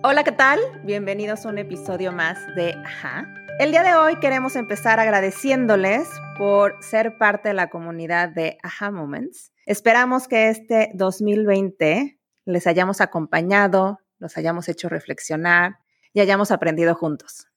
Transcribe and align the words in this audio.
Hola, 0.00 0.22
¿qué 0.22 0.30
tal? 0.30 0.60
Bienvenidos 0.84 1.44
a 1.44 1.48
un 1.48 1.58
episodio 1.58 2.12
más 2.12 2.38
de 2.54 2.72
Ajá. 2.84 3.26
El 3.58 3.72
día 3.72 3.82
de 3.82 3.96
hoy 3.96 4.20
queremos 4.20 4.54
empezar 4.54 5.00
agradeciéndoles 5.00 6.08
por 6.36 6.76
ser 6.80 7.18
parte 7.18 7.48
de 7.48 7.54
la 7.54 7.68
comunidad 7.68 8.28
de 8.28 8.58
Ajá 8.62 8.92
Moments. 8.92 9.52
Esperamos 9.66 10.28
que 10.28 10.50
este 10.50 10.92
2020 10.94 12.16
les 12.44 12.66
hayamos 12.68 13.00
acompañado, 13.00 13.98
los 14.20 14.38
hayamos 14.38 14.68
hecho 14.68 14.88
reflexionar 14.88 15.80
y 16.12 16.20
hayamos 16.20 16.52
aprendido 16.52 16.94
juntos. 16.94 17.48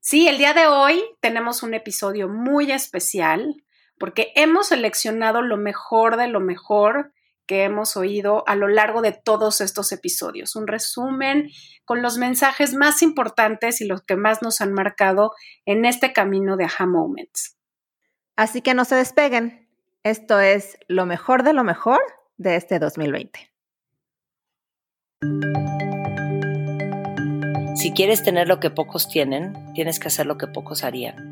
Sí, 0.00 0.28
el 0.28 0.38
día 0.38 0.54
de 0.54 0.68
hoy 0.68 1.04
tenemos 1.20 1.62
un 1.62 1.74
episodio 1.74 2.26
muy 2.26 2.72
especial 2.72 3.62
porque 3.98 4.32
hemos 4.34 4.68
seleccionado 4.68 5.42
lo 5.42 5.58
mejor 5.58 6.16
de 6.16 6.28
lo 6.28 6.40
mejor 6.40 7.12
que 7.52 7.64
hemos 7.64 7.98
oído 7.98 8.44
a 8.48 8.56
lo 8.56 8.66
largo 8.66 9.02
de 9.02 9.12
todos 9.12 9.60
estos 9.60 9.92
episodios. 9.92 10.56
Un 10.56 10.66
resumen 10.66 11.50
con 11.84 12.00
los 12.00 12.16
mensajes 12.16 12.72
más 12.72 13.02
importantes 13.02 13.82
y 13.82 13.86
los 13.86 14.00
que 14.00 14.16
más 14.16 14.40
nos 14.40 14.62
han 14.62 14.72
marcado 14.72 15.32
en 15.66 15.84
este 15.84 16.14
camino 16.14 16.56
de 16.56 16.64
Aha 16.64 16.86
Moments. 16.86 17.58
Así 18.36 18.62
que 18.62 18.72
no 18.72 18.86
se 18.86 18.94
despeguen. 18.94 19.68
Esto 20.02 20.40
es 20.40 20.78
lo 20.88 21.04
mejor 21.04 21.42
de 21.42 21.52
lo 21.52 21.62
mejor 21.62 22.00
de 22.38 22.56
este 22.56 22.78
2020. 22.78 23.52
Si 27.74 27.92
quieres 27.92 28.22
tener 28.22 28.48
lo 28.48 28.60
que 28.60 28.70
pocos 28.70 29.08
tienen, 29.08 29.74
tienes 29.74 30.00
que 30.00 30.08
hacer 30.08 30.24
lo 30.24 30.38
que 30.38 30.46
pocos 30.46 30.84
harían. 30.84 31.31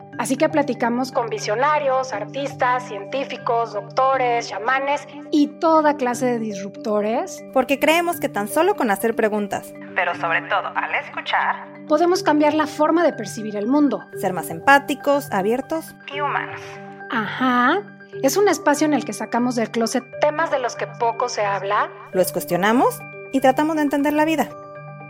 Así 0.17 0.37
que 0.37 0.49
platicamos 0.49 1.11
con 1.11 1.29
visionarios, 1.29 2.13
artistas, 2.13 2.87
científicos, 2.87 3.73
doctores, 3.73 4.49
chamanes 4.49 5.07
y 5.31 5.47
toda 5.47 5.95
clase 5.95 6.25
de 6.25 6.39
disruptores. 6.39 7.43
Porque 7.53 7.79
creemos 7.79 8.19
que 8.19 8.29
tan 8.29 8.47
solo 8.47 8.75
con 8.75 8.91
hacer 8.91 9.15
preguntas, 9.15 9.73
pero 9.95 10.13
sobre 10.15 10.41
todo 10.43 10.67
al 10.75 10.93
escuchar, 10.95 11.67
podemos 11.87 12.23
cambiar 12.23 12.53
la 12.53 12.67
forma 12.67 13.03
de 13.03 13.13
percibir 13.13 13.55
el 13.55 13.67
mundo. 13.67 14.03
Ser 14.19 14.33
más 14.33 14.49
empáticos, 14.49 15.31
abiertos 15.31 15.95
y 16.13 16.21
humanos. 16.21 16.61
Ajá. 17.09 17.81
Es 18.23 18.37
un 18.37 18.47
espacio 18.47 18.85
en 18.85 18.93
el 18.93 19.05
que 19.05 19.13
sacamos 19.13 19.55
del 19.55 19.71
closet 19.71 20.03
temas 20.19 20.51
de 20.51 20.59
los 20.59 20.75
que 20.75 20.85
poco 20.85 21.29
se 21.29 21.43
habla. 21.43 21.89
Los 22.11 22.31
cuestionamos 22.31 22.99
y 23.31 23.39
tratamos 23.39 23.77
de 23.77 23.83
entender 23.83 24.13
la 24.13 24.25
vida. 24.25 24.49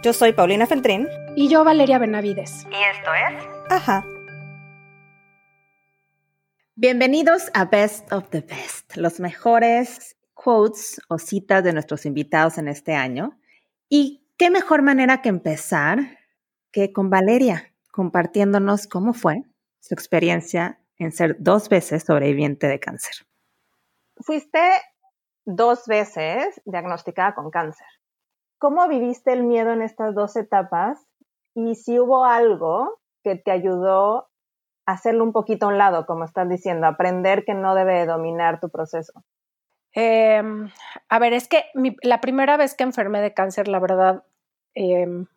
Yo 0.02 0.14
soy 0.14 0.34
Paulina 0.34 0.66
Feltrín. 0.66 1.08
Y 1.36 1.48
yo 1.48 1.64
Valeria 1.64 2.00
Benavides. 2.00 2.66
Y 2.72 2.98
esto 2.98 3.12
es... 3.14 3.72
Ajá. 3.72 4.04
Bienvenidos 6.84 7.52
a 7.54 7.66
Best 7.66 8.12
of 8.12 8.30
the 8.32 8.42
Best, 8.42 8.98
los 8.98 9.20
mejores 9.20 10.18
quotes 10.34 11.00
o 11.10 11.20
citas 11.20 11.64
de 11.64 11.74
nuestros 11.74 12.08
invitados 12.08 12.58
en 12.58 12.68
este 12.68 12.96
año. 12.96 13.38
Y 13.88 14.28
qué 14.36 14.50
mejor 14.50 14.82
manera 14.82 15.22
que 15.22 15.30
empezar 15.30 16.00
que 16.72 16.92
con 16.92 17.12
Valeria, 17.12 17.72
compartiéndonos 17.92 18.88
cómo 18.88 19.14
fue 19.14 19.44
su 19.80 19.94
experiencia 19.94 20.82
en 20.98 21.12
ser 21.12 21.36
dos 21.38 21.70
veces 21.70 22.04
sobreviviente 22.04 22.66
de 22.66 22.80
cáncer. 22.80 23.28
Fuiste 24.18 24.68
dos 25.46 25.86
veces 25.86 26.64
diagnosticada 26.66 27.36
con 27.36 27.52
cáncer. 27.52 27.86
¿Cómo 28.58 28.88
viviste 28.88 29.34
el 29.34 29.44
miedo 29.44 29.72
en 29.72 29.84
estas 29.84 30.16
dos 30.16 30.36
etapas? 30.36 30.98
Y 31.54 31.76
si 31.76 32.00
hubo 32.00 32.26
algo 32.26 33.00
que 33.24 33.36
te 33.36 33.52
ayudó 33.52 34.31
hacerlo 34.92 35.24
un 35.24 35.34
poquito 35.34 35.66
a 35.66 35.70
un 35.70 35.78
lado, 35.78 36.06
como 36.06 36.26
estás 36.26 36.48
diciendo, 36.50 36.88
aprender 36.88 37.46
que 37.46 37.54
no 37.54 37.76
debe 37.76 38.06
dominar 38.06 38.60
tu 38.60 38.70
proceso? 38.70 39.24
Em, 39.94 40.70
a 41.10 41.20
ver, 41.20 41.34
es 41.34 41.48
que 41.48 41.66
la 42.02 42.22
primera 42.22 42.58
vez 42.58 42.76
que 42.76 42.84
enfermé 42.84 43.22
de 43.22 43.34
cáncer, 43.34 43.68
la 43.68 43.80
verdad, 43.80 44.24
em, 44.74 45.28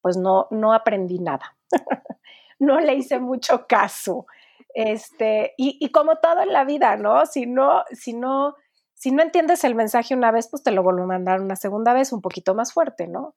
pues 0.00 0.16
no, 0.16 0.48
no 0.50 0.72
aprendí 0.74 1.18
nada. 1.18 1.56
no 2.58 2.80
le 2.80 2.94
hice 2.94 3.18
mucho 3.18 3.66
caso. 3.66 4.26
Este, 4.74 5.54
y, 5.56 5.78
y, 5.80 5.90
como 5.90 6.16
todo 6.16 6.42
en 6.42 6.52
la 6.52 6.64
vida, 6.64 6.96
¿no? 6.96 7.26
Si 7.26 7.46
no, 7.46 7.84
si 7.92 8.14
no, 8.14 8.54
si 8.94 9.10
no 9.10 9.22
entiendes 9.22 9.64
el 9.64 9.74
mensaje 9.74 10.14
una 10.14 10.30
vez, 10.30 10.48
pues 10.48 10.62
te 10.62 10.70
lo 10.70 10.82
vuelvo 10.82 11.02
a 11.02 11.06
mandar 11.06 11.40
una 11.40 11.56
segunda 11.56 11.92
vez 11.92 12.12
un 12.12 12.20
poquito 12.20 12.54
más 12.54 12.72
fuerte, 12.72 13.06
¿no? 13.06 13.34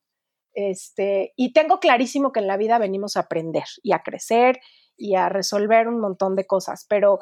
Este, 0.53 1.33
y 1.35 1.51
tengo 1.51 1.79
clarísimo 1.79 2.31
que 2.31 2.39
en 2.39 2.47
la 2.47 2.55
vida 2.55 2.77
venimos 2.77 3.17
a 3.17 3.21
aprender 3.21 3.65
y 3.83 3.91
a 3.91 3.99
crecer 3.99 4.61
y 4.97 5.15
a 5.15 5.29
resolver 5.29 5.87
un 5.87 5.99
montón 5.99 6.35
de 6.35 6.45
cosas. 6.45 6.85
Pero 6.89 7.19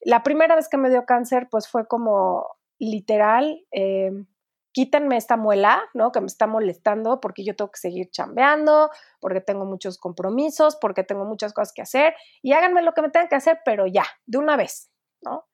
la 0.00 0.22
primera 0.22 0.54
vez 0.54 0.68
que 0.68 0.76
me 0.76 0.90
dio 0.90 1.04
cáncer, 1.04 1.48
pues 1.50 1.68
fue 1.68 1.86
como 1.86 2.46
literal, 2.78 3.64
eh, 3.72 4.12
quítenme 4.72 5.16
esta 5.16 5.36
muela, 5.36 5.82
¿no? 5.94 6.12
Que 6.12 6.20
me 6.20 6.26
está 6.26 6.46
molestando 6.46 7.20
porque 7.20 7.44
yo 7.44 7.56
tengo 7.56 7.70
que 7.70 7.80
seguir 7.80 8.10
chambeando, 8.10 8.90
porque 9.20 9.40
tengo 9.40 9.64
muchos 9.64 9.96
compromisos, 9.96 10.76
porque 10.76 11.02
tengo 11.02 11.24
muchas 11.24 11.54
cosas 11.54 11.72
que 11.72 11.82
hacer 11.82 12.14
y 12.42 12.52
háganme 12.52 12.82
lo 12.82 12.92
que 12.92 13.02
me 13.02 13.08
tengan 13.08 13.28
que 13.28 13.36
hacer, 13.36 13.60
pero 13.64 13.86
ya, 13.86 14.04
de 14.26 14.38
una 14.38 14.56
vez, 14.56 14.90
¿no? 15.22 15.46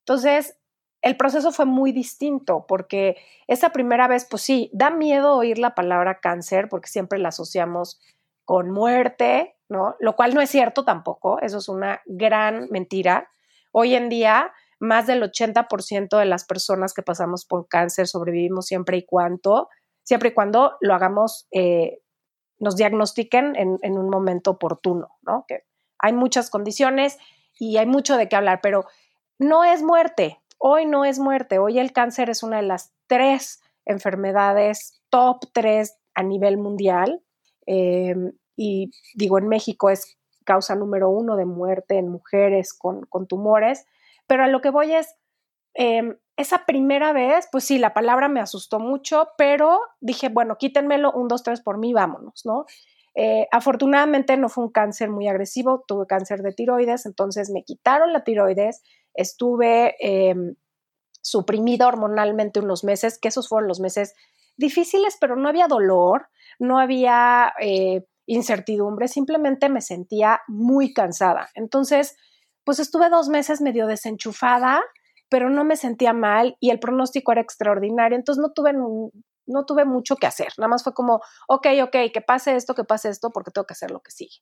Entonces, 0.00 0.58
el 1.00 1.16
proceso 1.16 1.52
fue 1.52 1.64
muy 1.64 1.92
distinto 1.92 2.66
porque 2.68 3.16
esa 3.46 3.70
primera 3.70 4.08
vez, 4.08 4.26
pues 4.28 4.42
sí, 4.42 4.70
da 4.74 4.90
miedo 4.90 5.36
oír 5.36 5.58
la 5.58 5.74
palabra 5.74 6.20
cáncer 6.20 6.68
porque 6.68 6.88
siempre 6.88 7.18
la 7.18 7.30
asociamos 7.30 7.98
con 8.44 8.70
muerte, 8.70 9.55
¿no? 9.68 9.96
Lo 10.00 10.16
cual 10.16 10.34
no 10.34 10.40
es 10.40 10.50
cierto 10.50 10.84
tampoco, 10.84 11.40
eso 11.40 11.58
es 11.58 11.68
una 11.68 12.00
gran 12.06 12.68
mentira. 12.70 13.30
Hoy 13.72 13.94
en 13.94 14.08
día, 14.08 14.52
más 14.78 15.06
del 15.06 15.22
80% 15.22 16.18
de 16.18 16.24
las 16.24 16.44
personas 16.44 16.94
que 16.94 17.02
pasamos 17.02 17.44
por 17.44 17.68
cáncer 17.68 18.06
sobrevivimos 18.06 18.66
siempre 18.66 18.98
y 18.98 19.04
cuando, 19.04 19.68
siempre 20.02 20.30
y 20.30 20.32
cuando 20.32 20.76
lo 20.80 20.94
hagamos, 20.94 21.46
eh, 21.50 22.00
nos 22.58 22.76
diagnostiquen 22.76 23.54
en, 23.56 23.98
un 23.98 24.08
momento 24.08 24.52
oportuno, 24.52 25.08
¿no? 25.22 25.44
Hay 25.98 26.12
muchas 26.12 26.48
condiciones 26.48 27.18
y 27.58 27.76
hay 27.76 27.86
mucho 27.86 28.16
de 28.16 28.28
qué 28.28 28.36
hablar, 28.36 28.60
pero 28.62 28.86
no 29.38 29.64
es 29.64 29.82
muerte, 29.82 30.40
hoy 30.58 30.86
no 30.86 31.04
es 31.04 31.18
muerte, 31.18 31.58
hoy 31.58 31.78
el 31.78 31.92
cáncer 31.92 32.30
es 32.30 32.42
una 32.42 32.56
de 32.56 32.62
las 32.62 32.94
tres 33.06 33.60
enfermedades 33.84 35.00
top 35.10 35.44
tres 35.52 35.98
a 36.14 36.22
nivel 36.22 36.56
mundial. 36.56 37.22
Em, 37.66 38.32
y 38.56 38.90
digo, 39.14 39.38
en 39.38 39.48
México 39.48 39.90
es 39.90 40.16
causa 40.44 40.74
número 40.74 41.10
uno 41.10 41.36
de 41.36 41.44
muerte 41.44 41.98
en 41.98 42.08
mujeres 42.08 42.72
con, 42.72 43.06
tumores, 43.28 43.86
pero 44.26 44.44
a 44.44 44.48
lo 44.48 44.60
que 44.60 44.70
voy 44.70 44.94
es, 44.94 45.14
em, 45.74 46.16
esa 46.36 46.64
primera 46.66 47.12
vez, 47.12 47.48
pues 47.52 47.64
sí, 47.64 47.78
la 47.78 47.94
palabra 47.94 48.28
me 48.28 48.40
asustó 48.40 48.78
mucho, 48.78 49.28
pero 49.36 49.80
dije, 50.00 50.28
bueno, 50.28 50.56
quítenmelo, 50.58 51.12
un, 51.12 51.28
dos, 51.28 51.42
tres 51.42 51.60
por 51.60 51.78
mí, 51.78 51.92
vámonos, 51.92 52.46
¿no? 52.46 52.66
Eh, 53.14 53.48
afortunadamente 53.50 54.36
no 54.36 54.48
fue 54.48 54.64
un 54.64 54.70
cáncer 54.70 55.10
muy 55.10 55.26
agresivo, 55.26 55.84
tuve 55.88 56.06
cáncer 56.06 56.42
de 56.42 56.52
tiroides, 56.52 57.06
entonces 57.06 57.50
me 57.50 57.64
quitaron 57.64 58.12
la 58.12 58.24
tiroides, 58.24 58.82
estuve 59.14 59.96
eh, 60.00 60.34
suprimida 61.22 61.88
hormonalmente 61.88 62.60
unos 62.60 62.84
meses, 62.84 63.18
que 63.18 63.28
esos 63.28 63.48
fueron 63.48 63.68
los 63.68 63.80
meses 63.80 64.14
difíciles, 64.56 65.16
pero 65.20 65.34
no 65.34 65.48
había 65.48 65.66
dolor, 65.66 66.28
no 66.58 66.78
había 66.78 67.52
eh, 67.60 68.04
incertidumbre, 68.26 69.08
simplemente 69.08 69.68
me 69.68 69.80
sentía 69.80 70.40
muy 70.48 70.92
cansada. 70.92 71.48
Entonces, 71.54 72.16
pues 72.64 72.78
estuve 72.80 73.08
dos 73.08 73.28
meses 73.28 73.60
medio 73.60 73.86
desenchufada, 73.86 74.82
pero 75.28 75.50
no 75.50 75.64
me 75.64 75.76
sentía 75.76 76.12
mal 76.12 76.56
y 76.60 76.70
el 76.70 76.80
pronóstico 76.80 77.32
era 77.32 77.40
extraordinario, 77.40 78.16
entonces 78.16 78.42
no 78.42 78.52
tuve, 78.52 78.72
no 78.72 79.64
tuve 79.64 79.84
mucho 79.84 80.16
que 80.16 80.26
hacer, 80.26 80.48
nada 80.58 80.68
más 80.68 80.84
fue 80.84 80.94
como, 80.94 81.20
ok, 81.48 81.66
ok, 81.84 81.96
que 82.12 82.20
pase 82.20 82.56
esto, 82.56 82.74
que 82.74 82.84
pase 82.84 83.08
esto, 83.08 83.30
porque 83.30 83.50
tengo 83.50 83.66
que 83.66 83.74
hacer 83.74 83.90
lo 83.90 84.00
que 84.00 84.10
sigue. 84.10 84.38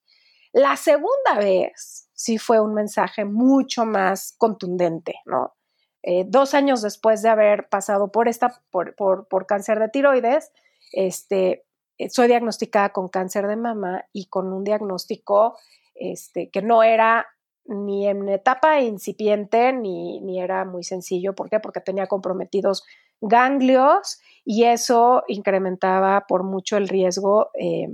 La 0.52 0.76
segunda 0.76 1.36
vez 1.38 2.08
sí 2.12 2.38
fue 2.38 2.60
un 2.60 2.74
mensaje 2.74 3.24
mucho 3.24 3.84
más 3.84 4.34
contundente, 4.38 5.14
¿no? 5.26 5.54
Eh, 6.02 6.24
dos 6.28 6.54
años 6.54 6.82
después 6.82 7.22
de 7.22 7.30
haber 7.30 7.68
pasado 7.68 8.12
por, 8.12 8.28
esta, 8.28 8.62
por, 8.70 8.94
por, 8.94 9.26
por 9.26 9.46
cáncer 9.46 9.80
de 9.80 9.88
tiroides, 9.88 10.52
este, 10.92 11.63
soy 12.10 12.28
diagnosticada 12.28 12.90
con 12.90 13.08
cáncer 13.08 13.46
de 13.46 13.56
mama 13.56 14.04
y 14.12 14.26
con 14.26 14.52
un 14.52 14.64
diagnóstico 14.64 15.56
este, 15.94 16.50
que 16.50 16.62
no 16.62 16.82
era 16.82 17.26
ni 17.66 18.06
en 18.08 18.28
etapa 18.28 18.80
incipiente 18.80 19.72
ni, 19.72 20.20
ni, 20.20 20.40
era 20.40 20.64
muy 20.64 20.84
sencillo. 20.84 21.34
¿Por 21.34 21.48
qué? 21.48 21.60
Porque 21.60 21.80
tenía 21.80 22.06
comprometidos 22.06 22.84
ganglios 23.20 24.20
y 24.44 24.64
eso 24.64 25.24
incrementaba 25.28 26.26
por 26.26 26.42
mucho 26.42 26.76
el 26.76 26.88
riesgo 26.88 27.50
eh, 27.54 27.88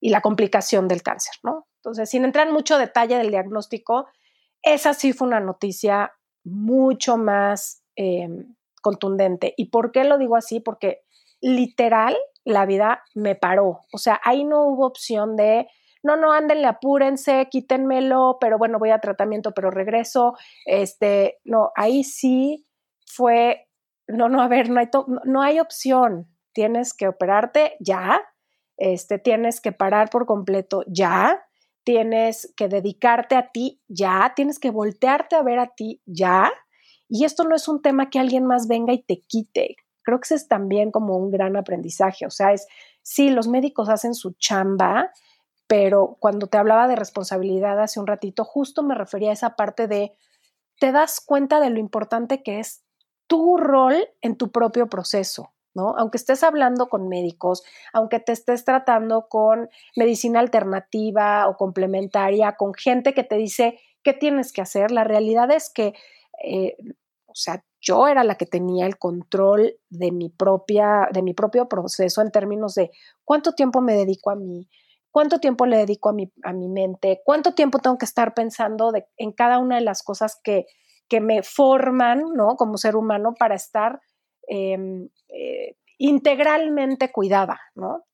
y 0.00 0.10
la 0.10 0.20
complicación 0.20 0.86
del 0.86 1.02
cáncer, 1.02 1.34
¿no? 1.42 1.66
Entonces, 1.76 2.08
sin 2.08 2.24
entrar 2.24 2.46
en 2.46 2.52
mucho 2.52 2.78
detalle 2.78 3.16
del 3.16 3.30
diagnóstico, 3.30 4.06
esa 4.62 4.94
sí 4.94 5.12
fue 5.12 5.28
una 5.28 5.40
noticia 5.40 6.12
mucho 6.44 7.16
más 7.16 7.82
em, 7.96 8.54
contundente. 8.82 9.54
¿Y 9.56 9.66
por 9.66 9.90
qué 9.92 10.04
lo 10.04 10.18
digo 10.18 10.36
así? 10.36 10.60
Porque 10.60 11.02
literal 11.40 12.16
la 12.44 12.66
vida 12.66 13.02
me 13.14 13.34
paró. 13.34 13.80
O 13.92 13.98
sea, 13.98 14.20
ahí 14.24 14.44
no 14.44 14.64
hubo 14.66 14.86
opción 14.86 15.36
de, 15.36 15.68
no, 16.02 16.16
no, 16.16 16.32
ándenle, 16.32 16.66
apúrense, 16.66 17.48
quítenmelo, 17.50 18.38
pero 18.40 18.58
bueno, 18.58 18.78
voy 18.78 18.90
a 18.90 19.00
tratamiento, 19.00 19.52
pero 19.52 19.70
regreso. 19.70 20.34
Este, 20.64 21.38
no, 21.44 21.70
ahí 21.76 22.04
sí 22.04 22.66
fue, 23.06 23.68
no, 24.06 24.28
no, 24.28 24.42
a 24.42 24.48
ver, 24.48 24.70
no 24.70 24.80
hay, 24.80 24.88
no 25.24 25.42
hay 25.42 25.60
opción. 25.60 26.28
Tienes 26.52 26.94
que 26.94 27.08
operarte 27.08 27.76
ya, 27.80 28.22
este, 28.76 29.18
tienes 29.18 29.60
que 29.60 29.72
parar 29.72 30.08
por 30.10 30.26
completo 30.26 30.82
ya, 30.86 31.42
tienes 31.84 32.52
que 32.56 32.68
dedicarte 32.68 33.36
a 33.36 33.50
ti 33.52 33.82
ya, 33.88 34.32
tienes 34.34 34.58
que 34.58 34.70
voltearte 34.70 35.36
a 35.36 35.42
ver 35.42 35.58
a 35.58 35.74
ti 35.74 36.02
ya. 36.06 36.50
Y 37.08 37.24
esto 37.24 37.44
no 37.44 37.54
es 37.54 37.68
un 37.68 37.82
tema 37.82 38.08
que 38.08 38.18
alguien 38.18 38.46
más 38.46 38.68
venga 38.68 38.92
y 38.92 39.02
te 39.02 39.22
quite. 39.26 39.76
Creo 40.10 40.18
que 40.18 40.24
ese 40.24 40.34
es 40.34 40.48
también 40.48 40.90
como 40.90 41.16
un 41.16 41.30
gran 41.30 41.56
aprendizaje. 41.56 42.26
O 42.26 42.30
sea, 42.30 42.52
es, 42.52 42.66
sí, 43.00 43.30
los 43.30 43.46
médicos 43.46 43.88
hacen 43.88 44.14
su 44.14 44.32
chamba, 44.32 45.12
pero 45.68 46.16
cuando 46.18 46.48
te 46.48 46.58
hablaba 46.58 46.88
de 46.88 46.96
responsabilidad 46.96 47.80
hace 47.80 48.00
un 48.00 48.08
ratito, 48.08 48.44
justo 48.44 48.82
me 48.82 48.96
refería 48.96 49.30
a 49.30 49.34
esa 49.34 49.54
parte 49.54 49.86
de, 49.86 50.12
te 50.80 50.90
das 50.90 51.20
cuenta 51.24 51.60
de 51.60 51.70
lo 51.70 51.78
importante 51.78 52.42
que 52.42 52.58
es 52.58 52.82
tu 53.28 53.56
rol 53.56 53.94
en 54.20 54.36
tu 54.36 54.50
propio 54.50 54.88
proceso. 54.88 55.52
¿no? 55.74 55.94
Aunque 55.96 56.16
estés 56.16 56.42
hablando 56.42 56.88
con 56.88 57.06
médicos, 57.06 57.62
aunque 57.92 58.18
te 58.18 58.32
estés 58.32 58.64
tratando 58.64 59.28
con 59.28 59.68
medicina 59.94 60.40
alternativa 60.40 61.46
o 61.46 61.56
complementaria, 61.56 62.56
con 62.56 62.74
gente 62.74 63.14
que 63.14 63.22
te 63.22 63.36
dice 63.36 63.78
qué 64.02 64.12
tienes 64.12 64.52
que 64.52 64.62
hacer, 64.62 64.90
la 64.90 65.04
realidad 65.04 65.52
es 65.52 65.70
que, 65.70 65.94
eh, 66.42 66.76
o 67.26 67.34
sea, 67.36 67.64
yo 67.80 68.08
era 68.08 68.24
la 68.24 68.36
que 68.36 68.46
tenía 68.46 68.86
el 68.86 68.98
control 68.98 69.76
de 69.88 70.12
mi 70.12 70.28
propia, 70.28 71.08
de 71.12 71.22
mi 71.22 71.34
propio 71.34 71.68
proceso 71.68 72.22
en 72.22 72.30
términos 72.30 72.74
de 72.74 72.90
cuánto 73.24 73.52
tiempo 73.52 73.80
me 73.80 73.94
dedico 73.94 74.30
a 74.30 74.36
mí, 74.36 74.68
cuánto 75.10 75.38
tiempo 75.38 75.66
le 75.66 75.78
dedico 75.78 76.10
a 76.10 76.12
mi, 76.12 76.30
a 76.42 76.52
mi 76.52 76.68
mente, 76.68 77.22
cuánto 77.24 77.54
tiempo 77.54 77.78
tengo 77.78 77.98
que 77.98 78.04
estar 78.04 78.34
pensando 78.34 78.92
de, 78.92 79.06
en 79.16 79.32
cada 79.32 79.58
una 79.58 79.76
de 79.76 79.82
las 79.82 80.02
cosas 80.02 80.38
que, 80.42 80.66
que 81.08 81.20
me 81.20 81.42
forman, 81.42 82.22
¿no? 82.34 82.56
Como 82.56 82.76
ser 82.76 82.96
humano 82.96 83.34
para 83.38 83.54
estar 83.54 84.00
Em, 84.52 85.08
eh, 85.28 85.76
integralmente 85.98 87.12
cuidada, 87.12 87.60
¿no? 87.76 88.04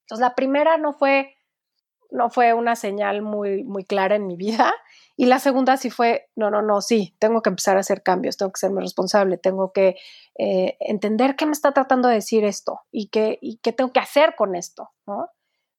Entonces, 0.00 0.20
la 0.20 0.34
primera 0.34 0.76
no 0.76 0.92
fue, 0.92 1.36
no 2.10 2.30
fue 2.30 2.54
una 2.54 2.76
señal 2.76 3.22
muy, 3.22 3.64
muy 3.64 3.84
clara 3.84 4.16
en 4.16 4.26
mi 4.26 4.36
vida 4.36 4.72
y 5.16 5.26
la 5.26 5.40
segunda 5.40 5.76
sí 5.76 5.90
fue, 5.90 6.28
no, 6.36 6.50
no, 6.50 6.62
no, 6.62 6.80
sí, 6.80 7.16
tengo 7.18 7.42
que 7.42 7.50
empezar 7.50 7.76
a 7.76 7.80
hacer 7.80 8.04
cambios, 8.04 8.36
tengo 8.36 8.52
que 8.52 8.60
serme 8.60 8.80
responsable, 8.80 9.36
tengo 9.36 9.72
que 9.72 9.96
eh, 10.38 10.76
entender 10.78 11.34
qué 11.34 11.44
me 11.44 11.52
está 11.52 11.72
tratando 11.72 12.08
de 12.08 12.14
decir 12.14 12.44
esto 12.44 12.82
y 12.92 13.08
qué, 13.08 13.38
y 13.42 13.58
qué 13.58 13.72
tengo 13.72 13.92
que 13.92 14.00
hacer 14.00 14.36
con 14.36 14.54
esto. 14.54 14.90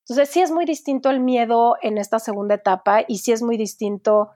Entonces, 0.08 0.28
sí 0.28 0.42
es 0.42 0.50
muy 0.50 0.66
distinto 0.66 1.08
el 1.08 1.20
miedo 1.20 1.76
en 1.80 1.96
esta 1.96 2.18
segunda 2.18 2.56
etapa 2.56 3.02
y 3.08 3.18
sí 3.18 3.32
es 3.32 3.42
muy 3.42 3.56
distinto 3.56 4.30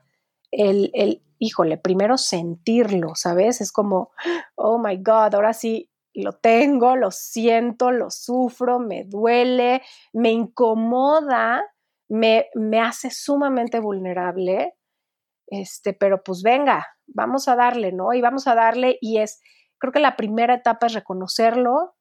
el, 0.49 0.89
el, 0.95 1.21
híjole, 1.37 1.77
primero 1.77 2.17
sentirlo, 2.17 3.11
¿sabes? 3.13 3.61
Es 3.61 3.71
como, 3.71 4.11
oh 4.55 4.79
my 4.79 4.97
God, 4.97 5.35
ahora 5.35 5.53
sí 5.53 5.91
lo 6.15 6.33
tengo, 6.33 6.95
lo 6.95 7.11
siento, 7.11 7.91
lo 7.91 8.09
sufro, 8.09 8.79
me 8.79 9.03
duele, 9.03 9.81
me 10.13 10.31
incomoda, 10.31 11.61
me, 12.09 12.47
me 12.55 12.79
hace 12.79 13.09
sumamente 13.11 13.79
vulnerable. 13.79 14.73
Este, 15.47 15.93
pero 15.93 16.23
pues 16.23 16.41
venga, 16.43 16.87
vamos 17.07 17.47
a 17.47 17.55
darle, 17.55 17.91
¿no? 17.91 18.13
Y 18.13 18.21
vamos 18.21 18.47
a 18.47 18.55
darle, 18.55 18.97
y 18.99 19.19
es, 19.19 19.41
creo 19.77 19.93
que 19.93 19.99
la 19.99 20.15
primera 20.15 20.55
etapa 20.55 20.87
es 20.87 20.93
reconocerlo, 20.93 21.95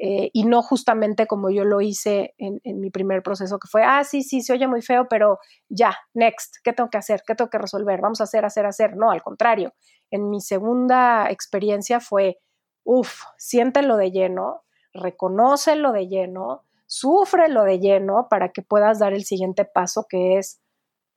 eh, 0.00 0.30
y 0.32 0.44
no 0.44 0.62
justamente 0.62 1.26
como 1.26 1.50
yo 1.50 1.64
lo 1.64 1.80
hice 1.80 2.34
en, 2.38 2.60
mi 2.80 2.88
primer 2.88 3.20
proceso, 3.22 3.58
que 3.58 3.66
fue, 3.68 3.82
ah, 3.82 4.04
sí, 4.04 4.22
sí, 4.22 4.42
se 4.42 4.52
oye 4.52 4.68
muy 4.68 4.80
feo, 4.80 5.08
pero 5.10 5.38
ya, 5.68 5.96
next, 6.14 6.58
¿qué 6.62 6.72
tengo 6.72 6.88
que 6.88 6.98
hacer? 6.98 7.22
¿Qué 7.26 7.34
tengo 7.34 7.50
que 7.50 7.58
resolver? 7.58 8.00
Vamos 8.00 8.20
a 8.20 8.24
hacer, 8.24 8.44
hacer, 8.44 8.64
hacer. 8.64 8.96
No, 8.96 9.10
al 9.10 9.22
contrario, 9.22 9.74
en 10.10 10.30
mi 10.30 10.40
segunda 10.40 11.28
experiencia 11.30 11.98
fue, 11.98 12.38
uff, 12.84 13.24
siéntelo 13.38 13.96
de 13.96 14.12
lleno, 14.12 14.62
reconócelo 14.92 15.90
de 15.90 16.06
lleno, 16.06 16.64
sufrelo 16.88 17.64
de 17.64 17.78
lleno 17.78 18.26
para 18.28 18.48
que 18.48 18.62
puedas 18.62 18.98
dar 18.98 19.12
el 19.12 19.24
siguiente 19.24 19.64
paso 19.64 20.06
que 20.08 20.38
es, 20.38 20.60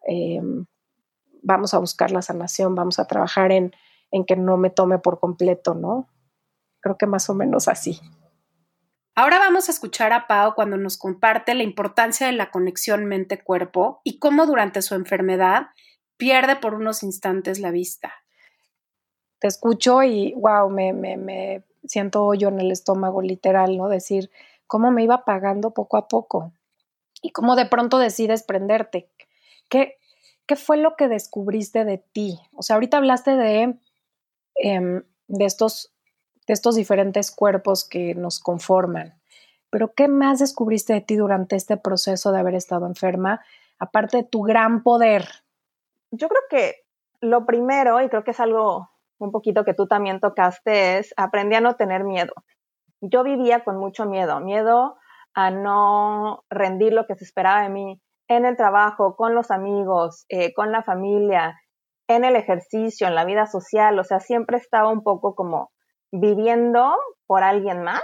em, 0.05 0.65
vamos 1.41 1.73
a 1.73 1.79
buscar 1.79 2.11
la 2.11 2.21
sanación, 2.21 2.75
vamos 2.75 2.99
a 2.99 3.07
trabajar 3.07 3.51
en, 3.51 3.71
en 4.11 4.25
que 4.25 4.35
no 4.35 4.57
me 4.57 4.69
tome 4.69 4.99
por 4.99 5.19
completo, 5.19 5.73
¿no? 5.73 6.09
Creo 6.81 6.97
que 6.97 7.07
más 7.07 7.29
o 7.29 7.33
menos 7.33 7.67
así. 7.67 7.99
Ahora 9.15 9.39
vamos 9.39 9.69
a 9.69 9.71
escuchar 9.71 10.13
a 10.13 10.27
Pau 10.27 10.55
cuando 10.55 10.77
nos 10.77 10.97
comparte 10.97 11.53
la 11.53 11.63
importancia 11.63 12.27
de 12.27 12.33
la 12.33 12.51
conexión 12.51 13.05
mente-cuerpo 13.05 14.01
y 14.03 14.19
cómo 14.19 14.45
durante 14.45 14.81
su 14.81 14.95
enfermedad 14.95 15.67
pierde 16.17 16.57
por 16.57 16.73
unos 16.73 17.01
instantes 17.01 17.59
la 17.59 17.71
vista. 17.71 18.13
Te 19.39 19.47
escucho 19.47 20.03
y 20.03 20.33
wow, 20.33 20.69
me, 20.69 20.93
me, 20.93 21.17
me 21.17 21.65
siento 21.85 22.25
hoyo 22.25 22.49
en 22.49 22.59
el 22.59 22.71
estómago, 22.71 23.21
literal, 23.21 23.77
¿no? 23.77 23.87
Decir 23.87 24.29
cómo 24.71 24.89
me 24.89 25.03
iba 25.03 25.15
apagando 25.15 25.71
poco 25.71 25.97
a 25.97 26.07
poco 26.07 26.53
y 27.21 27.31
cómo 27.31 27.57
de 27.57 27.65
pronto 27.65 27.99
decides 27.99 28.43
prenderte. 28.43 29.11
¿Qué, 29.67 29.97
qué 30.45 30.55
fue 30.55 30.77
lo 30.77 30.95
que 30.95 31.09
descubriste 31.09 31.83
de 31.83 31.97
ti? 31.97 32.39
O 32.55 32.63
sea, 32.63 32.75
ahorita 32.75 32.95
hablaste 32.95 33.35
de, 33.35 33.77
em, 34.55 35.03
de 35.27 35.45
estos 35.45 35.93
de 36.47 36.53
estos 36.53 36.75
diferentes 36.75 37.31
cuerpos 37.31 37.83
que 37.83 38.15
nos 38.15 38.39
conforman. 38.39 39.19
Pero 39.69 39.93
¿qué 39.93 40.07
más 40.07 40.39
descubriste 40.39 40.93
de 40.93 41.01
ti 41.01 41.17
durante 41.17 41.57
este 41.57 41.75
proceso 41.75 42.31
de 42.31 42.39
haber 42.39 42.55
estado 42.55 42.87
enferma, 42.87 43.41
aparte 43.77 44.17
de 44.17 44.23
tu 44.23 44.41
gran 44.41 44.83
poder? 44.83 45.27
Yo 46.11 46.29
creo 46.29 46.41
que 46.49 46.75
lo 47.19 47.45
primero, 47.45 48.01
y 48.01 48.07
creo 48.07 48.23
que 48.23 48.31
es 48.31 48.39
algo 48.39 48.89
un 49.19 49.31
poquito 49.31 49.65
que 49.65 49.73
tú 49.73 49.85
también 49.85 50.21
tocaste, 50.21 50.97
es 50.97 51.13
aprendí 51.17 51.55
a 51.55 51.61
no 51.61 51.75
tener 51.75 52.05
miedo. 52.05 52.33
Yo 53.01 53.23
vivía 53.23 53.63
con 53.63 53.77
mucho 53.77 54.05
miedo, 54.05 54.39
miedo 54.39 54.97
a 55.33 55.49
no 55.49 56.43
rendir 56.49 56.93
lo 56.93 57.05
que 57.07 57.15
se 57.15 57.25
esperaba 57.25 57.63
de 57.63 57.69
mí 57.69 58.01
en 58.27 58.45
el 58.45 58.55
trabajo, 58.55 59.15
con 59.15 59.35
los 59.35 59.51
amigos, 59.51 60.25
eh, 60.29 60.53
con 60.53 60.71
la 60.71 60.83
familia, 60.83 61.59
en 62.07 62.23
el 62.23 62.35
ejercicio, 62.35 63.07
en 63.07 63.15
la 63.15 63.25
vida 63.25 63.45
social, 63.45 63.97
o 63.99 64.03
sea, 64.03 64.19
siempre 64.19 64.57
estaba 64.57 64.89
un 64.89 65.03
poco 65.03 65.35
como 65.35 65.71
viviendo 66.11 66.95
por 67.25 67.43
alguien 67.43 67.83
más, 67.83 68.01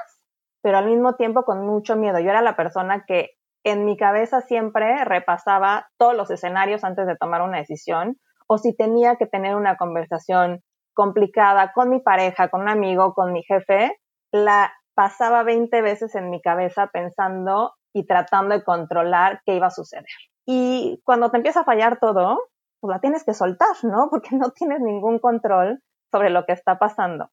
pero 0.62 0.78
al 0.78 0.88
mismo 0.88 1.16
tiempo 1.16 1.44
con 1.44 1.66
mucho 1.66 1.96
miedo. 1.96 2.20
Yo 2.20 2.30
era 2.30 2.42
la 2.42 2.56
persona 2.56 3.04
que 3.06 3.32
en 3.64 3.86
mi 3.86 3.98
cabeza 3.98 4.42
siempre 4.42 5.04
repasaba 5.06 5.88
todos 5.98 6.16
los 6.16 6.32
escenarios 6.32 6.84
antes 6.84 7.06
de 7.06 7.18
tomar 7.18 7.42
una 7.42 7.58
decisión 7.58 8.18
o 8.48 8.58
si 8.58 8.76
tenía 8.76 9.18
que 9.18 9.28
tener 9.28 9.56
una 9.56 9.76
conversación 9.76 10.62
complicada 10.94 11.74
con 11.74 11.90
mi 11.90 12.00
pareja, 12.00 12.50
con 12.50 12.62
un 12.62 12.70
amigo, 12.70 13.14
con 13.14 13.34
mi 13.34 13.44
jefe, 13.44 13.92
la 14.32 14.72
pasaba 14.98 15.44
20 15.44 15.80
veces 15.84 16.16
en 16.16 16.32
mi 16.32 16.42
cabeza 16.42 16.88
pensando 16.88 17.76
y 17.94 18.08
tratando 18.08 18.56
de 18.58 18.64
controlar 18.64 19.42
qué 19.46 19.54
iba 19.54 19.68
a 19.68 19.72
suceder. 19.72 20.08
Y 20.44 21.04
cuando 21.06 21.30
te 21.30 21.38
empieza 21.38 21.60
a 21.60 21.66
fallar 21.66 22.00
todo, 22.00 22.40
pues 22.80 22.96
la 22.96 23.00
tienes 23.00 23.24
que 23.24 23.36
soltar, 23.36 23.76
¿no? 23.84 24.08
Porque 24.10 24.36
no 24.36 24.50
tienes 24.50 24.82
ningún 24.82 25.20
control 25.20 25.84
sobre 26.12 26.32
lo 26.32 26.48
que 26.48 26.54
está 26.54 26.80
pasando. 26.80 27.30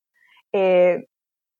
Eh, 0.53 1.07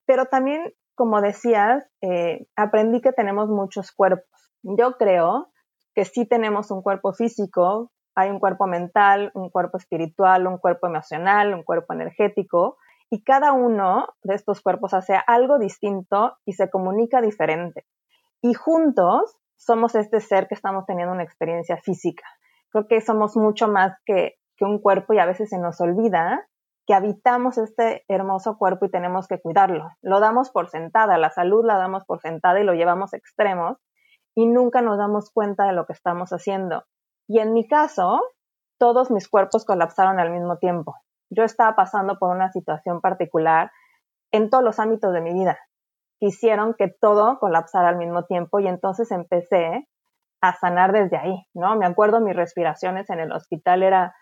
pero 0.05 0.27
también, 0.27 0.73
como 0.93 1.21
decías, 1.21 1.89
eh, 2.01 2.45
aprendí 2.55 3.01
que 3.01 3.11
tenemos 3.11 3.49
muchos 3.49 3.91
cuerpos. 3.91 4.51
Yo 4.61 4.97
creo 4.97 5.49
que 5.95 6.05
sí 6.05 6.27
tenemos 6.27 6.69
un 6.69 6.83
cuerpo 6.83 7.13
físico, 7.13 7.91
hay 8.13 8.29
un 8.29 8.39
cuerpo 8.39 8.67
mental, 8.67 9.31
un 9.33 9.49
cuerpo 9.49 9.79
espiritual, 9.79 10.45
un 10.45 10.59
cuerpo 10.59 10.85
emocional, 10.85 11.55
un 11.55 11.63
cuerpo 11.63 11.93
energético, 11.93 12.77
y 13.09 13.23
cada 13.23 13.53
uno 13.53 14.07
de 14.23 14.35
estos 14.35 14.61
cuerpos 14.61 14.93
hace 14.93 15.19
algo 15.27 15.59
distinto 15.59 16.37
y 16.45 16.53
se 16.53 16.69
comunica 16.69 17.21
diferente. 17.21 17.85
Y 18.41 18.53
juntos 18.53 19.37
somos 19.57 19.95
este 19.95 20.19
ser 20.19 20.47
que 20.47 20.55
estamos 20.55 20.85
teniendo 20.85 21.13
una 21.13 21.23
experiencia 21.23 21.77
física. 21.77 22.23
Creo 22.69 22.87
que 22.87 23.01
somos 23.01 23.37
mucho 23.37 23.67
más 23.67 23.97
que, 24.05 24.35
un 24.61 24.79
cuerpo 24.79 25.13
y 25.13 25.19
a 25.19 25.25
veces 25.25 25.49
se 25.49 25.57
nos 25.57 25.81
olvida 25.81 26.47
que 26.87 26.93
habitamos 26.93 27.57
este 27.57 28.05
hermoso 28.07 28.57
cuerpo 28.57 28.85
y 28.85 28.89
tenemos 28.89 29.27
que 29.27 29.41
cuidarlo. 29.41 29.89
Lo 30.01 30.21
damos 30.21 30.49
por 30.49 30.69
sentada, 30.69 31.17
la 31.17 31.29
salud 31.29 31.65
la 31.65 31.77
damos 31.77 32.05
por 32.05 32.21
sentada 32.21 32.59
y 32.61 32.63
lo 32.63 32.73
llevamos 32.73 33.13
a 33.13 33.17
extremos 33.17 33.77
y 34.33 34.47
nunca 34.47 34.81
nos 34.81 34.97
damos 34.97 35.29
cuenta 35.29 35.65
de 35.65 35.73
lo 35.73 35.85
que 35.85 35.93
estamos 35.93 36.29
haciendo. 36.31 36.85
Y 37.27 37.39
en 37.39 37.53
mi 37.53 37.67
caso, 37.67 38.21
todos 38.77 39.11
mis 39.11 39.27
cuerpos 39.27 39.65
colapsaron 39.65 40.19
al 40.19 40.31
mismo 40.31 40.57
tiempo. 40.57 40.95
Yo 41.29 41.43
estaba 41.43 41.75
pasando 41.75 42.17
por 42.19 42.35
una 42.35 42.51
situación 42.51 43.01
particular 43.01 43.71
en 44.31 44.49
todos 44.49 44.63
los 44.63 44.79
ámbitos 44.79 45.13
de 45.13 45.21
mi 45.21 45.33
vida. 45.33 45.57
Hicieron 46.19 46.73
que 46.77 46.87
todo 46.87 47.39
colapsara 47.39 47.89
al 47.89 47.97
mismo 47.97 48.23
tiempo 48.25 48.59
y 48.59 48.67
entonces 48.67 49.11
empecé 49.11 49.87
a 50.41 50.53
sanar 50.53 50.91
desde 50.91 51.17
ahí, 51.17 51.45
¿no? 51.53 51.75
Me 51.75 51.85
acuerdo 51.85 52.21
mis 52.21 52.35
respiraciones 52.35 53.09
en 53.09 53.19
el 53.19 53.31
hospital 53.31 53.83
era 53.83 54.15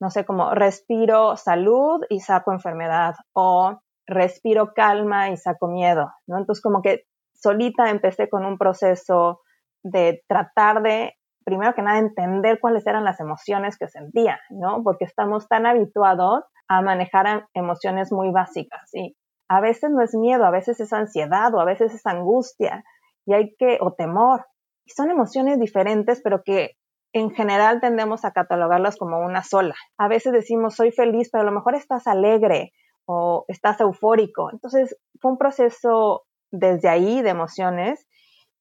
no 0.00 0.10
sé, 0.10 0.24
como 0.24 0.54
respiro 0.54 1.36
salud 1.36 2.00
y 2.08 2.20
saco 2.20 2.52
enfermedad 2.52 3.14
o 3.34 3.78
respiro 4.06 4.72
calma 4.74 5.28
y 5.28 5.36
saco 5.36 5.68
miedo, 5.68 6.10
¿no? 6.26 6.38
Entonces 6.38 6.62
como 6.62 6.80
que 6.80 7.04
solita 7.34 7.90
empecé 7.90 8.28
con 8.28 8.44
un 8.46 8.56
proceso 8.56 9.42
de 9.82 10.22
tratar 10.26 10.82
de, 10.82 11.14
primero 11.44 11.74
que 11.74 11.82
nada, 11.82 11.98
entender 11.98 12.60
cuáles 12.60 12.86
eran 12.86 13.04
las 13.04 13.20
emociones 13.20 13.76
que 13.78 13.88
sentía, 13.88 14.40
¿no? 14.50 14.82
Porque 14.82 15.04
estamos 15.04 15.48
tan 15.48 15.66
habituados 15.66 16.44
a 16.68 16.82
manejar 16.82 17.46
emociones 17.54 18.12
muy 18.12 18.30
básicas, 18.30 18.88
y 18.94 19.16
a 19.48 19.60
veces 19.60 19.90
no 19.90 20.00
es 20.00 20.14
miedo, 20.14 20.44
a 20.44 20.50
veces 20.50 20.78
es 20.78 20.92
ansiedad 20.92 21.52
o 21.54 21.60
a 21.60 21.64
veces 21.64 21.92
es 21.92 22.06
angustia 22.06 22.84
y 23.26 23.34
hay 23.34 23.56
que, 23.58 23.78
o 23.80 23.92
temor. 23.92 24.46
Y 24.86 24.92
son 24.92 25.10
emociones 25.10 25.58
diferentes, 25.58 26.20
pero 26.22 26.42
que 26.44 26.76
en 27.12 27.30
general 27.30 27.80
tendemos 27.80 28.24
a 28.24 28.30
catalogarlas 28.30 28.96
como 28.96 29.18
una 29.18 29.42
sola. 29.42 29.74
A 29.98 30.06
veces 30.06 30.32
decimos 30.32 30.76
soy 30.76 30.92
feliz, 30.92 31.30
pero 31.32 31.42
a 31.42 31.46
lo 31.46 31.52
mejor 31.52 31.74
estás 31.74 32.06
alegre 32.06 32.70
o 33.06 33.44
estás 33.48 33.80
eufórico. 33.80 34.50
Entonces 34.52 34.96
fue 35.20 35.32
un 35.32 35.38
proceso 35.38 36.22
desde 36.52 36.88
ahí 36.88 37.20
de 37.20 37.30
emociones 37.30 38.06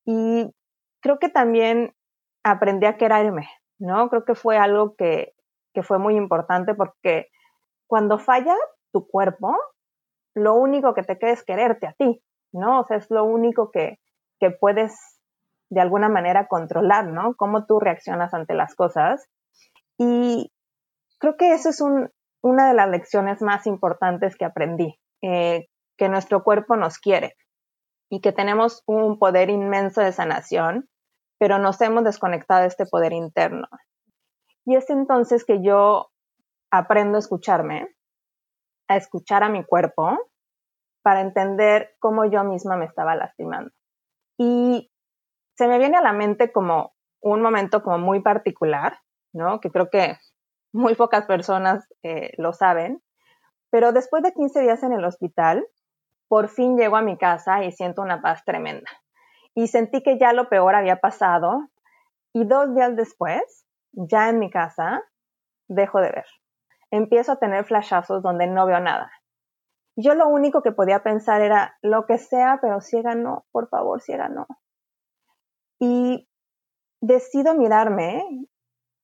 y 0.06 0.50
creo 1.02 1.20
que 1.20 1.30
también 1.30 1.94
aprendí 2.44 2.86
a 2.86 2.98
quererme, 2.98 3.50
¿no? 3.80 4.10
Creo 4.10 4.26
que 4.26 4.36
fue 4.36 4.58
algo 4.58 4.96
que, 4.96 5.34
que 5.74 5.84
fue 5.84 6.00
muy 6.00 6.16
importante 6.16 6.74
porque 6.74 7.28
cuando 7.88 8.20
falla 8.20 8.56
tu 8.92 9.08
cuerpo, 9.08 9.58
lo 10.36 10.56
único 10.56 10.94
que 10.94 11.04
te 11.04 11.18
queda 11.18 11.32
es 11.32 11.44
quererte 11.44 11.88
a 11.88 11.94
ti, 11.94 12.22
¿no? 12.52 12.82
O 12.82 12.84
sea, 12.86 12.98
es 12.98 13.10
lo 13.10 13.24
único 13.24 13.72
que, 13.72 14.00
que 14.40 14.52
puedes 14.52 15.20
de 15.70 15.82
alguna 15.82 16.10
manera 16.10 16.48
controlar, 16.48 17.08
¿no? 17.08 17.36
Cómo 17.36 17.66
tú 17.66 17.80
reaccionas 17.80 18.34
ante 18.34 18.54
las 18.54 18.76
cosas. 18.76 19.28
Y 19.98 20.52
creo 21.20 21.38
que 21.38 21.54
eso 21.54 21.70
es 21.70 21.82
un, 21.82 22.10
una 22.42 22.70
de 22.70 22.74
las 22.74 22.90
lecciones 22.90 23.42
más 23.42 23.68
importantes 23.68 24.36
que 24.36 24.46
aprendí, 24.46 25.00
eh, 25.22 25.68
que 25.98 26.10
nuestro 26.10 26.44
cuerpo 26.44 26.76
nos 26.76 26.98
quiere 26.98 27.36
y 28.10 28.22
que 28.22 28.32
tenemos 28.32 28.84
un 28.88 29.20
poder 29.20 29.50
inmenso 29.50 30.02
de 30.02 30.12
sanación, 30.12 30.90
pero 31.40 31.58
nos 31.58 31.82
hemos 31.82 32.04
desconectado 32.04 32.62
de 32.62 32.68
este 32.68 32.86
poder 32.86 33.14
interno. 33.14 33.68
Y 34.66 34.76
es 34.76 34.90
entonces 34.90 35.46
que 35.46 35.64
yo 35.64 36.12
aprendo 36.70 37.16
a 37.16 37.20
escucharme, 37.20 37.88
a 38.88 38.98
escuchar 38.98 39.44
a 39.44 39.50
mi 39.50 39.66
cuerpo 39.66 40.20
para 41.02 41.22
entender 41.22 41.96
cómo 42.00 42.26
yo 42.26 42.44
misma 42.44 42.76
me 42.76 42.86
estaba 42.86 43.16
lastimando. 43.16 43.72
Y 44.38 44.92
se 45.58 45.68
me 45.68 45.80
viene 45.80 45.98
a 45.98 46.02
la 46.02 46.14
mente 46.14 46.52
como 46.52 46.94
un 47.22 47.42
momento 47.42 47.82
como 47.82 47.98
muy 47.98 48.22
particular, 48.22 49.00
¿no? 49.34 49.60
Que 49.60 49.72
creo 49.72 49.90
que 49.90 50.18
muy 50.72 50.96
pocas 50.96 51.26
personas 51.26 51.88
eh, 52.04 52.32
lo 52.38 52.54
saben, 52.54 53.02
pero 53.72 53.92
después 53.92 54.24
de 54.24 54.34
15 54.34 54.62
días 54.62 54.84
en 54.84 54.94
el 54.94 55.06
hospital, 55.06 55.66
por 56.28 56.50
fin 56.50 56.78
llego 56.78 56.96
a 56.96 57.02
mi 57.02 57.18
casa 57.18 57.64
y 57.64 57.72
siento 57.72 58.02
una 58.02 58.22
paz 58.22 58.44
tremenda. 58.46 58.90
Y 59.56 59.68
sentí 59.68 60.02
que 60.04 60.18
ya 60.18 60.34
lo 60.34 60.50
peor 60.50 60.76
había 60.76 60.98
pasado 60.98 61.70
y 62.34 62.46
dos 62.46 62.74
días 62.76 62.96
después, 62.96 63.66
ya 63.92 64.30
en 64.30 64.40
mi 64.40 64.50
casa, 64.50 65.04
dejo 65.68 66.00
de 66.00 66.12
ver. 66.12 66.26
Empiezo 66.92 67.34
a 67.34 67.40
tener 67.40 67.66
flashazos 67.66 68.22
donde 68.24 68.48
no 68.48 68.66
veo 68.66 68.80
nada. 68.80 69.12
Yo 69.96 70.16
lo 70.16 70.28
único 70.28 70.62
que 70.62 70.72
podía 70.72 71.04
pensar 71.04 71.42
era 71.42 71.78
lo 71.82 72.06
que 72.06 72.18
sea, 72.18 72.60
pero 72.62 72.82
ciega 72.82 73.16
no, 73.16 73.46
por 73.52 73.68
favor, 73.68 74.02
ciega 74.02 74.30
no. 74.30 74.48
Y 75.80 76.30
decido 77.02 77.54
mirarme 77.56 78.24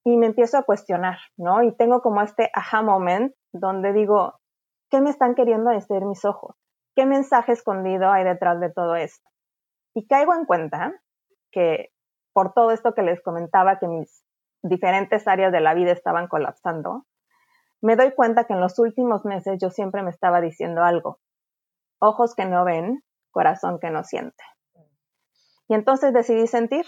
y 0.06 0.18
me 0.18 0.28
empiezo 0.28 0.58
a 0.58 0.64
cuestionar, 0.64 1.18
¿no? 1.38 1.64
Y 1.64 1.76
tengo 1.76 2.02
como 2.02 2.22
este 2.22 2.50
aha 2.54 2.82
moment 2.82 3.34
donde 3.52 3.92
digo, 3.94 4.40
¿qué 4.90 5.02
me 5.02 5.10
están 5.10 5.36
queriendo 5.36 5.72
decir 5.72 6.06
mis 6.06 6.24
ojos? 6.26 6.56
¿Qué 6.96 7.06
mensaje 7.06 7.52
escondido 7.52 8.10
hay 8.10 8.24
detrás 8.24 8.60
de 8.60 8.72
todo 8.72 8.96
esto? 8.96 9.30
Y 9.96 10.08
caigo 10.08 10.36
en 10.36 10.46
cuenta 10.46 10.94
que 11.52 11.94
por 12.34 12.54
todo 12.54 12.72
esto 12.72 12.94
que 12.94 13.02
les 13.02 13.24
comentaba, 13.24 13.80
que 13.80 13.88
mis 13.88 14.24
diferentes 14.62 15.28
áreas 15.28 15.54
de 15.54 15.62
la 15.62 15.74
vida 15.74 15.94
estaban 15.94 16.28
colapsando, 16.28 17.06
me 17.82 17.96
doy 17.96 18.12
cuenta 18.14 18.44
que 18.44 18.54
en 18.54 18.60
los 18.60 18.78
últimos 18.78 19.24
meses 19.24 19.58
yo 19.62 19.70
siempre 19.70 20.04
me 20.04 20.10
estaba 20.10 20.42
diciendo 20.42 20.84
algo. 20.84 21.20
Ojos 22.00 22.36
que 22.36 22.46
no 22.46 22.66
ven, 22.66 23.04
corazón 23.32 23.80
que 23.80 23.90
no 23.90 24.04
siente. 24.04 24.44
Y 25.70 25.76
entonces 25.76 26.14
decidí 26.14 26.46
sentir, 26.48 26.86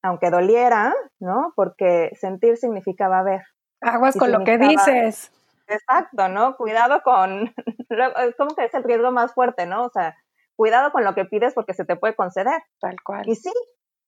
aunque 0.00 0.30
doliera, 0.30 0.94
¿no? 1.18 1.52
Porque 1.56 2.12
sentir 2.14 2.56
significaba 2.56 3.22
ver. 3.24 3.42
Aguas 3.80 4.16
con 4.16 4.30
lo 4.30 4.44
que 4.44 4.58
dices. 4.58 5.32
Exacto, 5.66 6.28
¿no? 6.28 6.56
Cuidado 6.56 7.02
con, 7.02 7.52
¿cómo 8.38 8.54
que 8.54 8.64
es 8.64 8.74
el 8.74 8.84
riesgo 8.84 9.10
más 9.10 9.34
fuerte, 9.34 9.66
¿no? 9.66 9.84
O 9.84 9.90
sea, 9.90 10.16
cuidado 10.58 10.90
con 10.90 11.04
lo 11.04 11.14
que 11.14 11.24
pides 11.24 11.54
porque 11.54 11.72
se 11.72 11.84
te 11.84 11.96
puede 11.96 12.16
conceder. 12.16 12.60
Tal 12.80 12.96
cual. 13.02 13.22
Y 13.28 13.36
sí, 13.36 13.52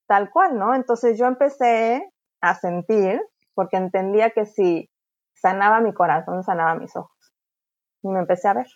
tal 0.06 0.30
cual, 0.30 0.58
¿no? 0.58 0.74
Entonces 0.74 1.16
yo 1.16 1.26
empecé 1.26 2.04
a 2.40 2.54
sentir 2.56 3.22
porque 3.54 3.76
entendía 3.76 4.30
que 4.30 4.46
si 4.46 4.90
sanaba 5.32 5.80
mi 5.80 5.94
corazón, 5.94 6.42
sanaba 6.42 6.74
mis 6.74 6.94
ojos. 6.96 7.16
Y 8.02 8.08
me 8.08 8.18
empecé 8.18 8.48
a 8.48 8.54
ver. 8.54 8.66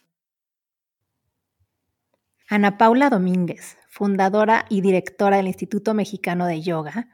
Ana 2.48 2.78
Paula 2.78 3.10
Domínguez, 3.10 3.76
fundadora 3.88 4.66
y 4.68 4.80
directora 4.80 5.38
del 5.38 5.48
Instituto 5.48 5.94
Mexicano 5.94 6.46
de 6.46 6.60
Yoga, 6.60 7.08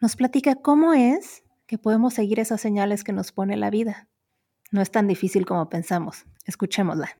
nos 0.00 0.16
platica 0.16 0.54
cómo 0.54 0.94
es 0.94 1.44
que 1.66 1.76
podemos 1.76 2.14
seguir 2.14 2.40
esas 2.40 2.60
señales 2.60 3.04
que 3.04 3.12
nos 3.12 3.32
pone 3.32 3.56
la 3.56 3.68
vida. 3.68 4.08
No 4.70 4.80
es 4.80 4.90
tan 4.90 5.06
difícil 5.06 5.44
como 5.44 5.68
pensamos. 5.68 6.24
Escuchémosla. 6.46 7.18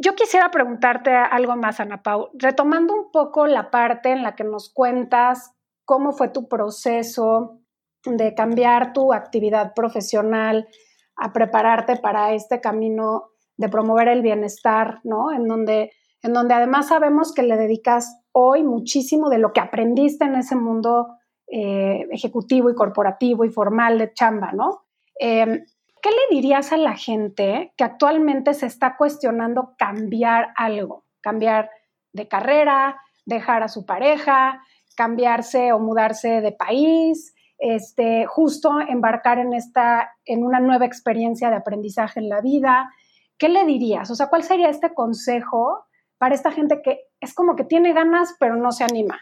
Yo 0.00 0.14
quisiera 0.14 0.50
preguntarte 0.50 1.14
algo 1.14 1.56
más, 1.56 1.80
Ana 1.80 2.02
Pau, 2.02 2.30
retomando 2.34 2.94
un 2.94 3.10
poco 3.10 3.46
la 3.46 3.70
parte 3.70 4.10
en 4.10 4.22
la 4.22 4.34
que 4.34 4.44
nos 4.44 4.72
cuentas 4.72 5.52
cómo 5.84 6.12
fue 6.12 6.28
tu 6.28 6.48
proceso 6.48 7.60
de 8.04 8.34
cambiar 8.34 8.92
tu 8.92 9.12
actividad 9.12 9.74
profesional 9.74 10.68
a 11.16 11.32
prepararte 11.32 11.96
para 11.96 12.32
este 12.32 12.60
camino 12.60 13.30
de 13.56 13.68
promover 13.68 14.08
el 14.08 14.22
bienestar, 14.22 15.00
¿no? 15.04 15.30
En 15.30 15.46
donde 15.46 15.90
en 16.22 16.32
donde 16.32 16.54
además 16.54 16.88
sabemos 16.88 17.34
que 17.34 17.42
le 17.42 17.56
dedicas 17.56 18.20
hoy 18.30 18.62
muchísimo 18.62 19.28
de 19.28 19.38
lo 19.38 19.52
que 19.52 19.60
aprendiste 19.60 20.24
en 20.24 20.36
ese 20.36 20.54
mundo 20.54 21.16
eh, 21.48 22.06
ejecutivo 22.12 22.70
y 22.70 22.74
corporativo 22.74 23.44
y 23.44 23.50
formal 23.50 23.98
de 23.98 24.12
chamba, 24.12 24.52
¿no? 24.52 24.84
Em, 25.18 25.64
¿Qué 26.02 26.10
le 26.10 26.34
dirías 26.34 26.72
a 26.72 26.76
la 26.76 26.96
gente 26.96 27.72
que 27.76 27.84
actualmente 27.84 28.54
se 28.54 28.66
está 28.66 28.96
cuestionando 28.96 29.74
cambiar 29.78 30.48
algo? 30.56 31.04
Cambiar 31.20 31.70
de 32.12 32.26
carrera, 32.26 33.00
dejar 33.24 33.62
a 33.62 33.68
su 33.68 33.86
pareja, 33.86 34.60
cambiarse 34.96 35.72
o 35.72 35.78
mudarse 35.78 36.40
de 36.40 36.50
país, 36.50 37.34
este, 37.56 38.26
justo 38.26 38.80
embarcar 38.80 39.38
en, 39.38 39.52
esta, 39.52 40.10
en 40.24 40.42
una 40.42 40.58
nueva 40.58 40.86
experiencia 40.86 41.50
de 41.50 41.56
aprendizaje 41.56 42.18
en 42.18 42.28
la 42.28 42.40
vida. 42.40 42.92
¿Qué 43.38 43.48
le 43.48 43.64
dirías? 43.64 44.10
O 44.10 44.16
sea, 44.16 44.26
¿cuál 44.26 44.42
sería 44.42 44.70
este 44.70 44.92
consejo 44.94 45.86
para 46.18 46.34
esta 46.34 46.50
gente 46.50 46.82
que 46.82 47.02
es 47.20 47.32
como 47.32 47.54
que 47.54 47.62
tiene 47.62 47.92
ganas 47.92 48.34
pero 48.40 48.56
no 48.56 48.72
se 48.72 48.82
anima? 48.82 49.20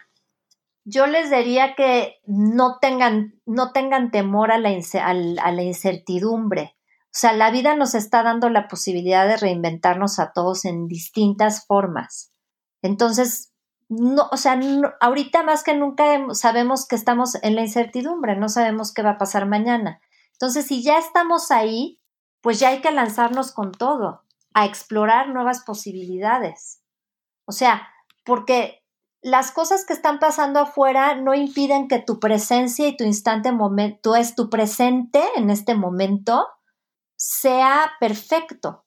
Yo 0.83 1.05
les 1.05 1.29
diría 1.29 1.75
que 1.75 2.19
no 2.25 2.79
tengan, 2.79 3.39
no 3.45 3.71
tengan 3.71 4.11
temor 4.11 4.51
a 4.51 4.57
la, 4.57 4.71
incertidumbre. 5.61 6.75
O 7.05 7.13
sea, 7.13 7.33
la 7.33 7.51
vida 7.51 7.75
nos 7.75 7.93
está 7.93 8.23
dando 8.23 8.49
la 8.49 8.67
posibilidad 8.67 9.27
de 9.27 9.37
reinventarnos 9.37 10.19
a 10.19 10.31
todos 10.33 10.65
en 10.65 10.87
distintas 10.87 11.65
formas. 11.65 12.33
Entonces, 12.81 13.53
no, 13.89 14.27
o 14.31 14.37
sea, 14.37 14.59
ahorita 15.01 15.43
más 15.43 15.63
que 15.63 15.75
nunca 15.75 16.33
sabemos 16.33 16.87
que 16.87 16.95
estamos 16.95 17.35
en 17.43 17.55
la 17.55 17.61
incertidumbre, 17.61 18.35
no 18.37 18.49
sabemos 18.49 18.93
qué 18.93 19.03
va 19.03 19.11
a 19.11 19.17
pasar 19.17 19.45
mañana. 19.47 19.99
Entonces, 20.31 20.65
si 20.65 20.81
ya 20.81 20.97
estamos 20.97 21.51
ahí, 21.51 21.99
pues 22.41 22.59
ya 22.59 22.69
hay 22.69 22.81
que 22.81 22.91
lanzarnos 22.91 23.51
con 23.51 23.71
todo, 23.71 24.23
a 24.53 24.65
explorar 24.65 25.29
nuevas 25.29 25.63
posibilidades. 25.63 26.81
O 27.45 27.51
sea, 27.51 27.87
porque 28.23 28.80
las 29.21 29.51
cosas 29.51 29.85
que 29.85 29.93
están 29.93 30.19
pasando 30.19 30.59
afuera 30.59 31.15
no 31.15 31.33
impiden 31.33 31.87
que 31.87 31.99
tu 31.99 32.19
presencia 32.19 32.87
y 32.87 32.97
tu 32.97 33.03
instante 33.03 33.51
momento, 33.51 34.15
es 34.15 34.35
tu 34.35 34.49
presente 34.49 35.23
en 35.35 35.49
este 35.49 35.75
momento, 35.75 36.47
sea 37.15 37.91
perfecto. 37.99 38.85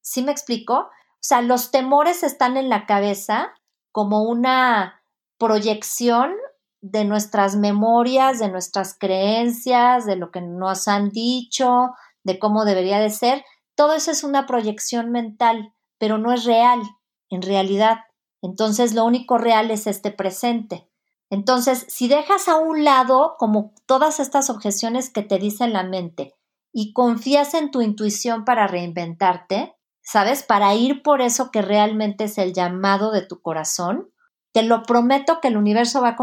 ¿Sí 0.00 0.22
me 0.22 0.32
explico? 0.32 0.74
O 0.74 0.88
sea, 1.20 1.42
los 1.42 1.70
temores 1.70 2.22
están 2.22 2.56
en 2.56 2.68
la 2.68 2.86
cabeza 2.86 3.52
como 3.92 4.22
una 4.22 5.02
proyección 5.38 6.32
de 6.80 7.04
nuestras 7.04 7.56
memorias, 7.56 8.38
de 8.38 8.48
nuestras 8.48 8.96
creencias, 8.98 10.06
de 10.06 10.16
lo 10.16 10.30
que 10.30 10.40
nos 10.40 10.88
han 10.88 11.10
dicho, 11.10 11.90
de 12.22 12.38
cómo 12.38 12.64
debería 12.64 12.98
de 12.98 13.10
ser. 13.10 13.44
Todo 13.74 13.94
eso 13.94 14.10
es 14.10 14.24
una 14.24 14.46
proyección 14.46 15.10
mental, 15.10 15.74
pero 15.98 16.16
no 16.16 16.32
es 16.32 16.44
real 16.44 16.80
en 17.28 17.42
realidad. 17.42 18.05
Entonces 18.46 18.94
lo 18.94 19.04
único 19.04 19.38
real 19.38 19.70
es 19.70 19.86
este 19.86 20.10
presente. 20.10 20.88
Entonces, 21.28 21.84
si 21.88 22.08
dejas 22.08 22.48
a 22.48 22.56
un 22.56 22.84
lado 22.84 23.34
como 23.38 23.74
todas 23.86 24.20
estas 24.20 24.48
objeciones 24.48 25.10
que 25.10 25.22
te 25.22 25.38
dice 25.38 25.66
la 25.68 25.82
mente 25.82 26.34
y 26.72 26.92
confías 26.92 27.54
en 27.54 27.70
tu 27.70 27.82
intuición 27.82 28.44
para 28.44 28.66
reinventarte, 28.66 29.76
¿sabes? 30.02 30.44
Para 30.44 30.74
ir 30.74 31.02
por 31.02 31.20
eso 31.20 31.50
que 31.50 31.62
realmente 31.62 32.24
es 32.24 32.38
el 32.38 32.52
llamado 32.52 33.10
de 33.10 33.22
tu 33.22 33.40
corazón, 33.40 34.10
te 34.52 34.62
lo 34.62 34.84
prometo 34.84 35.40
que 35.42 35.48
el 35.48 35.56
universo 35.56 36.00
va 36.00 36.10
a 36.10 36.16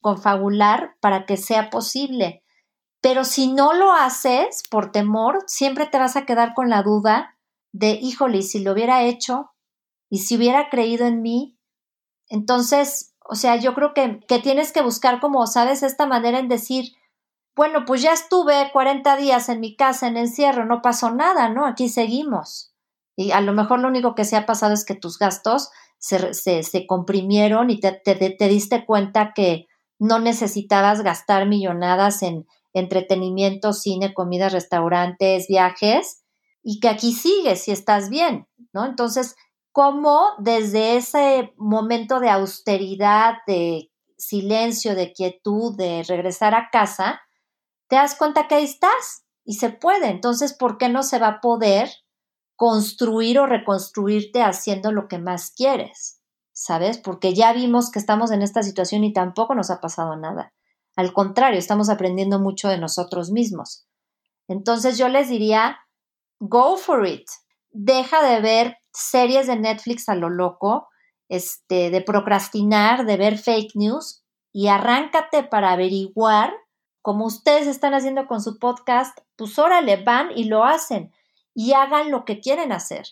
confabular 0.00 0.96
para 1.00 1.26
que 1.26 1.36
sea 1.36 1.70
posible. 1.70 2.44
Pero 3.00 3.24
si 3.24 3.50
no 3.52 3.72
lo 3.72 3.92
haces 3.92 4.62
por 4.70 4.92
temor, 4.92 5.42
siempre 5.46 5.86
te 5.86 5.98
vas 5.98 6.16
a 6.16 6.26
quedar 6.26 6.54
con 6.54 6.68
la 6.68 6.82
duda 6.82 7.38
de, 7.72 7.92
híjole, 7.92 8.42
si 8.42 8.60
lo 8.60 8.72
hubiera 8.72 9.02
hecho 9.04 9.52
y 10.10 10.18
si 10.18 10.36
hubiera 10.36 10.68
creído 10.68 11.06
en 11.06 11.22
mí. 11.22 11.56
Entonces, 12.30 13.14
o 13.28 13.34
sea, 13.34 13.56
yo 13.56 13.74
creo 13.74 13.92
que, 13.92 14.20
que 14.26 14.38
tienes 14.38 14.72
que 14.72 14.80
buscar 14.80 15.20
como, 15.20 15.46
sabes, 15.46 15.82
esta 15.82 16.06
manera 16.06 16.38
en 16.38 16.48
decir, 16.48 16.94
bueno, 17.54 17.84
pues 17.84 18.00
ya 18.00 18.12
estuve 18.12 18.70
40 18.72 19.16
días 19.16 19.48
en 19.50 19.60
mi 19.60 19.76
casa 19.76 20.08
en 20.08 20.16
encierro, 20.16 20.64
no 20.64 20.80
pasó 20.80 21.10
nada, 21.10 21.50
¿no? 21.50 21.66
Aquí 21.66 21.88
seguimos. 21.88 22.72
Y 23.16 23.32
a 23.32 23.40
lo 23.42 23.52
mejor 23.52 23.80
lo 23.80 23.88
único 23.88 24.14
que 24.14 24.24
se 24.24 24.36
ha 24.36 24.46
pasado 24.46 24.72
es 24.72 24.84
que 24.86 24.94
tus 24.94 25.18
gastos 25.18 25.70
se, 25.98 26.32
se, 26.32 26.86
comprimieron 26.86 27.68
y 27.68 27.78
te, 27.78 27.92
te, 27.92 28.48
diste 28.48 28.86
cuenta 28.86 29.32
que 29.34 29.66
no 29.98 30.18
necesitabas 30.18 31.02
gastar 31.02 31.46
millonadas 31.46 32.22
en 32.22 32.46
entretenimiento, 32.72 33.74
cine, 33.74 34.14
comida, 34.14 34.48
restaurantes, 34.48 35.46
viajes, 35.48 36.22
y 36.62 36.80
que 36.80 36.88
aquí 36.88 37.12
sigues 37.12 37.64
si 37.64 37.72
estás 37.72 38.08
bien, 38.08 38.46
¿no? 38.72 38.86
Entonces, 38.86 39.36
¿cómo 39.72 40.34
desde 40.38 40.96
ese 40.96 41.52
momento 41.56 42.20
de 42.20 42.30
austeridad, 42.30 43.34
de 43.46 43.90
silencio, 44.16 44.94
de 44.94 45.12
quietud, 45.12 45.76
de 45.76 46.02
regresar 46.06 46.54
a 46.54 46.68
casa, 46.70 47.20
te 47.88 47.96
das 47.96 48.14
cuenta 48.14 48.48
que 48.48 48.56
ahí 48.56 48.64
estás 48.64 49.24
y 49.44 49.54
se 49.54 49.70
puede? 49.70 50.08
Entonces, 50.08 50.52
¿por 50.52 50.78
qué 50.78 50.88
no 50.88 51.02
se 51.02 51.18
va 51.18 51.28
a 51.28 51.40
poder 51.40 51.90
construir 52.60 53.38
o 53.38 53.46
reconstruirte 53.46 54.42
haciendo 54.42 54.92
lo 54.92 55.08
que 55.08 55.16
más 55.16 55.50
quieres, 55.50 56.20
¿sabes? 56.52 56.98
Porque 56.98 57.32
ya 57.32 57.54
vimos 57.54 57.90
que 57.90 57.98
estamos 57.98 58.30
en 58.32 58.42
esta 58.42 58.62
situación 58.62 59.02
y 59.02 59.14
tampoco 59.14 59.54
nos 59.54 59.70
ha 59.70 59.80
pasado 59.80 60.14
nada. 60.16 60.52
Al 60.94 61.14
contrario, 61.14 61.58
estamos 61.58 61.88
aprendiendo 61.88 62.38
mucho 62.38 62.68
de 62.68 62.76
nosotros 62.76 63.30
mismos. 63.30 63.86
Entonces 64.46 64.98
yo 64.98 65.08
les 65.08 65.30
diría, 65.30 65.78
go 66.38 66.76
for 66.76 67.06
it. 67.06 67.24
Deja 67.70 68.22
de 68.22 68.42
ver 68.42 68.76
series 68.92 69.46
de 69.46 69.56
Netflix 69.56 70.08
a 70.08 70.14
lo 70.14 70.30
loco, 70.30 70.88
este, 71.28 71.90
de 71.90 72.00
procrastinar, 72.00 73.06
de 73.06 73.16
ver 73.16 73.38
fake 73.38 73.74
news 73.74 74.24
y 74.52 74.68
arráncate 74.68 75.44
para 75.44 75.72
averiguar, 75.72 76.52
como 77.02 77.24
ustedes 77.24 77.66
están 77.66 77.94
haciendo 77.94 78.26
con 78.26 78.42
su 78.42 78.58
podcast, 78.58 79.18
pues 79.36 79.58
órale, 79.58 80.02
van 80.02 80.30
y 80.36 80.44
lo 80.44 80.64
hacen 80.64 81.12
y 81.54 81.72
hagan 81.72 82.10
lo 82.10 82.24
que 82.24 82.40
quieren 82.40 82.72
hacer, 82.72 83.06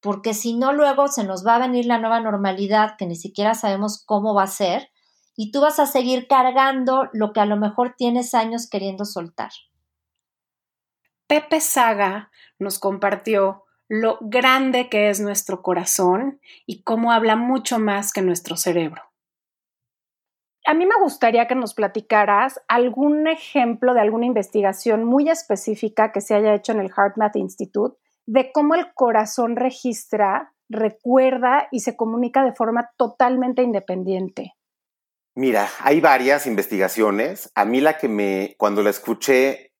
porque 0.00 0.34
si 0.34 0.54
no 0.54 0.72
luego 0.72 1.08
se 1.08 1.24
nos 1.24 1.46
va 1.46 1.56
a 1.56 1.60
venir 1.60 1.86
la 1.86 1.98
nueva 1.98 2.20
normalidad 2.20 2.96
que 2.98 3.06
ni 3.06 3.16
siquiera 3.16 3.54
sabemos 3.54 4.02
cómo 4.04 4.34
va 4.34 4.44
a 4.44 4.48
ser 4.48 4.90
y 5.36 5.50
tú 5.50 5.60
vas 5.60 5.78
a 5.78 5.86
seguir 5.86 6.26
cargando 6.28 7.08
lo 7.12 7.32
que 7.32 7.40
a 7.40 7.46
lo 7.46 7.56
mejor 7.56 7.94
tienes 7.96 8.34
años 8.34 8.68
queriendo 8.68 9.04
soltar. 9.04 9.50
Pepe 11.26 11.60
Saga 11.60 12.30
nos 12.58 12.78
compartió 12.78 13.61
lo 13.94 14.16
grande 14.22 14.88
que 14.88 15.10
es 15.10 15.20
nuestro 15.20 15.60
corazón 15.60 16.40
y 16.64 16.82
cómo 16.82 17.12
habla 17.12 17.36
mucho 17.36 17.78
más 17.78 18.10
que 18.10 18.22
nuestro 18.22 18.56
cerebro. 18.56 19.02
A 20.64 20.72
mí 20.72 20.86
me 20.86 20.94
gustaría 20.98 21.46
que 21.46 21.54
nos 21.54 21.74
platicaras 21.74 22.58
algún 22.68 23.28
ejemplo 23.28 23.92
de 23.92 24.00
alguna 24.00 24.24
investigación 24.24 25.04
muy 25.04 25.28
específica 25.28 26.10
que 26.10 26.22
se 26.22 26.34
haya 26.34 26.54
hecho 26.54 26.72
en 26.72 26.80
el 26.80 26.90
HeartMath 26.90 27.36
Institute 27.36 27.98
de 28.24 28.50
cómo 28.50 28.76
el 28.76 28.94
corazón 28.94 29.56
registra, 29.56 30.54
recuerda 30.70 31.68
y 31.70 31.80
se 31.80 31.94
comunica 31.94 32.42
de 32.44 32.54
forma 32.54 32.92
totalmente 32.96 33.60
independiente. 33.60 34.54
Mira, 35.34 35.68
hay 35.80 36.00
varias 36.00 36.46
investigaciones. 36.46 37.52
A 37.54 37.66
mí 37.66 37.82
la 37.82 37.98
que 37.98 38.08
me, 38.08 38.54
cuando 38.56 38.82
la 38.82 38.88
escuché, 38.88 39.71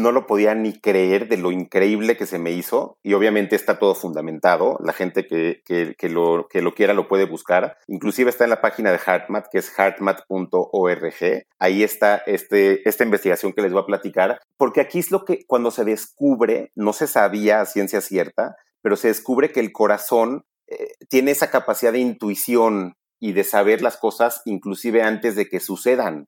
no 0.00 0.12
lo 0.12 0.26
podía 0.26 0.54
ni 0.54 0.72
creer 0.72 1.28
de 1.28 1.36
lo 1.36 1.52
increíble 1.52 2.16
que 2.16 2.26
se 2.26 2.38
me 2.38 2.50
hizo 2.50 2.98
y 3.02 3.14
obviamente 3.14 3.56
está 3.56 3.78
todo 3.78 3.94
fundamentado. 3.94 4.78
La 4.82 4.92
gente 4.92 5.26
que, 5.26 5.62
que, 5.64 6.08
lo, 6.08 6.48
que 6.48 6.62
lo 6.62 6.74
quiera 6.74 6.94
lo 6.94 7.08
puede 7.08 7.26
buscar. 7.26 7.78
Inclusive 7.86 8.30
está 8.30 8.44
en 8.44 8.50
la 8.50 8.60
página 8.60 8.90
de 8.90 8.98
HeartMath, 8.98 9.46
que 9.50 9.58
es 9.58 9.72
heartmath.org. 9.78 11.46
Ahí 11.58 11.82
está 11.82 12.16
este, 12.26 12.88
esta 12.88 13.04
investigación 13.04 13.52
que 13.52 13.62
les 13.62 13.72
voy 13.72 13.82
a 13.82 13.86
platicar, 13.86 14.40
porque 14.56 14.80
aquí 14.80 14.98
es 14.98 15.10
lo 15.10 15.24
que 15.24 15.44
cuando 15.46 15.70
se 15.70 15.84
descubre, 15.84 16.72
no 16.74 16.92
se 16.92 17.06
sabía 17.06 17.60
a 17.60 17.66
ciencia 17.66 18.00
cierta, 18.00 18.56
pero 18.82 18.96
se 18.96 19.08
descubre 19.08 19.52
que 19.52 19.60
el 19.60 19.72
corazón 19.72 20.44
eh, 20.66 20.92
tiene 21.08 21.30
esa 21.30 21.50
capacidad 21.50 21.92
de 21.92 22.00
intuición 22.00 22.94
y 23.20 23.32
de 23.32 23.44
saber 23.44 23.80
las 23.80 23.96
cosas 23.96 24.42
inclusive 24.44 25.02
antes 25.02 25.36
de 25.36 25.48
que 25.48 25.60
sucedan, 25.60 26.26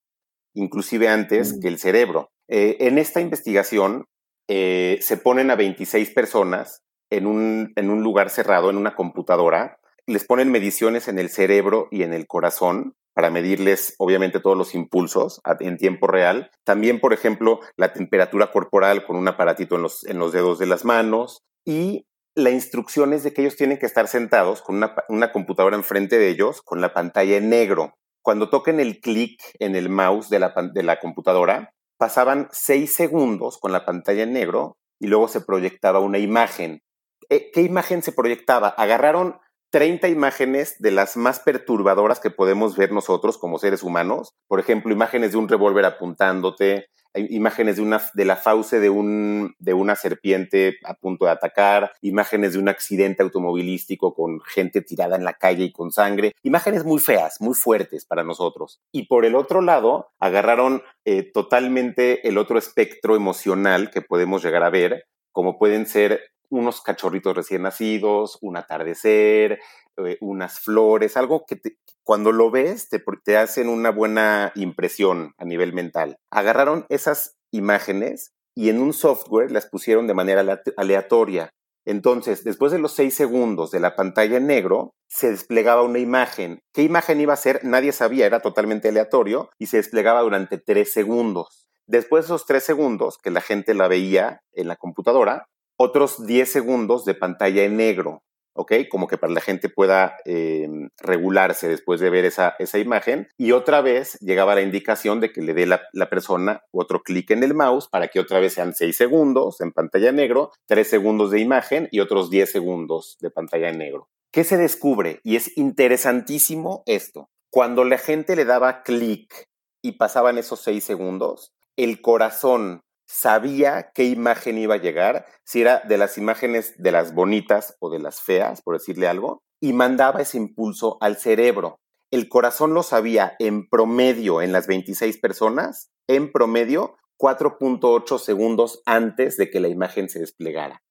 inclusive 0.55 1.09
antes 1.09 1.57
mm. 1.57 1.61
que 1.61 1.69
el 1.69 1.79
cerebro. 1.79 2.31
Eh, 2.49 2.77
en 2.81 2.99
esta 2.99 3.21
investigación 3.21 4.07
eh, 4.49 4.99
se 5.01 5.17
ponen 5.17 5.51
a 5.51 5.57
26 5.57 6.11
personas 6.11 6.83
en 7.11 7.27
un, 7.27 8.03
lugar 8.03 8.31
cerrado, 8.31 8.71
en 8.71 8.77
una 8.77 8.95
computadora, 8.95 9.79
les 10.07 10.25
ponen 10.25 10.51
mediciones 10.51 11.09
en 11.09 11.19
el 11.19 11.31
cerebro 11.31 11.89
y 11.91 12.03
en 12.03 12.13
el 12.13 12.27
corazón 12.27 12.95
para 13.15 13.31
medirles, 13.31 13.95
obviamente, 13.99 14.41
todos 14.41 14.57
los 14.57 14.75
impulsos 14.75 15.41
en 15.61 15.79
tiempo 15.79 16.07
real. 16.07 16.51
También, 16.65 17.01
por 17.01 17.13
ejemplo, 17.13 17.61
la 17.77 17.93
temperatura 17.93 18.53
corporal 18.53 19.07
con 19.07 19.17
un 19.17 19.27
aparatito 19.27 19.77
en 19.77 19.83
los, 20.19 20.33
dedos 20.33 20.59
de 20.59 20.67
las 20.67 20.85
manos. 20.85 21.43
Y 21.65 22.07
la 22.35 22.51
instrucción 22.51 23.15
es 23.15 23.25
de 23.25 23.33
que 23.33 23.41
ellos 23.41 23.57
tienen 23.57 23.79
que 23.79 23.87
estar 23.87 24.07
sentados 24.07 24.61
con 24.61 24.85
una, 25.09 25.33
computadora 25.33 25.77
enfrente 25.77 26.19
de 26.19 26.29
ellos, 26.29 26.61
con 26.61 26.81
la 26.81 26.93
pantalla 26.93 27.39
en 27.39 27.49
negro. 27.49 27.95
Cuando 28.21 28.51
toquen 28.51 28.81
el 28.81 29.01
clic 29.01 29.41
en 29.61 29.77
el 29.77 29.89
mouse 29.89 30.29
de 30.29 30.39
la 30.39 31.01
computadora, 31.01 31.73
pasaban 31.99 32.49
seis 32.53 32.95
segundos 32.95 33.59
con 33.59 33.73
la 33.73 33.85
pantalla 33.85 34.23
en 34.23 34.33
negro 34.33 34.77
y 34.99 35.07
luego 35.07 35.29
se 35.29 35.41
proyectaba 35.41 36.01
una 36.01 36.19
imagen. 36.19 36.81
Eh, 37.29 37.51
¿Qué 37.53 37.63
imagen 37.63 38.03
se 38.03 38.13
proyectaba? 38.13 38.69
Agarraron 38.69 39.39
30 39.71 40.09
imágenes 40.09 40.77
de 40.79 40.91
las 40.91 41.17
más 41.17 41.41
perturbadoras 41.41 42.21
que 42.21 42.31
podemos 42.31 42.77
ver 42.77 42.93
nosotros 42.93 43.37
como 43.37 43.59
seres 43.59 43.83
humanos. 43.83 44.31
Por 44.49 44.61
ejemplo, 44.61 44.93
imágenes 44.93 45.33
de 45.33 45.39
un 45.39 45.49
revólver 45.49 45.85
apuntándote, 45.85 46.87
imágenes 47.17 47.77
de, 47.77 47.83
una, 47.83 48.01
de 48.15 48.25
la 48.25 48.37
fauce 48.37 48.81
de, 48.81 48.91
un, 48.91 49.55
de 49.59 49.75
una 49.75 49.97
serpiente 49.97 50.79
a 50.85 50.95
punto 50.95 51.25
de 51.25 51.31
atacar, 51.33 51.93
imágenes 52.03 52.53
de 52.53 52.59
un 52.59 52.69
accidente 52.69 53.23
automovilístico 53.23 54.15
con 54.15 54.41
gente 54.41 54.83
tirada 54.83 55.17
en 55.17 55.25
la 55.25 55.35
calle 55.35 55.65
y 55.65 55.73
con 55.73 55.91
sangre, 55.91 56.33
imágenes 56.43 56.85
muy 56.85 57.01
feas, 57.01 57.41
muy 57.41 57.55
fuertes 57.55 58.05
para 58.05 58.25
nosotros. 58.25 58.81
Y 58.93 59.07
por 59.07 59.25
el 59.25 59.35
otro 59.35 59.61
lado, 59.61 60.11
agarraron 60.19 60.83
eh, 61.05 61.23
totalmente 61.23 62.27
el 62.29 62.39
otro 62.39 62.59
espectro 62.59 63.17
emocional 63.17 63.91
que 63.91 64.03
podemos 64.03 64.43
llegar 64.43 64.63
a 64.63 64.71
ver, 64.71 65.07
como 65.33 65.59
pueden 65.59 65.87
ser 65.87 66.33
unos 66.49 66.81
cachorritos 66.81 67.37
recién 67.37 67.63
nacidos, 67.63 68.39
un 68.41 68.57
atardecer, 68.57 69.59
eh, 69.97 70.19
unas 70.21 70.61
flores, 70.61 71.17
algo 71.17 71.45
que 71.47 71.57
cuando 72.07 72.31
lo 72.31 72.53
ves 72.53 72.89
te, 72.89 73.03
te 73.25 73.37
hacen 73.37 73.69
una 73.69 73.91
buena 73.91 74.53
impresión 74.55 75.35
a 75.39 75.45
nivel 75.45 75.73
mental. 75.73 76.19
Agarraron 76.31 76.87
esas 76.89 77.35
imágenes 77.51 78.33
y 78.55 78.69
en 78.69 78.81
un 78.81 78.93
software 78.93 79.51
las 79.51 79.67
pusieron 79.67 80.07
de 80.07 80.15
manera 80.15 80.63
aleatoria. 80.77 81.51
Entonces, 81.85 82.45
después 82.45 82.71
de 82.71 82.79
los 82.79 82.93
seis 82.93 83.15
segundos 83.15 83.73
de 83.73 83.81
la 83.81 83.97
pantalla 83.97 84.37
en 84.37 84.47
negro, 84.47 84.95
se 85.09 85.33
desplegaba 85.33 85.83
una 85.83 85.99
imagen. 85.99 86.61
¿Qué 86.73 86.83
imagen 86.83 87.21
iba 87.21 87.33
a 87.33 87.37
ser? 87.37 87.65
Nadie 87.65 87.91
sabía, 87.91 88.27
era 88.27 88.39
totalmente 88.39 88.91
aleatorio 88.91 89.51
y 89.59 89.67
se 89.67 89.79
desplegaba 89.79 90.21
durante 90.21 90.59
tres 90.59 90.93
segundos. 90.93 91.67
Después 91.89 92.25
de 92.25 92.27
esos 92.27 92.47
tres 92.47 92.63
segundos 92.63 93.19
que 93.19 93.33
la 93.33 93.41
gente 93.41 93.75
la 93.75 93.89
veía 93.89 94.43
en 94.53 94.69
la 94.69 94.77
computadora, 94.77 95.49
otros 95.77 96.25
10 96.25 96.51
segundos 96.51 97.05
de 97.05 97.15
pantalla 97.15 97.65
en 97.65 97.77
negro, 97.77 98.23
¿ok? 98.57 98.73
Como 98.91 99.07
que 99.07 99.19
para 99.19 99.33
la 99.33 99.41
gente 99.41 99.69
pueda 99.69 100.17
em, 100.25 100.91
regularse 100.99 101.69
después 101.69 102.01
de 102.01 102.11
ver 102.11 102.25
esa, 102.25 102.55
esa, 102.59 102.79
imagen. 102.79 103.29
Y 103.37 103.53
otra 103.53 103.81
vez 103.81 104.19
llegaba 104.21 104.55
la 104.55 104.63
indicación 104.63 105.21
de 105.21 105.33
que 105.33 105.43
le 105.43 105.55
dé 105.55 105.67
la, 105.67 105.83
la, 105.93 106.09
persona 106.09 106.63
otro 106.73 107.03
clic 107.03 107.31
en 107.31 107.43
el 107.43 107.55
mouse 107.55 107.89
para 107.89 108.09
que 108.09 108.21
otra 108.21 108.41
vez 108.41 108.55
sean 108.55 108.75
6 108.75 108.97
segundos 108.97 109.61
en 109.61 109.73
pantalla 109.73 110.13
negro, 110.13 110.53
3 110.67 110.89
segundos 110.89 111.31
de 111.31 111.41
imagen 111.41 111.89
y 111.91 112.01
otros 112.01 112.31
10 112.31 112.51
segundos 112.51 113.17
de 113.21 113.31
pantalla 113.31 113.69
en 113.69 113.79
negro. 113.79 114.09
¿Qué 114.33 114.45
se 114.45 114.57
descubre? 114.57 115.21
Y 115.25 115.37
es 115.37 115.57
interesantísimo 115.57 116.83
esto. 116.87 117.31
Cuando 117.51 117.85
la 117.85 117.99
gente 117.99 118.37
le 118.37 118.45
daba 118.45 118.83
clic 118.83 119.49
y 119.83 119.93
pasaban 119.93 120.37
esos 120.37 120.61
6 120.61 120.85
segundos, 120.85 121.55
el 121.77 122.01
corazón 122.01 122.83
sabía 123.07 123.93
qué 123.95 124.05
imagen 124.05 124.59
iba 124.59 124.75
a 124.75 124.81
llegar, 124.81 125.27
si 125.45 125.63
era 125.63 125.81
de 125.81 125.97
las 125.97 126.19
imágenes 126.19 126.75
de 126.77 126.93
las 126.93 127.15
bonitas 127.15 127.77
o 127.81 127.91
de 127.91 127.99
las 127.99 128.21
feas, 128.21 128.63
por 128.63 128.75
decirle 128.75 129.09
algo, 129.09 129.43
y 129.61 129.73
mandaba 129.73 130.21
ese 130.21 130.37
impulso 130.37 130.99
al 131.01 131.17
cerebro. 131.17 131.79
El 132.11 132.29
corazón 132.29 132.75
lo 132.75 132.83
sabía 132.83 133.35
en 133.39 133.69
promedio 133.69 134.43
en 134.43 134.53
las 134.53 134.67
26 134.67 135.19
personas, 135.19 135.91
en 136.09 136.31
promedio 136.31 136.97
4.8 137.19 138.19
segundos 138.19 138.83
antes 138.87 139.37
de 139.37 139.51
que 139.51 139.61
la 139.61 139.69
imagen 139.69 140.09
se 140.09 140.21
desplegara. 140.21 140.83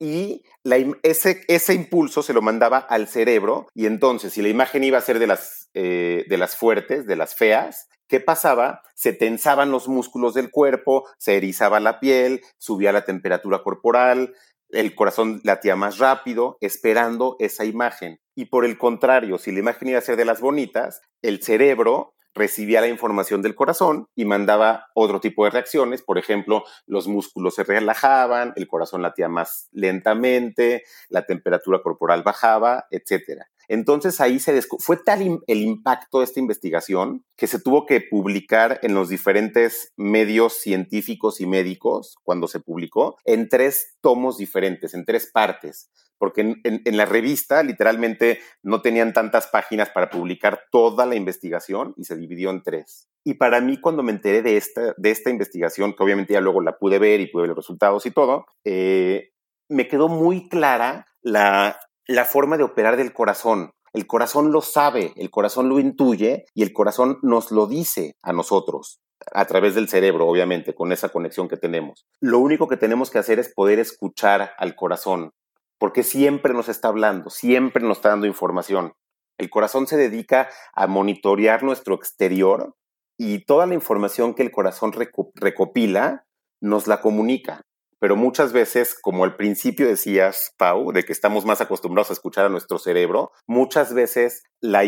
Y 0.00 0.42
la 0.64 0.78
ese, 1.04 1.42
ese, 1.46 1.74
impulso 1.74 2.24
se 2.24 2.32
lo 2.32 2.42
mandaba 2.42 2.78
al 2.78 3.06
cerebro 3.06 3.68
y 3.72 3.86
entonces 3.86 4.32
si 4.32 4.42
la 4.42 4.48
imagen 4.48 4.82
iba 4.82 4.98
a 4.98 5.02
ser 5.02 5.20
de 5.20 5.28
las, 5.28 5.70
eh, 5.74 6.24
de 6.28 6.38
las 6.38 6.56
fuertes, 6.56 7.06
de 7.06 7.14
las 7.14 7.36
feas, 7.36 7.88
¿qué 8.12 8.20
pasaba? 8.20 8.82
Se 8.94 9.14
tensaban 9.14 9.70
los 9.70 9.88
músculos 9.88 10.34
del 10.34 10.50
cuerpo, 10.50 11.08
se 11.16 11.38
erizaba 11.38 11.80
la 11.80 11.98
piel, 11.98 12.42
subía 12.58 12.92
la 12.92 13.06
temperatura 13.06 13.62
corporal, 13.62 14.34
el 14.68 14.94
corazón 14.94 15.40
latía 15.44 15.76
más 15.76 15.96
rápido, 15.96 16.58
esperando 16.60 17.36
esa 17.38 17.64
imagen. 17.64 18.20
Y 18.34 18.44
por 18.44 18.66
el 18.66 18.76
contrario, 18.76 19.38
si 19.38 19.50
la 19.50 19.60
imagen 19.60 19.88
iba 19.88 19.98
a 19.98 20.02
ser 20.02 20.16
de 20.16 20.26
las 20.26 20.42
bonitas, 20.42 21.00
el 21.22 21.42
cerebro 21.42 22.12
recibía 22.34 22.82
la 22.82 22.88
información 22.88 23.40
del 23.40 23.54
corazón 23.54 24.08
y 24.14 24.26
mandaba 24.26 24.88
otro 24.94 25.18
tipo 25.18 25.44
de 25.46 25.50
reacciones. 25.50 26.02
Por 26.02 26.18
ejemplo, 26.18 26.64
los 26.86 27.08
músculos 27.08 27.54
se 27.54 27.64
relajaban, 27.64 28.52
el 28.56 28.68
corazón 28.68 29.00
latía 29.00 29.30
más 29.30 29.68
lentamente, 29.72 30.82
la 31.08 31.24
temperatura 31.24 31.80
corporal 31.82 32.22
bajaba, 32.22 32.86
etc. 32.90 33.42
Entonces 33.68 34.20
ahí 34.20 34.38
se 34.38 34.60
fue 34.78 34.96
tal 34.96 35.40
el 35.46 35.62
impacto 35.62 36.18
de 36.18 36.24
esta 36.24 36.40
investigación 36.40 37.24
que 37.36 37.46
se 37.46 37.60
tuvo 37.60 37.86
que 37.86 38.00
publicar 38.00 38.80
en 38.82 38.94
los 38.94 39.08
diferentes 39.08 39.92
medios 39.96 40.54
científicos 40.54 41.40
y 41.40 41.46
médicos 41.46 42.16
cuando 42.22 42.48
se 42.48 42.60
publicó 42.60 43.16
en 43.24 43.48
tres 43.48 43.96
tomos 44.00 44.38
diferentes, 44.38 44.94
en 44.94 45.04
tres 45.04 45.30
partes 45.32 45.90
porque 46.22 46.54
en, 46.62 46.96
la 46.96 47.04
revista 47.04 47.64
literalmente 47.64 48.38
no 48.62 48.80
tenían 48.80 49.12
tantas 49.12 49.48
páginas 49.48 49.90
para 49.90 50.08
publicar 50.08 50.66
toda 50.70 51.04
la 51.04 51.16
investigación 51.16 51.94
y 51.96 52.04
se 52.04 52.16
dividió 52.16 52.50
en 52.50 52.62
tres. 52.62 53.08
Y 53.24 53.34
para 53.34 53.60
mí, 53.60 53.80
cuando 53.80 54.04
me 54.04 54.12
enteré 54.12 54.40
de 54.40 54.56
esta, 54.56 54.94
de 54.96 55.10
esta 55.10 55.30
investigación, 55.30 55.94
que 55.94 56.04
obviamente 56.04 56.34
ya 56.34 56.40
luego 56.40 56.60
la 56.60 56.78
pude 56.78 57.00
ver 57.00 57.20
y 57.20 57.26
pude 57.26 57.42
ver 57.42 57.48
los 57.48 57.56
resultados 57.56 58.06
y 58.06 58.12
todo, 58.12 58.46
eh, 58.62 59.32
me 59.68 59.88
quedó 59.88 60.06
muy 60.06 60.48
clara 60.48 61.08
la, 61.22 61.76
la 62.12 62.24
forma 62.26 62.58
de 62.58 62.64
operar 62.64 62.96
del 62.96 63.12
corazón. 63.12 63.72
El 63.94 64.06
corazón 64.06 64.52
lo 64.52 64.60
sabe, 64.60 65.12
el 65.16 65.30
corazón 65.30 65.68
lo 65.68 65.78
intuye 65.78 66.44
y 66.54 66.62
el 66.62 66.72
corazón 66.72 67.18
nos 67.22 67.50
lo 67.50 67.66
dice 67.66 68.16
a 68.22 68.32
nosotros 68.32 69.00
a 69.32 69.44
través 69.44 69.74
del 69.74 69.88
cerebro, 69.88 70.26
obviamente, 70.26 70.74
con 70.74 70.92
esa 70.92 71.10
conexión 71.10 71.48
que 71.48 71.56
tenemos. 71.56 72.06
Lo 72.20 72.38
único 72.38 72.68
que 72.68 72.76
tenemos 72.76 73.10
que 73.10 73.18
hacer 73.18 73.38
es 73.38 73.54
poder 73.54 73.78
escuchar 73.78 74.52
al 74.58 74.74
corazón, 74.74 75.30
porque 75.78 76.02
siempre 76.02 76.52
nos 76.52 76.68
está 76.68 76.88
hablando, 76.88 77.30
siempre 77.30 77.82
nos 77.82 77.98
está 77.98 78.10
dando 78.10 78.26
información. 78.26 78.92
El 79.38 79.48
corazón 79.48 79.86
se 79.86 79.96
dedica 79.96 80.48
a 80.74 80.86
monitorear 80.86 81.62
nuestro 81.62 81.94
exterior 81.94 82.74
y 83.16 83.44
toda 83.44 83.66
la 83.66 83.74
información 83.74 84.34
que 84.34 84.42
el 84.42 84.50
corazón 84.50 84.92
recopila 85.34 86.24
nos 86.60 86.86
la 86.86 87.00
comunica 87.00 87.62
pero 88.02 88.16
muchas 88.16 88.52
veces, 88.52 88.96
como 89.00 89.22
al 89.22 89.36
principio 89.36 89.86
decías, 89.86 90.56
Pau, 90.58 90.90
de 90.90 91.04
que 91.04 91.12
estamos 91.12 91.44
más 91.44 91.60
acostumbrados 91.60 92.10
a 92.10 92.14
escuchar 92.14 92.44
a 92.44 92.48
nuestro 92.48 92.80
cerebro, 92.80 93.30
muchas 93.46 93.94
veces 93.94 94.42
la, 94.60 94.82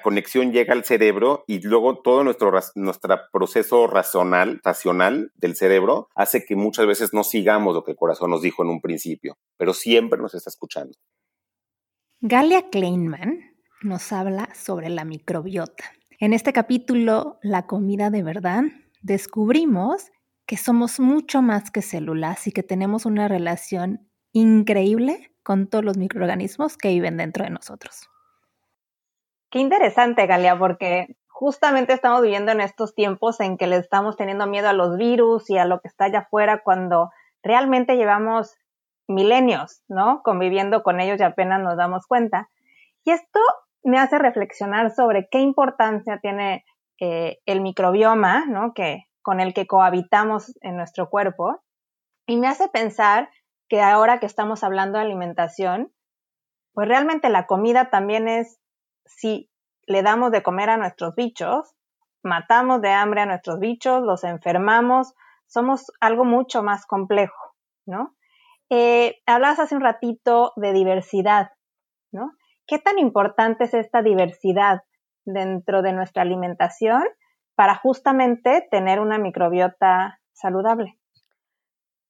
conexión 0.00 0.52
llega 0.52 0.72
al 0.72 0.84
cerebro 0.84 1.42
y 1.48 1.58
luego 1.58 2.02
todo 2.02 2.22
nuestro, 2.22 2.52
nuestro 2.76 3.18
proceso 3.32 3.88
racional, 3.88 4.60
racional 4.62 5.32
del 5.34 5.56
cerebro 5.56 6.06
hace 6.14 6.44
que 6.44 6.54
muchas 6.54 6.86
veces 6.86 7.12
no 7.12 7.24
sigamos 7.24 7.74
lo 7.74 7.82
que 7.82 7.90
el 7.90 7.96
corazón 7.96 8.30
nos 8.30 8.42
dijo 8.42 8.62
en 8.62 8.68
un 8.68 8.80
principio, 8.80 9.38
pero 9.56 9.74
siempre 9.74 10.20
nos 10.20 10.32
está 10.32 10.48
escuchando. 10.48 10.96
Galia 12.20 12.70
Kleinman 12.70 13.40
nos 13.82 14.12
habla 14.12 14.48
sobre 14.54 14.88
la 14.88 15.04
microbiota. 15.04 15.82
En 16.20 16.32
este 16.32 16.52
capítulo, 16.52 17.40
La 17.42 17.66
comida 17.66 18.10
de 18.10 18.22
verdad, 18.22 18.62
descubrimos 19.00 20.12
que 20.46 20.56
somos 20.56 21.00
mucho 21.00 21.42
más 21.42 21.70
que 21.70 21.82
células 21.82 22.46
y 22.46 22.52
que 22.52 22.62
tenemos 22.62 23.06
una 23.06 23.28
relación 23.28 24.08
increíble 24.32 25.32
con 25.42 25.66
todos 25.68 25.84
los 25.84 25.96
microorganismos 25.96 26.76
que 26.76 26.88
viven 26.88 27.16
dentro 27.16 27.44
de 27.44 27.50
nosotros. 27.50 28.08
Qué 29.50 29.58
interesante, 29.58 30.26
Galia, 30.26 30.58
porque 30.58 31.16
justamente 31.28 31.92
estamos 31.92 32.22
viviendo 32.22 32.52
en 32.52 32.60
estos 32.60 32.94
tiempos 32.94 33.40
en 33.40 33.58
que 33.58 33.66
le 33.66 33.76
estamos 33.76 34.16
teniendo 34.16 34.46
miedo 34.46 34.68
a 34.68 34.72
los 34.72 34.96
virus 34.96 35.50
y 35.50 35.58
a 35.58 35.64
lo 35.64 35.80
que 35.80 35.88
está 35.88 36.06
allá 36.06 36.20
afuera 36.20 36.62
cuando 36.62 37.10
realmente 37.42 37.96
llevamos 37.96 38.54
milenios, 39.08 39.82
¿no? 39.88 40.22
Conviviendo 40.22 40.82
con 40.82 41.00
ellos 41.00 41.20
y 41.20 41.24
apenas 41.24 41.60
nos 41.60 41.76
damos 41.76 42.06
cuenta. 42.06 42.48
Y 43.04 43.10
esto 43.10 43.40
me 43.82 43.98
hace 43.98 44.18
reflexionar 44.18 44.94
sobre 44.94 45.28
qué 45.30 45.40
importancia 45.40 46.18
tiene 46.20 46.64
eh, 47.00 47.40
el 47.46 47.60
microbioma, 47.60 48.46
¿no? 48.46 48.72
Que 48.74 49.06
con 49.22 49.40
el 49.40 49.54
que 49.54 49.66
cohabitamos 49.66 50.52
en 50.60 50.76
nuestro 50.76 51.08
cuerpo. 51.08 51.62
Y 52.26 52.36
me 52.36 52.48
hace 52.48 52.68
pensar 52.68 53.30
que 53.68 53.80
ahora 53.80 54.20
que 54.20 54.26
estamos 54.26 54.62
hablando 54.64 54.98
de 54.98 55.04
alimentación, 55.04 55.92
pues 56.74 56.88
realmente 56.88 57.28
la 57.30 57.46
comida 57.46 57.90
también 57.90 58.28
es, 58.28 58.60
si 59.04 59.50
le 59.86 60.02
damos 60.02 60.30
de 60.30 60.42
comer 60.42 60.70
a 60.70 60.76
nuestros 60.76 61.14
bichos, 61.14 61.74
matamos 62.22 62.80
de 62.80 62.90
hambre 62.90 63.22
a 63.22 63.26
nuestros 63.26 63.58
bichos, 63.58 64.02
los 64.02 64.24
enfermamos, 64.24 65.14
somos 65.46 65.92
algo 66.00 66.24
mucho 66.24 66.62
más 66.62 66.86
complejo, 66.86 67.54
¿no? 67.86 68.14
Eh, 68.70 69.20
hablabas 69.26 69.58
hace 69.58 69.74
un 69.74 69.82
ratito 69.82 70.52
de 70.56 70.72
diversidad, 70.72 71.50
¿no? 72.10 72.32
¿Qué 72.66 72.78
tan 72.78 72.98
importante 72.98 73.64
es 73.64 73.74
esta 73.74 74.02
diversidad 74.02 74.82
dentro 75.24 75.82
de 75.82 75.92
nuestra 75.92 76.22
alimentación 76.22 77.04
para 77.54 77.76
justamente 77.76 78.66
tener 78.70 79.00
una 79.00 79.18
microbiota 79.18 80.20
saludable. 80.32 80.98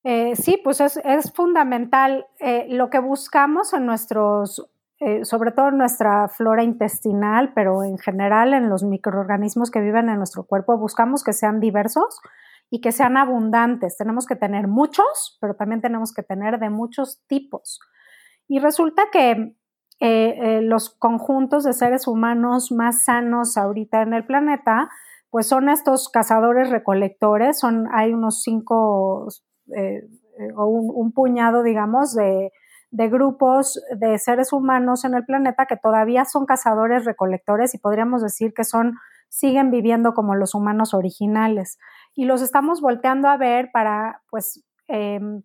Eh, 0.04 0.34
sí, 0.36 0.60
pues 0.62 0.80
es, 0.80 1.32
fundamental. 1.32 2.26
Eh, 2.40 2.66
lo 2.70 2.90
que 2.90 2.98
buscamos 2.98 3.72
en 3.72 3.86
nuestros, 3.86 4.68
eh, 4.98 5.24
sobre 5.24 5.52
todo 5.52 5.68
en 5.68 5.78
nuestra 5.78 6.28
flora 6.28 6.64
intestinal, 6.64 7.52
pero 7.54 7.84
en 7.84 7.98
general 7.98 8.52
en 8.52 8.68
los 8.68 8.82
microorganismos 8.82 9.70
que 9.70 9.80
viven 9.80 10.08
en 10.08 10.16
nuestro 10.16 10.44
cuerpo, 10.44 10.76
buscamos 10.76 11.22
que 11.22 11.32
sean 11.32 11.60
diversos 11.60 12.20
y 12.68 12.80
que 12.80 12.90
sean 12.90 13.16
abundantes. 13.16 13.96
Tenemos 13.96 14.26
que 14.26 14.36
tener 14.36 14.66
muchos, 14.66 15.38
pero 15.40 15.54
también 15.54 15.80
tenemos 15.80 16.12
que 16.12 16.22
tener 16.22 16.58
de 16.58 16.70
muchos 16.70 17.22
tipos. 17.28 17.80
Y 18.48 18.58
resulta 18.58 19.04
que 19.12 19.56
los 20.62 20.90
conjuntos 20.90 21.62
de 21.62 21.72
seres 21.72 22.08
humanos 22.08 22.72
más 22.72 23.04
sanos 23.04 23.56
ahorita 23.56 24.02
en 24.02 24.14
el 24.14 24.26
planeta, 24.26 24.88
pues 25.32 25.48
son 25.48 25.70
estos 25.70 26.10
cazadores 26.10 26.68
recolectores, 26.68 27.58
son, 27.58 27.88
hay 27.94 28.12
unos 28.12 28.42
cinco 28.42 29.28
eh, 29.74 30.02
o 30.54 30.66
un, 30.66 31.12
puñado, 31.12 31.62
digamos, 31.62 32.14
de, 32.14 32.52
de, 32.90 33.08
grupos 33.08 33.82
de 33.98 34.18
seres 34.18 34.52
humanos 34.52 35.06
en 35.06 35.14
el 35.14 35.24
planeta 35.24 35.64
que 35.64 35.78
todavía 35.78 36.26
son 36.26 36.44
cazadores 36.44 37.06
recolectores 37.06 37.74
y 37.74 37.78
podríamos 37.78 38.22
decir 38.22 38.52
que 38.52 38.64
son, 38.64 38.98
siguen 39.30 39.70
viviendo 39.70 40.12
como 40.12 40.34
los 40.34 40.54
humanos 40.54 40.92
originales. 40.92 41.78
Y 42.14 42.26
los 42.26 42.42
estamos 42.42 42.82
volteando 42.82 43.28
a 43.28 43.38
ver 43.38 43.70
para, 43.72 44.20
pues, 44.28 44.62
em, 44.86 45.44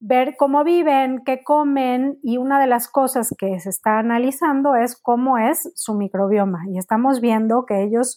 ver 0.00 0.36
cómo 0.38 0.64
viven, 0.64 1.22
qué 1.26 1.42
comen 1.44 2.18
y 2.22 2.38
una 2.38 2.58
de 2.58 2.66
las 2.66 2.88
cosas 2.88 3.34
que 3.36 3.60
se 3.60 3.68
está 3.68 3.98
analizando 3.98 4.74
es 4.74 4.96
cómo 4.96 5.36
es 5.36 5.70
su 5.74 5.92
microbioma 5.94 6.60
y 6.68 6.78
estamos 6.78 7.20
viendo 7.20 7.66
que 7.66 7.82
ellos 7.82 8.16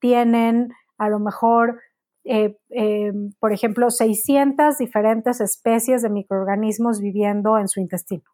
tienen 0.00 0.72
a 0.98 1.08
lo 1.08 1.18
mejor, 1.18 1.80
eh, 2.24 2.58
eh, 2.70 3.12
por 3.38 3.52
ejemplo, 3.52 3.90
600 3.90 4.78
diferentes 4.78 5.40
especies 5.40 6.02
de 6.02 6.10
microorganismos 6.10 7.00
viviendo 7.00 7.58
en 7.58 7.68
su 7.68 7.80
intestino. 7.80 8.24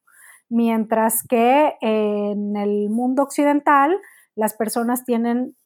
Mientras 0.48 1.22
que 1.28 1.74
en 1.80 2.56
el 2.56 2.88
mundo 2.88 3.22
occidental 3.22 4.00
las 4.34 4.54
personas 4.54 5.04
tienen 5.04 5.56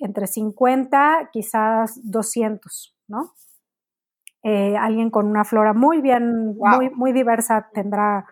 entre 0.00 0.26
50, 0.26 1.30
quizás 1.32 2.00
200, 2.02 2.96
¿no? 3.08 3.34
Eh, 4.42 4.74
alguien 4.76 5.10
con 5.10 5.26
una 5.26 5.44
flora 5.44 5.74
muy 5.74 6.00
bien, 6.00 6.56
muy, 6.56 6.90
muy 6.90 7.12
diversa 7.12 7.68
tendrá 7.74 8.24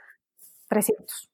300. 0.69 1.31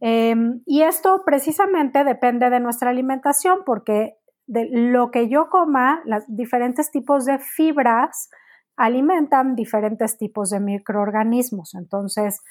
Em, 0.00 0.60
y 0.66 0.82
esto 0.82 1.22
precisamente 1.24 2.04
depende 2.04 2.50
de 2.50 2.60
nuestra 2.60 2.90
alimentación 2.90 3.60
porque 3.64 4.18
de 4.46 4.68
lo 4.70 5.10
que 5.10 5.28
yo 5.28 5.48
coma, 5.48 6.02
los 6.04 6.24
diferentes 6.28 6.90
tipos 6.90 7.24
de 7.24 7.38
fibras 7.38 8.30
alimentan 8.76 9.54
diferentes 9.54 10.18
tipos 10.18 10.50
de 10.50 10.60
microorganismos. 10.60 11.74
Entonces, 11.74 12.42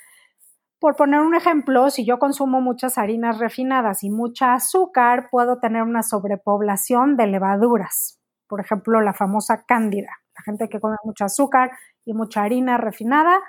por 0.80 0.96
poner 0.96 1.22
un 1.22 1.36
ejemplo, 1.36 1.90
si 1.90 2.06
yo 2.06 2.20
consumo 2.20 2.60
muchas 2.60 2.98
harinas 2.98 3.40
refinadas 3.40 4.04
y 4.04 4.10
mucha 4.10 4.54
azúcar, 4.54 5.30
puedo 5.32 5.60
tener 5.60 5.84
una 5.84 6.04
sobrepoblación 6.04 7.16
de 7.16 7.28
levaduras. 7.28 8.20
Por 8.48 8.60
ejemplo, 8.60 9.00
la 9.02 9.14
famosa 9.14 9.64
cándida. 9.66 10.10
La 10.36 10.44
gente 10.44 10.68
que 10.68 10.80
come 10.80 10.98
mucho 11.06 11.26
azúcar 11.26 11.72
y 12.04 12.14
mucha 12.14 12.44
harina 12.44 12.78
refinada 12.78 13.40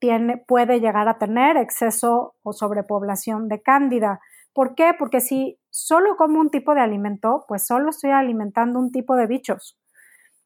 tiene, 0.00 0.36
puede 0.36 0.80
llegar 0.80 1.08
a 1.08 1.16
tener 1.16 1.56
exceso 1.56 2.34
o 2.42 2.52
sobrepoblación 2.52 3.48
de 3.48 3.62
cándida. 3.62 4.20
¿Por 4.52 4.74
qué? 4.74 4.92
Porque 4.98 5.20
si 5.20 5.58
solo 5.72 6.16
como 6.16 6.38
un 6.38 6.50
tipo 6.50 6.74
de 6.74 6.82
alimento, 6.82 7.44
pues 7.48 7.66
solo 7.66 7.90
estoy 7.90 8.10
alimentando 8.10 8.78
un 8.78 8.92
tipo 8.92 9.16
de 9.16 9.26
bichos. 9.26 9.78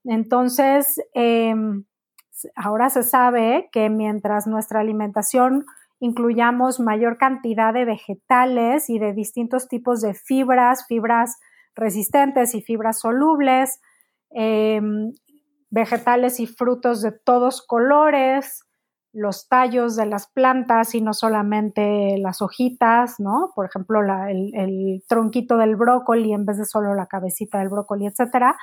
Entonces, 0.04 1.00
em, 1.14 1.84
ahora 2.54 2.90
se 2.90 3.02
sabe 3.02 3.68
que 3.72 3.90
mientras 3.90 4.46
nuestra 4.46 4.80
alimentación 4.80 5.66
incluyamos 5.98 6.78
mayor 6.78 7.18
cantidad 7.18 7.74
de 7.74 7.84
vegetales 7.86 8.88
y 8.88 8.98
de 8.98 9.14
distintos 9.14 9.68
tipos 9.68 10.00
de 10.00 10.14
fibras, 10.14 10.86
fibras 10.86 11.38
resistentes 11.74 12.54
y 12.54 12.62
fibras 12.62 13.00
solubles, 13.00 13.80
em, 14.30 15.12
vegetales 15.70 16.38
y 16.38 16.46
frutos 16.46 17.02
de 17.02 17.12
todos 17.12 17.66
colores, 17.66 18.65
los 19.16 19.48
tallos 19.48 19.96
de 19.96 20.04
las 20.04 20.26
plantas 20.26 20.94
y 20.94 21.00
no 21.00 21.14
solamente 21.14 22.18
las 22.18 22.42
hojitas, 22.42 23.18
¿no? 23.18 23.50
Por 23.54 23.64
ejemplo, 23.64 24.00
el, 24.28 25.02
tronquito 25.08 25.56
del 25.56 25.74
brócoli 25.74 26.34
en 26.34 26.44
vez 26.44 26.58
de 26.58 26.66
solo 26.66 26.94
la 26.94 27.06
cabecita 27.06 27.58
del 27.58 27.70
brócoli, 27.70 28.06
etcétera. 28.06 28.58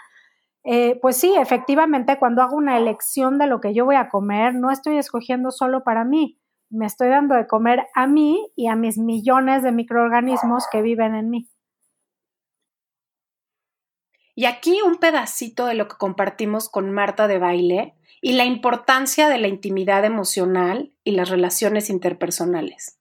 Eh, 0.63 0.99
pues 1.01 1.17
sí, 1.17 1.33
efectivamente, 1.35 2.19
cuando 2.19 2.43
hago 2.43 2.55
una 2.55 2.77
elección 2.77 3.39
de 3.39 3.47
lo 3.47 3.59
que 3.59 3.73
yo 3.73 3.83
voy 3.83 3.95
a 3.95 4.09
comer, 4.09 4.53
no 4.53 4.69
estoy 4.69 4.97
escogiendo 4.97 5.49
solo 5.49 5.83
para 5.83 6.05
mí, 6.05 6.39
me 6.69 6.85
estoy 6.85 7.09
dando 7.09 7.33
de 7.33 7.47
comer 7.47 7.87
a 7.95 8.05
mí 8.05 8.51
y 8.55 8.67
a 8.67 8.75
mis 8.75 8.99
millones 8.99 9.63
de 9.63 9.71
microorganismos 9.71 10.65
que 10.71 10.83
viven 10.83 11.15
en 11.15 11.31
mí. 11.31 11.49
Y 14.35 14.45
aquí 14.45 14.79
un 14.85 14.97
pedacito 14.97 15.65
de 15.65 15.73
lo 15.73 15.87
que 15.87 15.97
compartimos 15.97 16.69
con 16.69 16.91
Marta 16.91 17.27
de 17.27 17.39
baile 17.39 17.95
y 18.23 18.31
la 18.31 18.45
importancia 18.45 19.27
de 19.27 19.37
la 19.37 19.49
intimidad 19.49 20.05
emocional 20.05 20.93
y 21.03 21.11
las 21.11 21.29
relaciones 21.29 21.89
interpersonales. 21.89 22.97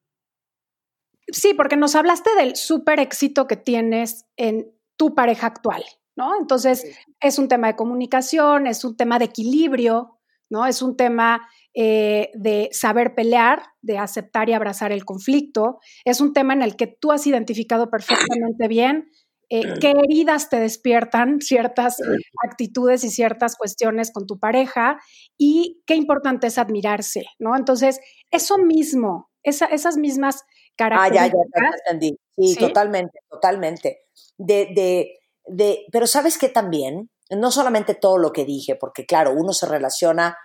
Sí, 1.28 1.54
porque 1.54 1.76
nos 1.76 1.94
hablaste 1.94 2.34
del 2.34 2.56
súper 2.56 2.98
éxito 2.98 3.46
que 3.46 3.56
tienes 3.56 4.26
en 4.36 4.74
tu 4.96 5.14
pareja 5.14 5.46
actual, 5.46 5.84
¿no? 6.16 6.36
Entonces, 6.40 6.98
es 7.20 7.38
un 7.38 7.46
tema 7.46 7.68
de 7.68 7.76
comunicación, 7.76 8.66
es 8.66 8.84
un 8.84 8.96
tema 8.96 9.20
de 9.20 9.26
equilibrio, 9.26 10.18
¿no? 10.50 10.66
Es 10.66 10.82
un 10.82 10.96
tema 10.96 11.48
eh, 11.72 12.32
de 12.34 12.68
saber 12.72 13.14
pelear, 13.14 13.62
de 13.80 13.98
aceptar 13.98 14.48
y 14.48 14.54
abrazar 14.54 14.90
el 14.90 15.04
conflicto. 15.04 15.78
Es 16.04 16.20
un 16.20 16.32
tema 16.32 16.52
en 16.52 16.62
el 16.62 16.74
que 16.74 16.88
tú 16.88 17.12
has 17.12 17.28
identificado 17.28 17.90
perfectamente 17.90 18.66
bien 18.66 19.08
eh, 19.52 19.62
qué 19.80 19.90
heridas 19.90 20.48
te 20.48 20.58
despiertan 20.58 21.40
ciertas 21.40 21.98
actitudes 22.42 23.04
y 23.04 23.10
ciertas 23.10 23.56
cuestiones 23.56 24.10
con 24.10 24.26
tu 24.26 24.38
pareja 24.38 24.98
y 25.36 25.82
qué 25.86 25.94
importante 25.94 26.46
es 26.46 26.56
admirarse, 26.56 27.26
¿no? 27.38 27.54
Entonces, 27.56 28.00
eso 28.30 28.56
mismo, 28.56 29.30
esas 29.42 29.96
mismas 29.98 30.42
características. 30.76 31.28
Ah, 31.28 31.52
ya, 31.54 31.60
ya, 31.60 31.70
ya 31.70 31.76
entendí. 31.86 32.18
Sí, 32.34 32.56
totalmente, 32.56 33.18
totalmente. 33.28 33.98
De, 34.38 34.70
de, 34.74 35.18
de, 35.46 35.84
pero 35.92 36.06
sabes 36.06 36.38
que 36.38 36.48
también, 36.48 37.10
no 37.30 37.50
solamente 37.50 37.94
todo 37.94 38.16
lo 38.16 38.32
que 38.32 38.46
dije, 38.46 38.76
porque 38.76 39.04
claro, 39.04 39.32
uno 39.36 39.52
se 39.52 39.66
relaciona 39.66 40.36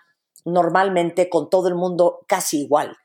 normalmente 0.44 1.30
con 1.30 1.50
todo 1.50 1.70
el 1.70 1.76
mundo 1.76 2.20
casi 2.28 2.62
igual. 2.62 2.98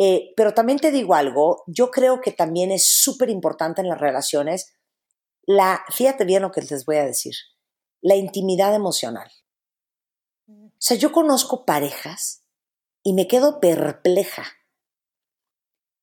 Eh, 0.00 0.32
pero 0.36 0.54
también 0.54 0.78
te 0.78 0.92
digo 0.92 1.14
algo, 1.14 1.62
yo 1.66 1.90
creo 1.90 2.20
que 2.20 2.30
también 2.30 2.70
es 2.70 2.88
súper 2.88 3.30
importante 3.30 3.80
en 3.80 3.88
las 3.88 4.00
relaciones 4.00 4.77
la, 5.48 5.82
fíjate 5.88 6.26
bien 6.26 6.42
lo 6.42 6.52
que 6.52 6.60
les 6.60 6.84
voy 6.84 6.96
a 6.96 7.06
decir, 7.06 7.32
la 8.02 8.16
intimidad 8.16 8.74
emocional. 8.74 9.30
O 10.46 10.70
sea, 10.76 10.98
yo 10.98 11.10
conozco 11.10 11.64
parejas 11.64 12.44
y 13.02 13.14
me 13.14 13.26
quedo 13.26 13.58
perpleja 13.58 14.44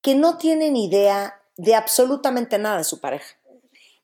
que 0.01 0.15
no 0.15 0.39
tienen 0.39 0.75
idea 0.75 1.43
de 1.57 1.75
absolutamente 1.75 2.57
nada 2.57 2.79
de 2.79 2.83
su 2.85 2.99
pareja, 2.99 3.37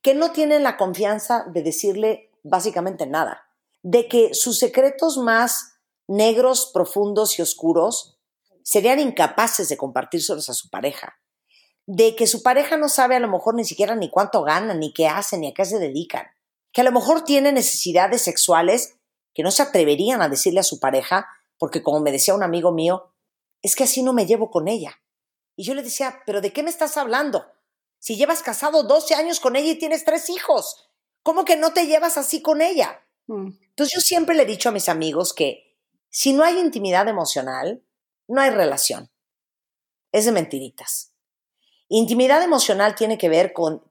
que 0.03 0.13
no 0.13 0.31
tienen 0.31 0.61
la 0.61 0.77
confianza 0.77 1.45
de 1.51 1.63
decirle 1.63 2.29
básicamente 2.43 3.07
nada, 3.07 3.41
de 3.81 4.07
que 4.07 4.35
sus 4.35 4.59
secretos 4.59 5.17
más 5.17 5.79
negros, 6.07 6.69
profundos 6.71 7.39
y 7.39 7.41
oscuros 7.41 8.19
serían 8.61 8.99
incapaces 8.99 9.69
de 9.69 9.77
compartírselos 9.77 10.49
a 10.49 10.53
su 10.53 10.69
pareja 10.69 11.20
de 11.93 12.15
que 12.15 12.25
su 12.25 12.41
pareja 12.41 12.77
no 12.77 12.87
sabe 12.87 13.17
a 13.17 13.19
lo 13.19 13.27
mejor 13.27 13.53
ni 13.53 13.65
siquiera 13.65 13.95
ni 13.95 14.09
cuánto 14.09 14.43
ganan, 14.43 14.79
ni 14.79 14.93
qué 14.93 15.07
hacen, 15.07 15.41
ni 15.41 15.49
a 15.49 15.53
qué 15.53 15.65
se 15.65 15.77
dedican, 15.77 16.25
que 16.71 16.79
a 16.79 16.83
lo 16.85 16.93
mejor 16.93 17.25
tiene 17.25 17.51
necesidades 17.51 18.21
sexuales 18.21 18.95
que 19.33 19.43
no 19.43 19.51
se 19.51 19.61
atreverían 19.61 20.21
a 20.21 20.29
decirle 20.29 20.61
a 20.61 20.63
su 20.63 20.79
pareja, 20.79 21.27
porque 21.57 21.83
como 21.83 21.99
me 21.99 22.13
decía 22.13 22.33
un 22.33 22.43
amigo 22.43 22.71
mío, 22.71 23.11
es 23.61 23.75
que 23.75 23.83
así 23.83 24.03
no 24.03 24.13
me 24.13 24.25
llevo 24.25 24.49
con 24.51 24.69
ella. 24.69 25.01
Y 25.57 25.65
yo 25.65 25.73
le 25.73 25.83
decía, 25.83 26.21
pero 26.25 26.39
¿de 26.39 26.53
qué 26.53 26.63
me 26.63 26.69
estás 26.69 26.95
hablando? 26.95 27.45
Si 27.99 28.15
llevas 28.15 28.41
casado 28.41 28.83
12 28.83 29.13
años 29.15 29.41
con 29.41 29.57
ella 29.57 29.71
y 29.71 29.77
tienes 29.77 30.05
tres 30.05 30.29
hijos, 30.29 30.89
¿cómo 31.23 31.43
que 31.43 31.57
no 31.57 31.73
te 31.73 31.87
llevas 31.87 32.17
así 32.17 32.41
con 32.41 32.61
ella? 32.61 33.05
Mm. 33.27 33.49
Entonces 33.67 33.93
yo 33.93 33.99
siempre 33.99 34.33
le 34.33 34.43
he 34.43 34.45
dicho 34.45 34.69
a 34.69 34.71
mis 34.71 34.87
amigos 34.87 35.33
que 35.33 35.77
si 36.09 36.31
no 36.31 36.45
hay 36.45 36.57
intimidad 36.57 37.09
emocional, 37.09 37.83
no 38.29 38.39
hay 38.39 38.51
relación. 38.51 39.11
Es 40.13 40.23
de 40.23 40.31
mentiritas. 40.31 41.10
Intimidad 41.93 42.41
emocional 42.41 42.95
tiene 42.95 43.17
que 43.17 43.27
ver 43.27 43.51
con, 43.51 43.83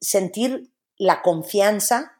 sentir 0.00 0.70
la 0.96 1.20
confianza 1.20 2.12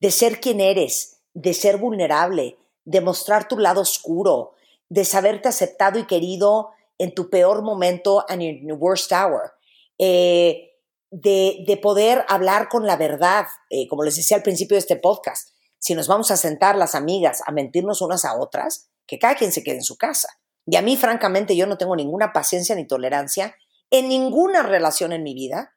de 0.00 0.10
ser 0.10 0.38
quien 0.38 0.60
eres, 0.60 1.22
de 1.32 1.54
ser 1.54 1.78
vulnerable, 1.78 2.58
de 2.84 3.00
mostrar 3.00 3.48
tu 3.48 3.56
lado 3.56 3.80
oscuro, 3.80 4.52
de 4.90 5.06
saberte 5.06 5.48
aceptado 5.48 5.98
y 5.98 6.06
querido 6.06 6.72
en 6.98 7.14
tu 7.14 7.30
peor 7.30 7.62
momento 7.62 8.26
and 8.28 8.42
in 8.42 8.68
your 8.68 8.76
worst 8.78 9.10
hour. 9.12 9.54
Eh, 9.96 10.72
de, 11.10 11.80
poder 11.82 12.26
hablar 12.28 12.68
con 12.68 12.86
la 12.86 12.96
verdad, 12.96 13.46
eh, 13.70 13.88
como 13.88 14.04
les 14.04 14.16
decía 14.16 14.36
al 14.36 14.42
principio 14.42 14.74
de 14.74 14.80
este 14.80 14.96
podcast, 14.96 15.54
si 15.78 15.94
nos 15.94 16.06
vamos 16.06 16.30
a 16.30 16.36
sentar 16.36 16.76
las 16.76 16.94
amigas 16.94 17.42
a 17.46 17.52
mentirnos 17.52 18.02
unas 18.02 18.26
a 18.26 18.38
otras, 18.38 18.90
que 19.06 19.18
cada 19.18 19.36
quien 19.36 19.52
se 19.52 19.64
quede 19.64 19.76
en 19.76 19.84
su 19.84 19.96
casa. 19.96 20.28
Y 20.66 20.76
a 20.76 20.82
mí, 20.82 20.98
francamente, 20.98 21.56
yo 21.56 21.66
no 21.66 21.78
tengo 21.78 21.96
ninguna 21.96 22.34
paciencia 22.34 22.74
ni 22.74 22.86
tolerancia 22.86 23.56
en 23.90 24.08
ninguna 24.08 24.62
relación 24.62 25.12
en 25.12 25.22
mi 25.22 25.34
vida, 25.34 25.74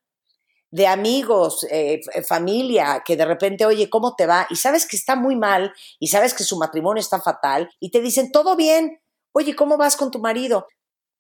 de 0.73 0.87
amigos, 0.87 1.67
eh, 1.69 2.01
familia, 2.27 3.03
que 3.05 3.15
de 3.15 3.25
repente, 3.25 3.63
oye, 3.63 3.91
¿cómo 3.91 4.15
te 4.15 4.25
va? 4.25 4.47
Y 4.49 4.55
sabes 4.55 4.87
que 4.87 4.97
está 4.97 5.15
muy 5.15 5.35
mal 5.35 5.71
y 5.99 6.07
sabes 6.07 6.33
que 6.33 6.43
su 6.43 6.57
matrimonio 6.57 6.99
está 6.99 7.21
fatal 7.21 7.69
y 7.79 7.91
te 7.91 8.01
dicen, 8.01 8.31
todo 8.31 8.55
bien, 8.55 8.99
oye, 9.33 9.55
¿cómo 9.55 9.77
vas 9.77 9.95
con 9.95 10.09
tu 10.09 10.17
marido? 10.17 10.65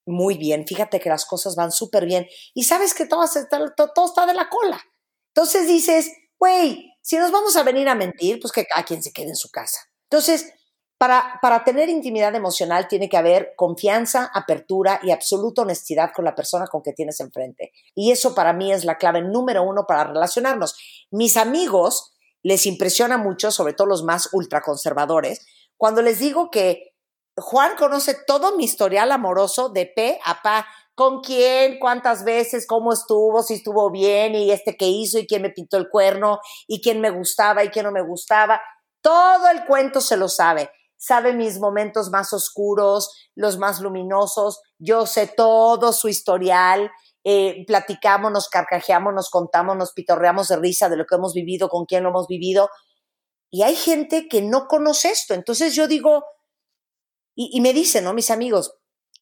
Muy 0.07 0.39
bien, 0.39 0.65
fíjate 0.67 0.99
que 0.99 1.09
las 1.09 1.25
cosas 1.25 1.55
van 1.55 1.71
súper 1.71 2.07
bien 2.07 2.27
y 2.55 2.63
sabes 2.63 2.95
que 2.95 3.05
todo, 3.05 3.23
todo, 3.93 4.05
está 4.07 4.25
de 4.25 4.33
la 4.33 4.49
cola. 4.49 4.81
Entonces 5.35 5.67
dices, 5.67 6.11
güey, 6.39 6.91
si 7.03 7.17
nos 7.17 7.31
vamos 7.31 7.55
a 7.55 7.61
venir 7.61 7.87
a 7.89 7.95
mentir, 7.95 8.39
pues 8.39 8.51
que 8.51 8.65
cada 8.65 8.83
quien 8.83 9.03
se 9.03 9.13
quede 9.13 9.29
en 9.29 9.35
su 9.35 9.51
casa. 9.51 9.79
Entonces, 10.09 10.51
para, 11.41 11.63
tener 11.65 11.89
intimidad 11.89 12.33
emocional 12.33 12.87
tiene 12.87 13.09
que 13.09 13.17
haber 13.17 13.55
confianza, 13.57 14.31
apertura 14.33 15.01
y 15.03 15.11
absoluta 15.11 15.63
honestidad 15.63 16.11
con 16.15 16.23
la 16.23 16.33
persona 16.33 16.67
con 16.67 16.81
que 16.81 16.93
tienes 16.93 17.19
enfrente. 17.19 17.73
Y 17.93 18.11
eso 18.11 18.33
para 18.33 18.53
mí 18.53 18.71
es 18.71 18.85
la 18.85 18.97
clave 18.97 19.21
número 19.21 19.63
uno 19.63 19.85
para 19.85 20.05
relacionarnos. 20.05 20.77
Mis 21.11 21.35
amigos 21.35 22.13
les 22.41 22.65
impresiona 22.65 23.17
mucho, 23.17 23.51
sobre 23.51 23.73
todo 23.73 23.87
los 23.87 24.03
más 24.03 24.29
ultraconservadores, 24.31 25.45
cuando 25.75 26.01
les 26.01 26.19
digo 26.19 26.49
que 26.49 26.93
Juan 27.35 27.75
conoce 27.77 28.15
todo 28.25 28.55
mi 28.55 28.63
historial 28.63 29.11
amoroso 29.11 29.67
de 29.67 29.87
P 29.87 30.19
a 30.23 30.41
pa, 30.41 30.67
con 30.95 31.19
quién, 31.19 31.79
cuántas 31.79 32.23
veces, 32.23 32.65
cómo 32.65 32.93
estuvo, 32.93 33.43
si 33.43 33.55
estuvo 33.55 33.91
bien 33.91 34.35
y 34.35 34.51
este 34.51 34.77
que 34.77 34.87
hizo 34.87 35.19
y 35.19 35.27
quién 35.27 35.41
me 35.41 35.49
pintó 35.49 35.75
el 35.75 35.89
cuerno 35.89 36.39
y 36.65 36.81
quién 36.81 37.01
me 37.01 37.09
gustaba 37.09 37.63
y 37.63 37.69
quién 37.69 37.85
no 37.85 37.91
me 37.91 38.03
gustaba. 38.03 38.61
Todo 39.01 39.49
el 39.49 39.65
cuento 39.65 39.99
se 39.99 40.15
lo 40.15 40.29
sabe 40.29 40.69
sabe 41.03 41.33
mis 41.33 41.59
momentos 41.59 42.11
más 42.11 42.31
oscuros, 42.31 43.11
los 43.35 43.57
más 43.57 43.81
luminosos, 43.81 44.61
yo 44.79 45.05
sé 45.05 45.27
todo 45.27 45.91
su 45.91 46.07
historial, 46.07 46.89
eh, 47.25 47.65
platicamos, 47.67 48.31
nos 48.31 48.47
carcajeamos, 48.47 49.13
nos 49.13 49.29
contamos, 49.29 49.75
nos 49.75 49.91
pitorreamos 49.91 50.47
de 50.47 50.55
risa 50.55 50.87
de 50.87 50.95
lo 50.95 51.05
que 51.05 51.15
hemos 51.15 51.33
vivido, 51.33 51.67
con 51.67 51.85
quién 51.85 52.03
lo 52.03 52.09
hemos 52.09 52.27
vivido. 52.27 52.69
Y 53.51 53.63
hay 53.63 53.75
gente 53.75 54.29
que 54.29 54.41
no 54.41 54.67
conoce 54.67 55.11
esto. 55.11 55.33
Entonces 55.33 55.75
yo 55.75 55.89
digo, 55.89 56.23
y, 57.35 57.49
y 57.51 57.59
me 57.59 57.73
dicen, 57.73 58.05
¿no? 58.05 58.13
Mis 58.13 58.31
amigos, 58.31 58.73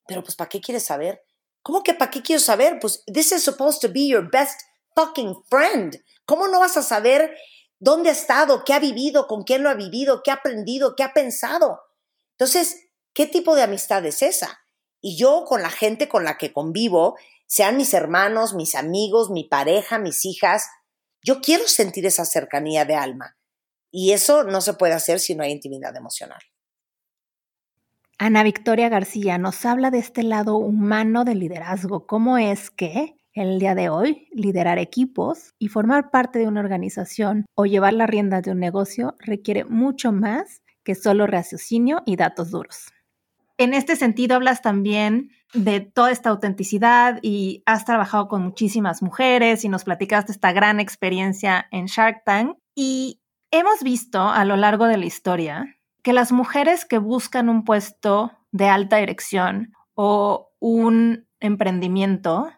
pero 0.06 0.22
pues 0.22 0.36
¿para 0.36 0.50
qué 0.50 0.62
quieres 0.62 0.86
saber? 0.86 1.24
¿Cómo 1.64 1.82
que 1.82 1.96
para 1.96 2.12
qué 2.12 2.22
quiero 2.22 2.40
saber? 2.40 2.78
Pues 2.80 3.04
this 3.12 3.32
is 3.32 3.44
supposed 3.44 3.82
to 3.82 3.92
be 3.92 4.06
your 4.06 4.30
best 4.30 4.62
fucking 4.96 5.34
friend. 5.50 6.00
¿Cómo 6.26 6.48
no 6.48 6.60
vas 6.60 6.78
a 6.78 6.84
saber 6.84 7.36
dónde 7.82 8.10
ha 8.10 8.14
estado, 8.14 8.64
qué 8.64 8.74
ha 8.74 8.80
vivido, 8.80 9.28
con 9.28 9.44
quién 9.44 9.64
lo 9.64 9.70
ha 9.70 9.74
vivido, 9.74 10.22
qué 10.24 10.32
ha 10.32 10.36
aprendido, 10.36 10.96
qué 10.96 11.04
ha 11.04 11.14
pensado. 11.14 11.82
Entonces, 12.34 12.88
¿qué 13.14 13.26
tipo 13.26 13.56
de 13.56 13.64
amistad 13.64 14.06
es 14.06 14.22
esa? 14.22 14.62
Y 15.02 15.18
yo 15.18 15.44
con 15.46 15.64
la 15.64 15.72
gente 15.72 16.08
con 16.08 16.24
la 16.24 16.38
que 16.38 16.54
convivo, 16.54 17.18
sean 17.48 17.76
mis 17.76 17.94
hermanos, 17.94 18.54
mis 18.54 18.76
amigos, 18.76 19.32
mi 19.32 19.44
pareja, 19.44 19.98
mis 19.98 20.26
hijas, 20.26 20.68
yo 21.26 21.42
quiero 21.42 21.68
sentir 21.68 22.06
esa 22.06 22.24
cercanía 22.24 22.86
de 22.86 22.96
alma. 22.96 23.36
Y 23.90 24.14
eso 24.14 24.44
no 24.44 24.62
se 24.62 24.76
puede 24.76 24.94
hacer 24.94 25.20
si 25.20 25.36
no 25.36 25.44
hay 25.44 25.52
intimidad 25.52 25.96
emocional. 25.96 26.40
Ana 28.20 28.44
Victoria 28.44 28.90
García 28.90 29.40
nos 29.40 29.66
habla 29.66 29.90
de 29.90 29.98
este 29.98 30.22
lado 30.22 30.56
humano 30.56 31.26
del 31.26 31.40
liderazgo. 31.40 32.06
¿Cómo 32.06 32.38
es 32.38 32.70
que 32.70 33.16
el 33.34 33.60
día 33.60 33.76
de 33.76 33.90
hoy, 33.90 34.28
liderar 34.32 34.78
equipos 34.80 35.54
y 35.58 35.70
formar 35.70 36.12
parte 36.12 36.40
de 36.40 36.48
una 36.48 36.60
organización 36.60 37.46
o 37.56 37.66
llevar 37.66 37.94
la 37.94 38.08
rienda 38.08 38.42
de 38.42 38.52
un 38.52 38.60
negocio 38.60 39.16
requiere 39.20 39.66
mucho 39.66 40.12
más 40.12 40.62
que 40.84 40.96
solo 40.96 41.28
raciocinio 41.28 42.02
y 42.06 42.16
datos 42.16 42.52
duros. 42.52 42.88
En 43.58 43.74
este 43.74 43.96
sentido, 43.96 44.36
hablas 44.36 44.62
también 44.62 45.30
de 45.54 45.82
toda 45.82 46.12
esta 46.12 46.30
autenticidad 46.30 47.20
y 47.22 47.62
has 47.66 47.86
trabajado 47.86 48.28
con 48.28 48.42
muchísimas 48.42 49.04
mujeres 49.04 49.64
y 49.64 49.70
nos 49.70 49.84
platicaste 49.84 50.32
esta 50.32 50.52
gran 50.52 50.80
experiencia 50.80 51.68
en 51.72 51.86
Shark 51.86 52.24
Tank. 52.26 52.58
Y 52.74 53.22
hemos 53.52 53.84
visto 53.84 54.22
a 54.22 54.46
lo 54.46 54.56
largo 54.56 54.86
de 54.86 54.98
la 54.98 55.06
historia 55.06 55.78
que 56.02 56.14
las 56.14 56.32
mujeres 56.32 56.86
que 56.86 56.98
buscan 56.98 57.50
un 57.50 57.64
puesto 57.64 58.32
de 58.52 58.68
alta 58.68 58.98
dirección 58.98 59.74
o 59.94 60.50
un 60.60 61.28
emprendimiento 61.40 62.52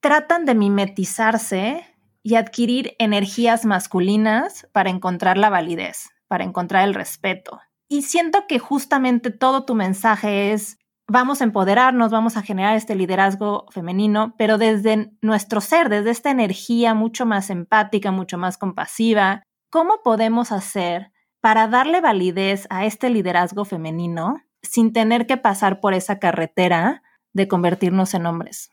tratan 0.00 0.46
de 0.46 0.54
mimetizarse 0.54 1.84
y 2.22 2.34
adquirir 2.34 2.94
energías 2.98 3.64
masculinas 3.64 4.68
para 4.72 4.90
encontrar 4.90 5.38
la 5.38 5.50
validez, 5.50 6.10
para 6.28 6.44
encontrar 6.44 6.86
el 6.86 6.94
respeto. 6.94 7.60
Y 7.88 8.02
siento 8.02 8.46
que 8.48 8.58
justamente 8.58 9.30
todo 9.30 9.64
tu 9.64 9.74
mensaje 9.74 10.52
es, 10.52 10.78
vamos 11.08 11.40
a 11.40 11.44
empoderarnos, 11.44 12.10
vamos 12.10 12.36
a 12.36 12.42
generar 12.42 12.76
este 12.76 12.94
liderazgo 12.94 13.66
femenino, 13.70 14.34
pero 14.38 14.58
desde 14.58 15.12
nuestro 15.22 15.60
ser, 15.60 15.88
desde 15.88 16.10
esta 16.10 16.30
energía 16.30 16.94
mucho 16.94 17.26
más 17.26 17.50
empática, 17.50 18.10
mucho 18.10 18.38
más 18.38 18.58
compasiva. 18.58 19.42
¿Cómo 19.70 20.02
podemos 20.04 20.52
hacer 20.52 21.12
para 21.40 21.68
darle 21.68 22.00
validez 22.00 22.66
a 22.70 22.84
este 22.84 23.10
liderazgo 23.10 23.64
femenino 23.64 24.36
sin 24.62 24.92
tener 24.92 25.26
que 25.26 25.36
pasar 25.36 25.80
por 25.80 25.94
esa 25.94 26.18
carretera 26.18 27.02
de 27.32 27.48
convertirnos 27.48 28.14
en 28.14 28.26
hombres? 28.26 28.70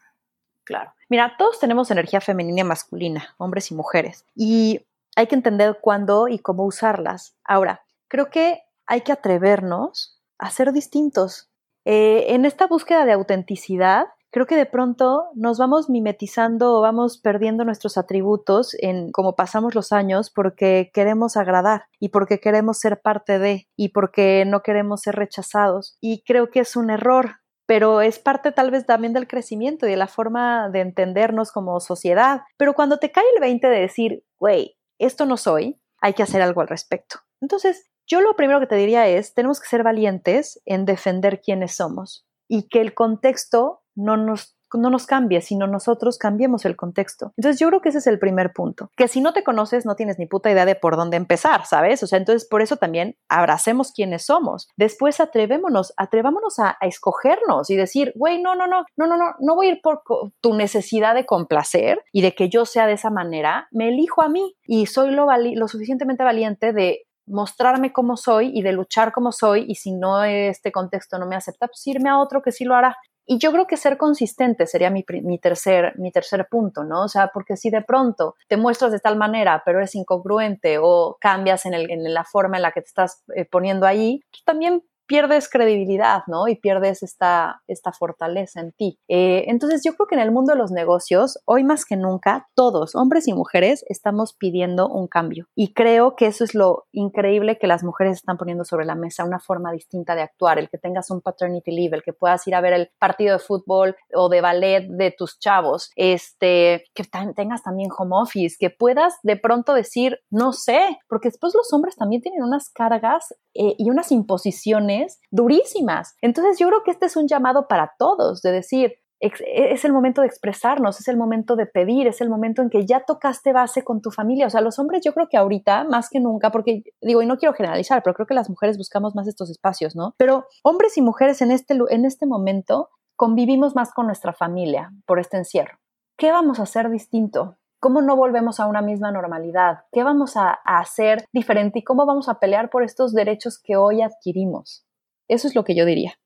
Claro. 0.68 0.92
Mira, 1.08 1.36
todos 1.38 1.62
tenemos 1.62 1.90
energía 1.92 2.20
femenina 2.20 2.60
y 2.60 2.66
masculina, 2.66 3.34
hombres 3.38 3.72
y 3.72 3.74
mujeres, 3.74 4.26
y 4.36 4.86
hay 5.16 5.28
que 5.28 5.36
entender 5.36 5.80
cuándo 5.82 6.28
y 6.28 6.40
cómo 6.40 6.66
usarlas. 6.66 7.38
Ahora, 7.46 7.86
creo 8.10 8.30
que 8.30 8.64
hay 8.86 9.02
que 9.02 9.14
atrevernos 9.14 10.22
a 10.38 10.52
ser 10.52 10.74
distintos. 10.74 11.50
Eh, 11.86 12.36
en 12.36 12.44
esta 12.44 12.68
búsqueda 12.68 13.06
de 13.06 13.14
autenticidad, 13.14 14.08
creo 14.30 14.46
que 14.46 14.58
de 14.58 14.66
pronto 14.66 15.30
nos 15.36 15.58
vamos 15.58 15.90
mimetizando 15.90 16.74
o 16.74 16.82
vamos 16.82 17.18
perdiendo 17.18 17.64
nuestros 17.64 17.98
atributos 17.98 18.76
en 18.80 19.14
cómo 19.14 19.38
pasamos 19.38 19.74
los 19.74 19.94
años 19.94 20.30
porque 20.30 20.92
queremos 20.94 21.38
agradar 21.38 21.86
y 21.98 22.10
porque 22.10 22.42
queremos 22.42 22.78
ser 22.78 23.00
parte 23.00 23.40
de 23.40 23.70
y 23.78 23.90
porque 23.90 24.44
no 24.46 24.64
queremos 24.64 25.02
ser 25.02 25.16
rechazados. 25.16 25.98
Y 26.02 26.24
creo 26.24 26.52
que 26.52 26.60
es 26.60 26.76
un 26.76 26.90
error, 26.90 27.38
pero 27.68 28.02
es 28.02 28.18
parte 28.18 28.52
tal 28.52 28.72
vez 28.72 28.86
también 28.86 29.14
del 29.14 29.28
crecimiento 29.28 29.86
y 29.86 29.92
de 29.92 29.98
la 29.98 30.08
forma 30.08 30.70
de 30.70 30.80
entendernos 30.80 31.52
como 31.52 31.80
sociedad. 31.80 32.42
Pero 32.58 32.74
cuando 32.74 32.98
te 32.98 33.12
cae 33.12 33.26
el 33.36 33.42
20 33.42 33.68
de 33.68 33.80
decir, 33.80 34.24
güey, 34.40 34.78
esto 34.98 35.28
no 35.28 35.38
soy, 35.38 35.80
hay 36.00 36.14
que 36.14 36.24
hacer 36.24 36.42
algo 36.42 36.62
al 36.62 36.70
respecto. 36.70 37.20
Entonces, 37.42 37.92
yo 38.08 38.22
lo 38.22 38.36
primero 38.36 38.60
que 38.60 38.68
te 38.68 38.76
diría 38.76 39.08
es, 39.08 39.34
tenemos 39.34 39.60
que 39.60 39.68
ser 39.68 39.84
valientes 39.84 40.62
en 40.66 40.86
defender 40.86 41.42
quiénes 41.42 41.76
somos 41.76 42.26
y 42.48 42.70
que 42.70 42.80
el 42.80 42.94
contexto 42.94 43.84
no 43.96 44.16
nos 44.16 44.57
no 44.74 44.90
nos 44.90 45.06
cambie, 45.06 45.42
sino 45.42 45.68
nosotros 45.68 46.18
cambiemos 46.18 46.66
el 46.66 46.76
contexto. 46.76 47.34
Entonces 47.38 47.60
yo 47.60 47.68
creo 47.68 47.82
que 47.82 47.90
ese 47.90 48.00
es 48.00 48.08
el 48.08 48.20
primer 48.20 48.54
punto, 48.54 48.92
que 48.96 49.08
si 49.08 49.22
no 49.22 49.34
te 49.34 49.44
conoces 49.44 49.86
no 49.86 49.96
tienes 49.96 50.20
ni 50.20 50.26
puta 50.26 50.52
idea 50.52 50.66
de 50.66 50.76
por 50.76 50.96
dónde 50.96 51.18
empezar, 51.18 51.66
¿sabes? 51.66 52.04
O 52.04 52.08
sea, 52.08 52.18
entonces 52.18 52.48
por 52.48 52.62
eso 52.62 52.78
también 52.78 53.16
abracemos 53.30 53.92
quiénes 53.92 54.26
somos. 54.26 54.70
Después 54.78 55.20
atrevémonos, 55.20 55.94
atrevámonos 55.98 56.60
a, 56.60 56.78
escogernos 56.82 57.70
y 57.70 57.76
decir, 57.76 58.14
güey, 58.16 58.42
no, 58.42 58.56
no, 58.56 58.68
no, 58.68 58.86
no, 58.96 59.08
no, 59.08 59.18
no, 59.18 59.36
no 59.40 59.56
voy 59.56 59.68
a 59.68 59.72
ir 59.72 59.82
por 59.82 60.04
tu 60.42 60.54
necesidad 60.54 61.16
de 61.16 61.26
complacer 61.26 62.04
y 62.12 62.22
de 62.22 62.34
que 62.34 62.50
yo 62.50 62.66
sea 62.66 62.88
de 62.88 62.94
esa 62.94 63.10
manera, 63.10 63.68
me 63.72 63.90
elijo 63.90 64.22
a 64.22 64.30
mí 64.30 64.56
y 64.66 64.86
soy 64.86 65.12
lo, 65.12 65.28
lo 65.56 65.68
suficientemente 65.68 66.24
valiente 66.24 66.74
de 66.74 67.08
mostrarme 67.28 67.92
como 67.92 68.18
soy 68.18 68.52
y 68.58 68.62
de 68.62 68.72
luchar 68.72 69.12
como 69.12 69.32
soy 69.32 69.66
y 69.68 69.76
si 69.76 69.92
no 69.92 70.24
este 70.24 70.72
contexto 70.72 71.20
no 71.20 71.28
me 71.28 71.36
acepta, 71.36 71.68
pues 71.68 71.86
irme 71.86 72.10
a 72.10 72.20
otro 72.20 72.42
que 72.42 72.52
sí 72.52 72.64
lo 72.64 72.76
hará. 72.76 72.98
Y 73.30 73.40
yo 73.40 73.52
creo 73.52 73.68
que 73.68 73.76
ser 73.76 73.98
consistente 73.98 74.66
sería 74.66 74.90
mi, 74.90 75.04
tercer, 75.38 75.94
mi 75.98 76.12
tercer 76.14 76.48
punto, 76.50 76.86
¿no? 76.86 77.04
O 77.04 77.08
sea, 77.10 77.30
porque 77.34 77.58
si 77.58 77.70
de 77.70 77.82
pronto 77.82 78.36
te 78.48 78.56
muestras 78.56 78.94
de 78.94 79.00
tal 79.00 79.18
manera, 79.18 79.62
pero 79.66 79.80
eres 79.80 79.96
incongruente 79.96 80.78
o 80.82 81.18
cambias 81.20 81.66
en, 81.66 81.74
el, 81.74 81.92
en 81.92 82.14
la 82.14 82.24
forma 82.24 82.56
en 82.56 82.64
la 82.64 82.72
que 82.72 82.82
te 82.82 82.88
estás 82.88 83.26
eh, 83.36 83.44
poniendo 83.44 83.86
ahí, 83.86 84.22
pues 84.32 84.46
también 84.46 84.82
pierdes 85.08 85.50
credibilidad, 85.50 86.24
¿no? 86.28 86.48
Y 86.48 86.56
pierdes 86.56 87.02
esta, 87.04 87.64
esta 87.68 87.92
fortaleza 87.92 88.60
en 88.60 88.72
ti. 88.74 89.00
Eh, 89.08 89.46
entonces 89.48 89.82
yo 89.84 89.94
creo 89.96 90.08
que 90.08 90.16
en 90.16 90.22
el 90.22 90.32
mundo 90.32 90.54
de 90.54 90.60
los 90.60 90.72
negocios, 90.72 91.40
hoy 91.46 91.64
más 91.64 91.86
que 91.86 91.96
nunca, 91.96 92.50
todos, 92.56 92.96
hombres 92.96 93.28
y 93.28 93.34
mujeres, 93.34 93.84
estamos 93.88 94.34
pidiendo 94.34 94.88
un 94.88 95.08
cambio. 95.08 95.48
Y 95.56 95.74
creo 95.74 96.16
que 96.16 96.28
eso 96.28 96.44
es 96.44 96.54
lo 96.54 96.86
increíble 96.92 97.58
que 97.58 97.68
las 97.68 97.84
mujeres 97.84 98.18
están 98.18 98.38
poniendo 98.38 98.66
sobre 98.66 98.86
la 98.86 98.96
mesa, 98.96 99.24
una 99.24 99.40
forma 99.40 99.72
distinta 99.72 100.16
de 100.16 100.22
actuar, 100.22 100.60
el 100.60 100.70
que 100.70 100.78
tengas 100.78 101.10
un 101.10 101.22
paternity 101.22 101.72
leave, 101.72 101.98
el 101.98 102.04
que 102.04 102.14
puedas 102.14 102.46
ir 102.48 102.56
a 102.56 102.62
ver 102.62 102.74
el 102.74 102.90
partido 103.00 103.34
de 103.34 103.40
fútbol 103.40 103.96
o 104.14 104.30
de 104.30 104.42
ballet 104.42 104.88
de 104.90 105.12
tus 105.12 105.40
chavos, 105.40 105.92
este, 105.96 106.84
que 106.94 107.04
tengas 107.36 107.64
también 107.64 107.90
home 107.98 108.16
office, 108.16 108.58
que 108.60 108.70
puedas 108.70 109.16
de 109.24 109.38
pronto 109.38 109.74
decir, 109.74 110.20
no 110.30 110.54
sé, 110.54 111.00
porque 111.08 111.30
después 111.30 111.54
los 111.56 111.72
hombres 111.74 111.96
también 111.96 112.22
tienen 112.22 112.44
unas 112.44 112.70
cargas 112.70 113.34
eh, 113.58 113.76
y 113.78 113.90
unas 113.90 114.12
imposiciones 114.12 115.20
durísimas. 115.32 116.16
Entonces 116.22 116.60
yo 116.60 116.68
creo 116.68 116.84
que 116.84 116.92
este 116.92 117.08
es 117.08 117.16
un 117.16 117.28
llamado 117.28 117.68
para 117.68 117.94
todos, 117.98 118.42
de 118.42 118.52
decir, 118.52 118.94
es 119.20 119.84
el 119.84 119.94
momento 119.94 120.22
de 120.22 120.28
expresarnos, 120.28 121.00
es 121.00 121.08
el 121.08 121.18
momento 121.18 121.56
de 121.56 121.66
pedir, 121.66 122.08
es 122.08 122.22
el 122.22 122.30
momento 122.30 122.62
en 122.62 122.70
que 122.70 122.86
ya 122.86 123.00
tocaste 123.00 123.52
base 123.52 123.84
con 123.84 124.02
tu 124.02 124.12
familia. 124.12 124.46
O 124.46 124.50
sea, 124.50 124.62
los 124.62 124.78
hombres 124.78 125.02
yo 125.04 125.14
creo 125.14 125.28
que 125.28 125.38
ahorita, 125.38 125.86
más 125.86 126.10
que 126.10 126.20
nunca, 126.20 126.52
porque 126.52 126.84
digo, 127.02 127.22
y 127.22 127.26
no 127.26 127.38
quiero 127.38 127.54
generalizar, 127.54 128.04
pero 128.04 128.14
creo 128.14 128.28
que 128.28 128.36
las 128.36 128.50
mujeres 128.50 128.78
buscamos 128.78 129.16
más 129.16 129.28
estos 129.28 129.50
espacios, 129.50 129.96
¿no? 129.96 130.14
Pero 130.18 130.46
hombres 130.64 130.98
y 130.98 131.02
mujeres 131.02 131.42
en 131.42 131.52
este, 131.52 131.76
en 131.90 132.06
este 132.06 132.28
momento 132.28 132.90
convivimos 133.16 133.76
más 133.76 133.92
con 133.92 134.06
nuestra 134.06 134.34
familia 134.34 134.92
por 135.08 135.20
este 135.20 135.38
encierro. 135.38 135.80
¿Qué 136.16 136.32
vamos 136.32 136.60
a 136.60 136.64
hacer 136.64 136.90
distinto? 136.90 137.57
¿Cómo 137.80 138.02
no 138.02 138.16
volvemos 138.16 138.60
a 138.60 138.66
una 138.66 138.82
misma 138.82 139.12
normalidad? 139.12 139.86
¿Qué 139.92 140.04
vamos 140.04 140.36
a, 140.36 140.52
hacer 140.66 141.26
diferente 141.32 141.80
y 141.80 141.84
cómo 141.84 142.06
vamos 142.06 142.28
a 142.28 142.40
pelear 142.40 142.70
por 142.70 142.84
estos 142.84 143.14
derechos 143.14 143.60
que 143.62 143.76
hoy 143.76 144.02
adquirimos? 144.02 144.86
Eso 145.28 145.48
es 145.48 145.56
lo 145.56 145.64
que 145.64 145.76
yo 145.76 145.86
diría. 145.86 146.18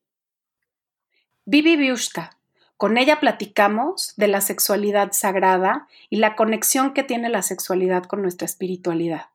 Vivi 1.46 1.76
Biushka. 1.76 2.38
Con 2.78 2.98
ella 2.98 3.20
platicamos 3.20 4.14
de 4.16 4.28
la 4.28 4.42
sexualidad 4.42 5.10
sagrada 5.12 5.88
y 6.10 6.18
la 6.18 6.36
conexión 6.36 6.94
que 6.94 7.04
tiene 7.04 7.30
la 7.30 7.42
sexualidad 7.42 8.04
con 8.04 8.22
nuestra 8.22 8.46
espiritualidad. 8.46 9.26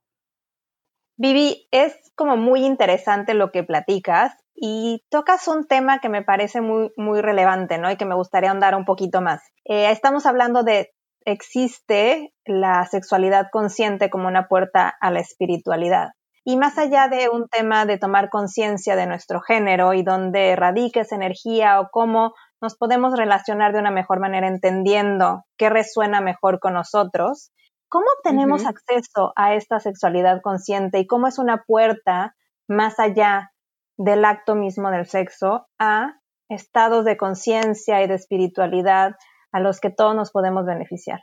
Vivi, 1.17 1.69
es 1.71 1.95
como 2.15 2.37
muy 2.37 2.65
interesante 2.65 3.35
lo 3.35 3.53
que 3.53 3.63
platicas 3.63 4.37
y 4.55 5.05
tocas 5.11 5.49
un 5.49 5.67
tema 5.67 5.99
que 6.01 6.09
me 6.09 6.23
parece 6.23 6.61
muy, 6.61 6.93
muy 6.97 7.21
relevante, 7.21 7.79
¿no? 7.79 7.91
Y 7.91 7.97
que 7.97 8.05
me 8.05 8.15
gustaría 8.15 8.51
andar 8.51 8.75
un 8.75 8.85
poquito 8.85 9.21
más. 9.21 9.43
Eh, 9.65 9.91
estamos 9.91 10.27
hablando 10.27 10.63
de 10.63 10.96
existe 11.27 12.33
la 12.47 12.87
sexualidad 12.87 13.49
consciente 13.53 14.09
como 14.09 14.29
una 14.29 14.49
puerta 14.49 14.95
a 15.01 15.11
la 15.11 15.21
espiritualidad. 15.21 16.11
Y 16.45 16.57
más 16.57 16.79
allá 16.79 17.09
de 17.09 17.29
un 17.29 17.49
tema 17.49 17.85
de 17.85 17.99
tomar 17.99 18.31
conciencia 18.31 18.95
de 18.95 19.07
nuestro 19.07 19.41
género 19.41 19.93
y 19.93 20.05
dónde 20.05 20.55
radica 20.55 21.01
esa 21.01 21.17
energía 21.17 21.81
o 21.81 21.89
cómo 21.91 22.35
nos 22.63 22.77
podemos 22.77 23.19
relacionar 23.19 23.73
de 23.73 23.81
una 23.81 23.91
mejor 23.91 24.21
manera 24.21 24.47
entendiendo 24.47 25.45
qué 25.59 25.69
resuena 25.69 26.21
mejor 26.21 26.61
con 26.61 26.75
nosotros, 26.75 27.51
¿cómo 27.89 28.07
tenemos 28.23 28.65
acceso 28.65 29.33
a 29.35 29.55
esta 29.55 29.81
sexualidad 29.81 30.41
consciente 30.41 31.01
y 31.01 31.07
cómo 31.09 31.27
es 31.27 31.41
una 31.41 31.65
puerta 31.67 32.37
más 32.69 33.01
allá 33.01 33.51
del 33.99 34.25
acto 34.25 34.55
mismo 34.55 34.91
del 34.91 35.07
sexo 35.07 35.67
a 35.81 36.15
estados 36.49 37.05
de 37.05 37.17
conciencia 37.17 38.03
y 38.03 38.07
de 38.07 38.15
espiritualidad 38.15 39.17
a 39.57 39.61
los 39.61 39.81
que 39.81 39.89
todos 39.89 40.15
nos 40.15 40.33
podemos 40.33 40.67
beneficiar. 40.67 41.21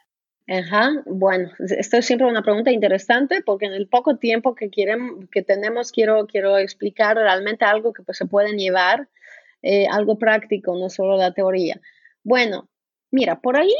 Ajá, 0.48 0.90
bueno, 1.06 1.52
esto 1.60 1.98
es 1.98 2.06
siempre 2.06 2.28
una 2.28 2.42
pregunta 2.42 2.72
interesante 2.72 3.44
porque 3.46 3.68
en 3.68 3.74
el 3.74 3.88
poco 3.88 4.18
tiempo 4.18 4.56
que, 4.56 4.72
quieren, 4.72 5.30
que 5.32 5.44
tenemos 5.44 5.92
quiero, 5.92 6.26
quiero 6.26 6.58
explicar 6.58 7.16
realmente 7.16 7.64
algo 7.64 7.94
que 7.94 8.02
pues, 8.02 8.18
se 8.18 8.26
pueden 8.26 8.58
llevar, 8.58 9.08
eh, 9.62 9.86
algo 9.88 10.18
práctico, 10.18 10.76
no 10.76 10.90
solo 10.90 11.16
la 11.16 11.32
teoría. 11.32 11.80
Bueno, 12.24 12.68
mira, 13.12 13.40
por 13.40 13.56
ahí 13.56 13.76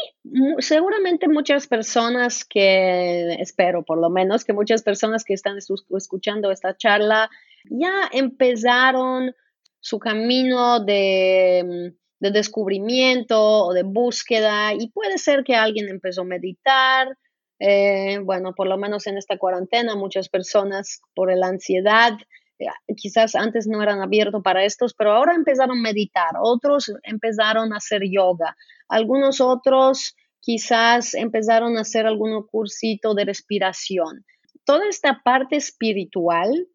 seguramente 0.60 1.28
muchas 1.28 1.66
personas 1.66 2.46
que, 2.46 3.34
espero 3.40 3.84
por 3.84 3.98
lo 3.98 4.12
menos, 4.12 4.46
que 4.46 4.54
muchas 4.54 4.84
personas 4.84 5.24
que 5.24 5.34
están 5.34 5.58
escuchando 5.58 6.52
esta 6.52 6.78
charla 6.78 7.32
ya 7.72 8.08
empezaron 8.12 9.34
su 9.80 9.98
camino 9.98 10.80
de 10.80 11.96
de 12.24 12.32
descubrimiento 12.32 13.38
o 13.66 13.74
de 13.74 13.84
búsqueda 13.84 14.74
y 14.74 14.90
puede 14.92 15.18
ser 15.18 15.44
que 15.44 15.56
alguien 15.56 15.90
empezó 15.90 16.22
a 16.22 16.26
meditar. 16.26 17.18
Eh, 17.60 18.20
bueno, 18.24 18.54
por 18.56 18.68
lo 18.68 18.78
menos 18.78 19.08
en 19.08 19.18
esta 19.18 19.38
cuarentena 19.38 19.96
muchas 19.98 20.30
personas 20.30 21.02
por 21.14 21.36
la 21.38 21.48
ansiedad 21.48 22.14
eh, 22.60 22.68
quizás 22.96 23.36
antes 23.36 23.68
no 23.68 23.84
eran 23.84 24.02
abiertos 24.02 24.42
para 24.42 24.64
estos, 24.64 24.94
pero 24.94 25.12
ahora 25.12 25.36
empezaron 25.36 25.80
a 25.80 25.82
meditar, 25.82 26.32
otros 26.42 26.94
empezaron 27.04 27.74
a 27.74 27.78
hacer 27.78 28.04
yoga, 28.10 28.56
algunos 28.88 29.42
otros 29.42 30.16
quizás 30.40 31.14
empezaron 31.14 31.78
a 31.78 31.82
hacer 31.82 32.06
algún 32.06 32.42
cursito 32.48 33.14
de 33.16 33.26
respiración. 33.26 34.26
Toda 34.64 34.88
esta 34.88 35.22
parte 35.24 35.58
espiritual 35.58 36.68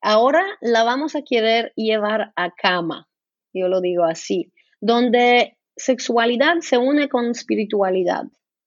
ahora 0.00 0.44
la 0.60 0.82
vamos 0.82 1.14
a 1.14 1.22
querer 1.22 1.72
llevar 1.76 2.32
a 2.34 2.50
cama, 2.50 3.08
yo 3.52 3.68
lo 3.68 3.80
digo 3.80 4.02
así, 4.04 4.52
donde 4.80 5.56
sexualidad 5.76 6.58
se 6.60 6.78
une 6.78 7.08
con 7.08 7.30
espiritualidad, 7.30 8.24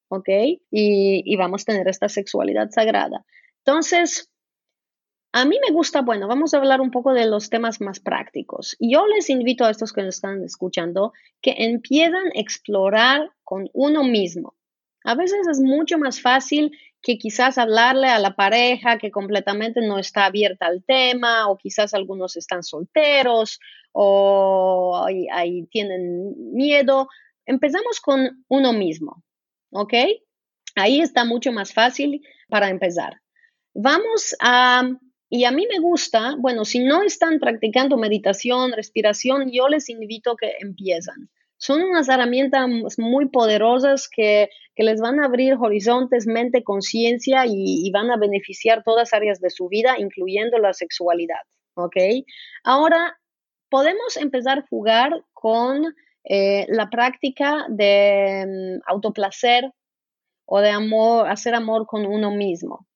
¿ok? 0.09 0.30
Y, 0.72 1.36
vamos 1.38 1.64
a 1.64 1.66
tener 1.66 1.88
esta 1.88 2.09
sexualidad 2.09 2.70
sagrada. 2.72 3.26
Entonces, 3.66 4.30
a 5.34 5.45
mí 5.45 5.57
me 5.66 5.74
gusta, 5.74 6.01
bueno, 6.01 6.28
vamos 6.28 6.53
a 6.53 6.57
hablar 6.57 6.82
un 6.82 6.91
poco 6.91 7.14
de 7.14 7.26
los 7.26 7.49
temas 7.49 7.80
más 7.80 7.99
prácticos. 7.99 8.76
Yo 8.80 9.07
les 9.07 9.30
invito 9.30 9.64
a 9.64 9.72
estos 9.72 9.93
que 9.93 10.01
nos 10.01 10.16
están 10.16 10.43
escuchando 10.43 11.14
que 11.41 11.55
empiezan 11.57 12.28
a 12.28 12.39
explorar 12.39 13.32
con 13.43 13.70
uno 13.74 14.03
mismo. 14.03 14.55
A 15.03 15.16
veces 15.16 15.47
es 15.49 15.59
mucho 15.59 15.97
más 15.97 16.22
fácil 16.22 16.78
que 17.02 17.18
quizás 17.18 17.58
hablarle 17.58 18.08
a 18.08 18.20
la 18.20 18.36
pareja 18.36 18.97
que 18.97 19.12
completamente 19.12 19.82
no 19.82 19.97
está 19.97 20.26
abierta 20.26 20.68
al 20.68 20.84
tema 20.84 21.49
o 21.49 21.58
quizás 21.58 21.93
algunos 21.93 22.38
están 22.38 22.64
solteros 22.64 23.60
o 23.91 25.06
ahí, 25.32 25.66
tienen 25.72 26.54
miedo. 26.54 27.08
Empezamos 27.45 27.99
con 27.99 28.45
uno 28.47 28.74
mismo, 28.74 29.24
¿ok? 29.72 29.93
Ahí 30.76 31.02
está 31.02 31.26
mucho 31.26 31.52
más 31.52 31.74
fácil 31.74 32.22
para 32.47 32.70
empezar. 32.70 33.22
Vamos 33.74 34.36
a 34.39 34.84
y 35.34 35.45
a 35.45 35.52
mí 35.52 35.66
me 35.72 35.80
gusta, 35.80 36.36
bueno, 36.38 36.66
si 36.66 36.80
no 36.80 37.04
están 37.04 37.39
practicando 37.39 37.95
meditación, 37.95 38.74
respiración, 38.74 39.49
yo 39.49 39.70
les 39.70 39.88
invito 39.88 40.32
a 40.32 40.36
que 40.36 40.52
empiezan. 40.60 41.30
Son 41.62 41.84
unas 41.84 42.09
herramientas 42.09 42.68
muy 42.97 43.30
poderosas 43.30 44.09
que, 44.09 44.49
les 44.78 44.99
van 44.99 45.20
a 45.20 45.26
abrir 45.26 45.53
horizontes, 45.59 46.26
mente, 46.26 46.64
conciencia 46.64 47.43
y, 47.47 47.91
van 47.91 48.09
a 48.09 48.18
beneficiar 48.18 48.82
todas 48.84 49.14
áreas 49.14 49.39
de 49.39 49.51
su 49.51 49.68
vida, 49.68 49.99
incluyendo 49.99 50.57
la 50.57 50.74
sexualidad. 50.74 51.38
Ahora, 52.64 53.16
podemos 53.70 54.18
empezar 54.18 54.57
a 54.57 54.68
jugar 54.68 55.24
con 55.34 55.93
eh, 56.24 56.66
la 56.68 56.89
práctica 56.89 57.68
de 57.70 58.80
mm, 58.80 58.91
autoplacer 58.91 59.72
o 60.45 60.62
de 60.62 60.72
amor, 60.72 61.30
hacer 61.30 61.53
amor 61.53 61.86
con 61.86 62.07
uno 62.07 62.32
mismo. 62.32 62.88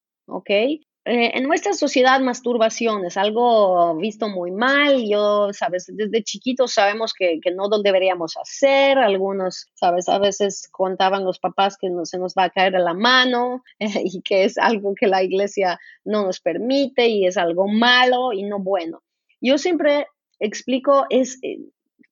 Eh, 1.07 1.37
en 1.37 1.43
nuestra 1.43 1.73
sociedad 1.73 2.19
masturbación 2.19 3.05
es 3.05 3.15
algo 3.15 3.95
visto 3.95 4.27
muy 4.27 4.51
mal. 4.51 5.07
Yo, 5.07 5.53
sabes, 5.53 5.85
desde 5.87 6.23
chiquitos 6.23 6.73
sabemos 6.73 7.13
que, 7.13 7.39
no 7.55 7.69
lo 7.69 7.83
deberíamos 7.83 8.35
hacer. 8.37 8.97
Algunos, 8.97 9.67
sabes, 9.75 10.09
a 10.09 10.17
veces 10.17 10.67
contaban 10.71 11.23
los 11.23 11.37
papás 11.37 11.77
que 11.77 11.91
no, 11.91 12.05
se 12.05 12.17
nos 12.17 12.33
va 12.33 12.45
a 12.45 12.49
caer 12.49 12.73
la 12.73 12.95
mano 12.95 13.63
y 13.79 14.23
que 14.23 14.45
es 14.45 14.57
algo 14.57 14.95
que 14.95 15.05
la 15.05 15.21
iglesia 15.21 15.79
no 16.03 16.25
nos 16.25 16.39
permite 16.41 17.07
y 17.07 17.27
es 17.27 17.37
algo 17.37 17.67
malo 17.67 18.33
y 18.33 18.41
no 18.41 18.57
bueno. 18.57 19.03
Yo 19.39 19.59
siempre 19.59 20.07
explico 20.39 21.05
es 21.11 21.37
eh, 21.43 21.59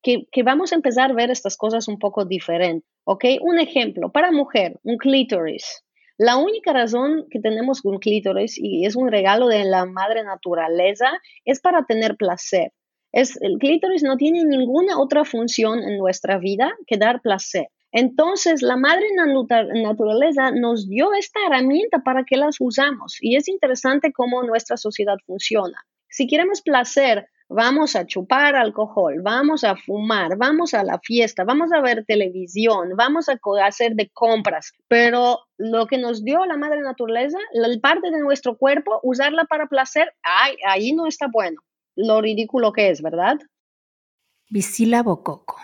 que, 0.03 0.27
que 0.31 0.43
vamos 0.43 0.71
a 0.71 0.75
empezar 0.75 1.09
a 1.09 1.15
ver 1.15 1.31
estas 1.31 1.57
cosas 1.57 1.87
un 1.87 1.97
poco 1.97 2.25
diferente. 2.25 2.85
¿Ok? 3.05 3.25
Un 3.41 3.59
ejemplo, 3.59 4.11
para 4.11 4.31
mujer, 4.31 4.79
un 4.83 4.97
clítoris. 4.97 5.83
La 6.17 6.37
única 6.37 6.73
razón 6.73 7.25
que 7.29 7.39
tenemos 7.39 7.83
un 7.83 7.97
clítoris, 7.97 8.57
y 8.57 8.85
es 8.85 8.95
un 8.95 9.09
regalo 9.09 9.47
de 9.47 9.65
la 9.65 9.85
madre 9.85 10.23
naturaleza, 10.23 11.11
es 11.43 11.59
para 11.59 11.85
tener 11.85 12.15
placer. 12.17 12.71
El 13.11 13.57
clítoris 13.59 14.03
no 14.03 14.17
tiene 14.17 14.43
ninguna 14.43 14.99
otra 14.99 15.23
función 15.25 15.79
en 15.79 15.97
nuestra 15.97 16.37
vida 16.37 16.71
que 16.87 16.97
dar 16.97 17.21
placer. 17.21 17.67
Entonces, 17.91 18.63
la 18.63 18.75
madre 18.75 19.05
naturaleza 19.15 20.51
nos 20.51 20.89
dio 20.89 21.13
esta 21.13 21.39
herramienta 21.45 21.99
para 22.03 22.23
que 22.23 22.37
las 22.37 22.57
usamos. 22.59 23.17
Y 23.21 23.35
es 23.35 23.47
interesante 23.47 24.11
cómo 24.11 24.41
nuestra 24.41 24.77
sociedad 24.77 25.17
funciona. 25.27 25.77
Si 26.09 26.25
queremos 26.25 26.61
placer, 26.63 27.27
vamos 27.49 27.95
a 27.95 28.05
chupar 28.05 28.55
alcohol, 28.55 29.21
vamos 29.21 29.63
a 29.63 29.75
fumar, 29.75 30.37
vamos 30.37 30.73
a 30.73 30.83
la 30.83 30.99
fiesta, 30.99 31.43
vamos 31.43 31.71
a 31.71 31.81
ver 31.81 32.05
televisión, 32.05 32.91
vamos 32.95 33.29
a 33.29 33.37
hacer 33.65 33.95
de 33.95 34.09
compras, 34.09 34.73
pero 34.87 35.39
lo 35.57 35.87
que 35.87 35.97
nos 35.97 36.23
dio 36.23 36.45
la 36.45 36.57
madre 36.57 36.81
naturaleza, 36.81 37.37
la 37.53 37.67
parte 37.79 38.11
de 38.11 38.19
nuestro 38.19 38.57
cuerpo, 38.57 38.99
usarla 39.03 39.45
para 39.45 39.67
placer, 39.67 40.13
ay, 40.23 40.55
ahí 40.67 40.93
no 40.93 41.07
está 41.07 41.27
bueno. 41.31 41.61
Lo 41.95 42.21
ridículo 42.21 42.73
que 42.73 42.89
es, 42.89 43.01
¿verdad? 43.01 43.37
Visila 44.49 45.03
Bococo. 45.03 45.57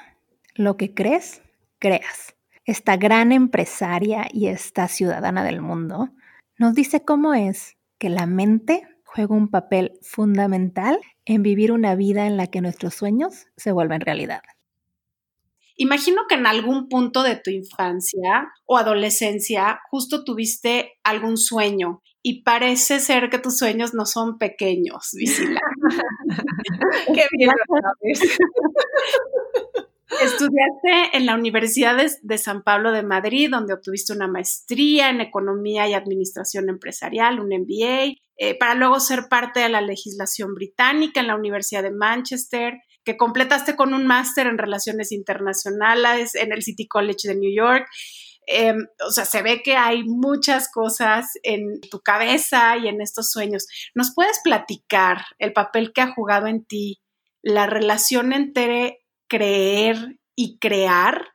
Lo 0.56 0.78
que 0.78 0.94
crees, 0.94 1.42
creas. 1.80 2.36
Esta 2.66 2.98
gran 2.98 3.32
empresaria 3.32 4.28
y 4.32 4.48
esta 4.48 4.88
ciudadana 4.88 5.44
del 5.44 5.62
mundo 5.62 6.10
nos 6.58 6.76
dice 6.76 7.04
cómo 7.04 7.34
es 7.34 7.78
que 7.98 8.10
la 8.10 8.26
mente 8.26 8.88
juega 9.12 9.36
un 9.36 9.50
papel 9.50 9.94
fundamental 10.02 11.00
en 11.26 11.42
vivir 11.42 11.72
una 11.72 11.96
vida 11.96 12.28
en 12.28 12.38
la 12.38 12.48
que 12.48 12.62
nuestros 12.62 12.94
sueños 12.94 13.48
se 13.58 13.72
vuelven 13.72 14.02
realidad. 14.02 14.42
Imagino 15.76 16.24
que 16.28 16.36
en 16.36 16.46
algún 16.46 16.90
punto 16.90 17.24
de 17.24 17.36
tu 17.36 17.50
infancia 17.50 18.52
o 18.66 18.78
adolescencia 18.78 19.80
justo 19.90 20.24
tuviste 20.24 21.00
algún 21.04 21.38
sueño 21.38 22.02
y 22.22 22.44
parece 22.44 23.00
ser 23.00 23.30
que 23.30 23.40
tus 23.40 23.58
sueños 23.58 23.94
no 23.94 24.06
son 24.06 24.38
pequeños, 24.38 25.10
Visila. 25.18 25.62
Qué 27.08 27.26
bien 27.32 27.50
lo 27.50 27.80
sabes. 27.82 28.38
Estudiaste 30.24 31.18
en 31.18 31.26
la 31.26 31.36
Universidad 31.36 31.96
de, 32.22 32.38
San 32.38 32.64
Pablo 32.64 32.92
de 32.92 33.04
Madrid, 33.04 33.50
donde 33.50 33.74
obtuviste 33.74 34.12
una 34.12 34.28
maestría 34.28 35.10
en 35.10 35.22
Economía 35.22 35.88
y 35.88 35.94
Administración 35.94 36.68
Empresarial, 36.68 37.40
un 37.40 37.50
MBA, 37.50 38.16
eh, 38.42 38.58
para 38.58 38.74
luego 38.74 39.02
ser 39.02 39.28
parte 39.28 39.60
de 39.60 39.68
la 39.68 39.82
legislación 39.82 40.56
británica 40.56 41.20
en 41.20 41.28
la 41.28 41.36
Universidad 41.36 41.84
de 41.84 41.92
Manchester, 41.92 42.80
que 43.04 43.18
completaste 43.18 43.76
con 43.76 43.94
un 43.94 44.08
máster 44.08 44.48
en 44.48 44.58
Relaciones 44.58 45.12
Internacionales 45.12 46.36
en 46.36 46.54
el 46.54 46.64
City 46.64 46.88
College 46.88 47.28
de 47.28 47.36
New 47.36 47.54
York. 47.54 47.86
Em, 48.48 48.88
o 49.06 49.12
sea, 49.12 49.26
se 49.26 49.42
ve 49.42 49.62
que 49.62 49.76
hay 49.76 50.06
muchas 50.06 50.72
cosas 50.72 51.32
en 51.44 51.82
tu 51.82 52.00
cabeza 52.00 52.78
y 52.78 52.88
en 52.88 53.02
estos 53.02 53.30
sueños. 53.30 53.68
¿Nos 53.94 54.14
puedes 54.16 54.40
platicar 54.42 55.26
el 55.38 55.52
papel 55.52 55.92
que 55.92 56.00
ha 56.00 56.14
jugado 56.14 56.48
en 56.48 56.64
ti 56.64 57.02
la 57.42 57.68
relación 57.68 58.32
entre 58.32 59.06
creer 59.28 60.18
y 60.34 60.60
crear? 60.60 61.34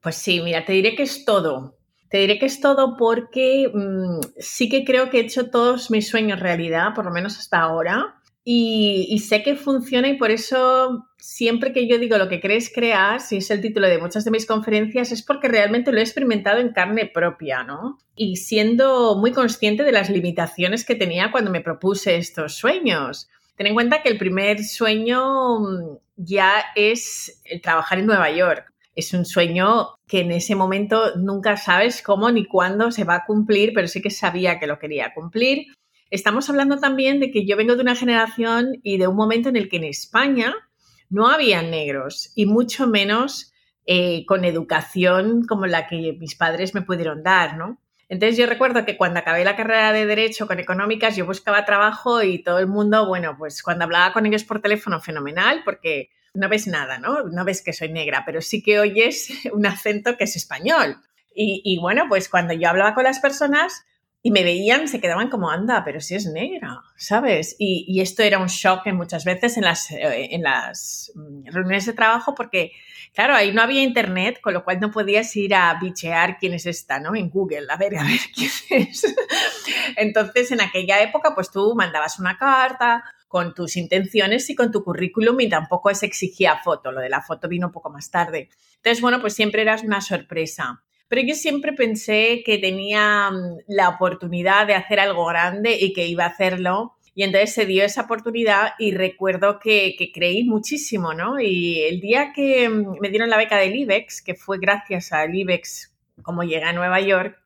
Pues 0.00 0.16
sí, 0.16 0.40
mira, 0.40 0.64
te 0.64 0.72
diré 0.72 0.96
que 0.96 1.02
es 1.02 1.26
todo. 1.26 1.76
Te 2.12 2.18
diré 2.18 2.38
que 2.38 2.44
es 2.44 2.60
todo 2.60 2.98
porque 2.98 3.70
mm, 3.72 4.20
sí 4.38 4.68
que 4.68 4.84
creo 4.84 5.08
que 5.08 5.16
he 5.16 5.22
hecho 5.22 5.48
todos 5.48 5.90
mis 5.90 6.10
sueños 6.10 6.40
realidad, 6.40 6.94
por 6.94 7.06
lo 7.06 7.10
menos 7.10 7.38
hasta 7.38 7.60
ahora. 7.60 8.20
Y, 8.44 9.18
sé 9.26 9.42
que 9.42 9.54
funciona 9.54 10.08
y 10.08 10.18
por 10.18 10.30
eso 10.30 11.06
siempre 11.16 11.72
que 11.72 11.88
yo 11.88 11.96
digo 11.98 12.18
lo 12.18 12.28
que 12.28 12.40
crees 12.40 12.70
crear, 12.74 13.20
si 13.20 13.38
es 13.38 13.50
el 13.50 13.62
título 13.62 13.88
de 13.88 13.96
muchas 13.96 14.24
de 14.26 14.30
mis 14.30 14.44
conferencias, 14.44 15.10
es 15.10 15.22
porque 15.22 15.48
realmente 15.48 15.90
lo 15.90 16.00
he 16.00 16.02
experimentado 16.02 16.58
en 16.58 16.72
carne 16.72 17.06
propia, 17.06 17.62
¿no? 17.62 17.98
Y 18.14 18.36
siendo 18.36 19.16
muy 19.16 19.32
consciente 19.32 19.82
de 19.82 19.92
las 19.92 20.10
limitaciones 20.10 20.84
que 20.84 20.96
tenía 20.96 21.30
cuando 21.30 21.50
me 21.50 21.62
propuse 21.62 22.16
estos 22.16 22.56
sueños. 22.56 23.30
Ten 23.56 23.68
en 23.68 23.74
cuenta 23.74 24.02
que 24.02 24.10
el 24.10 24.18
primer 24.18 24.62
sueño 24.64 25.60
mm, 25.60 25.98
ya 26.16 26.62
es 26.76 27.40
el 27.44 27.62
trabajar 27.62 28.00
en 28.00 28.06
Nueva 28.06 28.30
York. 28.30 28.71
Es 28.94 29.14
un 29.14 29.24
sueño 29.24 29.98
que 30.06 30.20
en 30.20 30.32
ese 30.32 30.54
momento 30.54 31.16
nunca 31.16 31.56
sabes 31.56 32.02
cómo 32.02 32.30
ni 32.30 32.44
cuándo 32.44 32.90
se 32.90 33.04
va 33.04 33.16
a 33.16 33.24
cumplir, 33.24 33.72
pero 33.74 33.88
sí 33.88 34.02
que 34.02 34.10
sabía 34.10 34.58
que 34.58 34.66
lo 34.66 34.78
quería 34.78 35.14
cumplir. 35.14 35.66
Estamos 36.10 36.50
hablando 36.50 36.78
también 36.78 37.20
de 37.20 37.30
que 37.30 37.46
yo 37.46 37.56
vengo 37.56 37.74
de 37.74 37.82
una 37.82 37.96
generación 37.96 38.78
y 38.82 38.98
de 38.98 39.08
un 39.08 39.16
momento 39.16 39.48
en 39.48 39.56
el 39.56 39.70
que 39.70 39.78
en 39.78 39.84
España 39.84 40.54
no 41.08 41.28
había 41.28 41.62
negros 41.62 42.32
y 42.34 42.44
mucho 42.46 42.86
menos 42.86 43.52
eh, 43.86 44.24
con 44.26 44.44
educación 44.44 45.46
como 45.46 45.66
la 45.66 45.86
que 45.86 46.16
mis 46.20 46.34
padres 46.34 46.74
me 46.74 46.82
pudieron 46.82 47.22
dar, 47.22 47.56
¿no? 47.56 47.78
Entonces 48.08 48.36
yo 48.36 48.44
recuerdo 48.44 48.84
que 48.84 48.98
cuando 48.98 49.20
acabé 49.20 49.42
la 49.42 49.56
carrera 49.56 49.90
de 49.90 50.04
Derecho 50.04 50.46
con 50.46 50.60
Económicas, 50.60 51.16
yo 51.16 51.24
buscaba 51.24 51.64
trabajo 51.64 52.22
y 52.22 52.42
todo 52.42 52.58
el 52.58 52.66
mundo, 52.66 53.06
bueno, 53.08 53.34
pues 53.38 53.62
cuando 53.62 53.84
hablaba 53.84 54.12
con 54.12 54.26
ellos 54.26 54.44
por 54.44 54.60
teléfono, 54.60 55.00
fenomenal, 55.00 55.62
porque 55.64 56.10
no 56.34 56.48
ves 56.48 56.66
nada, 56.66 56.98
¿no? 56.98 57.24
No 57.24 57.44
ves 57.44 57.62
que 57.62 57.72
soy 57.72 57.92
negra, 57.92 58.22
pero 58.24 58.40
sí 58.40 58.62
que 58.62 58.80
oyes 58.80 59.28
un 59.52 59.66
acento 59.66 60.16
que 60.16 60.24
es 60.24 60.36
español. 60.36 60.98
Y, 61.34 61.78
bueno, 61.80 62.04
pues 62.10 62.28
cuando 62.28 62.52
yo 62.52 62.68
hablaba 62.68 62.94
con 62.94 63.04
las 63.04 63.18
personas 63.18 63.86
y 64.22 64.32
me 64.32 64.44
veían, 64.44 64.86
se 64.86 65.00
quedaban 65.00 65.30
como, 65.30 65.48
anda, 65.48 65.82
pero 65.82 65.98
si 65.98 66.14
es 66.14 66.26
negra, 66.26 66.82
¿sabes? 66.94 67.56
Y, 67.58 68.02
esto 68.02 68.22
era 68.22 68.38
un 68.38 68.48
shock 68.48 68.86
muchas 68.92 69.24
veces 69.24 69.56
en 69.56 69.64
las, 69.64 69.90
eh, 69.90 70.28
en 70.30 70.42
las 70.42 71.10
mm, 71.14 71.46
reuniones 71.46 71.86
de 71.86 71.94
trabajo 71.94 72.34
porque 72.34 72.72
Claro, 73.14 73.34
ahí 73.34 73.52
no 73.52 73.60
había 73.60 73.82
internet, 73.82 74.40
con 74.40 74.54
lo 74.54 74.64
cual 74.64 74.80
no 74.80 74.90
podías 74.90 75.36
ir 75.36 75.54
a 75.54 75.78
bichear 75.78 76.38
quién 76.38 76.54
es 76.54 76.64
esta, 76.64 76.98
¿no? 76.98 77.14
En 77.14 77.28
Google, 77.28 77.66
a 77.68 77.76
ver, 77.76 77.98
a 77.98 78.04
ver 78.04 78.20
quién 78.34 78.50
es. 78.70 79.14
Entonces, 79.96 80.50
en 80.50 80.62
aquella 80.62 81.02
época, 81.02 81.34
pues 81.34 81.50
tú 81.50 81.74
mandabas 81.76 82.18
una 82.18 82.38
carta 82.38 83.04
con 83.32 83.54
tus 83.54 83.78
intenciones 83.78 84.50
y 84.50 84.54
con 84.54 84.70
tu 84.70 84.84
currículum 84.84 85.40
y 85.40 85.48
tampoco 85.48 85.94
se 85.94 86.04
exigía 86.04 86.58
foto, 86.62 86.92
lo 86.92 87.00
de 87.00 87.08
la 87.08 87.22
foto 87.22 87.48
vino 87.48 87.72
poco 87.72 87.88
más 87.88 88.10
tarde. 88.10 88.50
Entonces, 88.76 89.00
bueno, 89.00 89.22
pues 89.22 89.32
siempre 89.32 89.62
eras 89.62 89.82
una 89.84 90.02
sorpresa. 90.02 90.82
Pero 91.08 91.22
yo 91.22 91.34
siempre 91.34 91.72
pensé 91.72 92.42
que 92.44 92.58
tenía 92.58 93.30
mm, 93.30 93.60
la 93.68 93.88
oportunidad 93.88 94.66
de 94.66 94.74
hacer 94.74 95.00
algo 95.00 95.24
grande 95.24 95.78
y 95.80 95.94
que 95.94 96.06
iba 96.06 96.24
a 96.24 96.28
hacerlo 96.28 96.98
Y 97.14 97.22
entonces 97.22 97.54
se 97.54 97.64
dio 97.64 97.84
esa 97.84 98.02
oportunidad 98.02 98.74
y 98.78 98.92
recuerdo 98.92 99.58
que, 99.58 99.94
que, 99.98 100.12
creí 100.12 100.44
muchísimo, 100.44 101.14
¿no? 101.14 101.40
Y 101.40 101.80
el 101.84 102.00
día 102.00 102.32
que 102.34 102.68
me 102.68 103.08
dieron 103.08 103.30
la 103.30 103.38
beca 103.38 103.56
del 103.56 103.74
IBEX, 103.76 104.20
que 104.20 104.34
fue 104.34 104.58
gracias 104.58 105.10
al 105.10 105.34
IBEX 105.34 105.90
como 106.20 106.42
llegué 106.42 106.64
a 106.64 106.74
Nueva 106.74 107.00
York, 107.00 107.41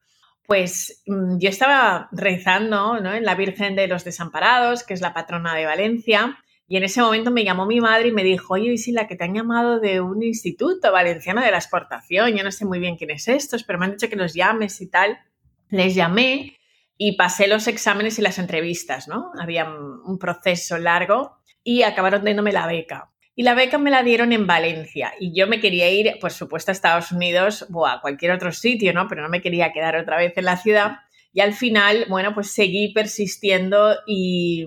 pues 0.47 1.03
mm, 1.07 1.38
yo 1.38 1.49
estaba 1.49 2.09
rezando 2.12 2.97
en 2.97 3.24
la 3.24 3.34
Virgen 3.34 3.76
de 3.76 3.88
los 3.88 4.05
Desamparados, 4.05 4.82
que 4.82 4.94
es 4.94 5.01
la 5.01 5.14
patrona 5.14 5.55
de 5.55 5.66
Valencia, 5.66 6.38
y 6.68 6.76
en 6.76 6.84
ese 6.84 7.01
momento 7.01 7.30
me 7.30 7.44
llamó 7.44 7.64
mi 7.66 7.80
madre 7.80 8.09
y 8.09 8.12
me 8.12 8.24
dijo, 8.24 8.55
oye, 8.55 8.72
Isila, 8.72 9.07
que 9.07 9.14
te 9.14 9.24
han 9.24 9.34
llamado 9.34 9.78
de 9.78 10.01
un 10.01 10.22
instituto 10.22 10.90
valenciano 10.90 11.40
de 11.40 11.51
la 11.51 11.59
exportación, 11.59 12.36
yo 12.36 12.42
no 12.42 12.51
sé 12.51 12.64
muy 12.64 12.80
bien 12.80 12.97
quién 12.97 13.11
es 13.11 13.28
estos, 13.28 13.62
pero 13.62 13.78
me 13.78 13.84
han 13.84 13.92
dicho 13.92 14.09
que 14.09 14.16
los 14.16 14.34
llames 14.34 14.80
y 14.80 14.88
tal. 14.90 15.18
Les 15.68 15.94
llamé 15.94 16.57
y 16.99 17.16
pasé 17.16 17.47
los 17.47 17.68
exámenes 17.68 18.18
y 18.18 18.22
las 18.22 18.38
entrevistas, 18.38 19.07
¿no? 19.07 19.30
Había 19.38 19.68
un 19.68 20.18
proceso 20.18 20.76
largo 20.78 21.38
y 21.62 21.82
acabaron 21.82 22.24
dándome 22.24 22.53
la 22.53 22.66
beca. 22.66 23.11
Y 23.39 23.43
la 23.43 23.55
beca 23.55 23.76
me 23.76 23.91
la 23.91 24.03
dieron 24.03 24.32
en 24.32 24.47
Valencia 24.47 25.12
y 25.20 25.39
yo 25.39 25.47
me 25.47 25.61
quería 25.61 25.91
ir, 25.91 26.16
por 26.20 26.32
supuesto, 26.32 26.70
a 26.70 26.72
Estados 26.72 27.12
Unidos 27.12 27.66
o 27.70 27.87
a 27.87 28.01
cualquier 28.01 28.32
otro 28.32 28.51
sitio, 28.51 28.95
¿no? 28.95 29.09
Pero 29.09 29.22
no 29.22 29.28
me 29.28 29.43
quería 29.43 29.72
quedar 29.72 29.95
otra 29.95 30.16
vez 30.16 30.32
en 30.39 30.47
la 30.47 30.57
ciudad. 30.57 31.01
Y 31.34 31.41
al 31.41 31.53
final, 31.53 32.07
bueno, 32.09 32.32
pues 32.32 32.51
seguí 32.51 32.95
persistiendo 32.95 33.95
y, 34.07 34.64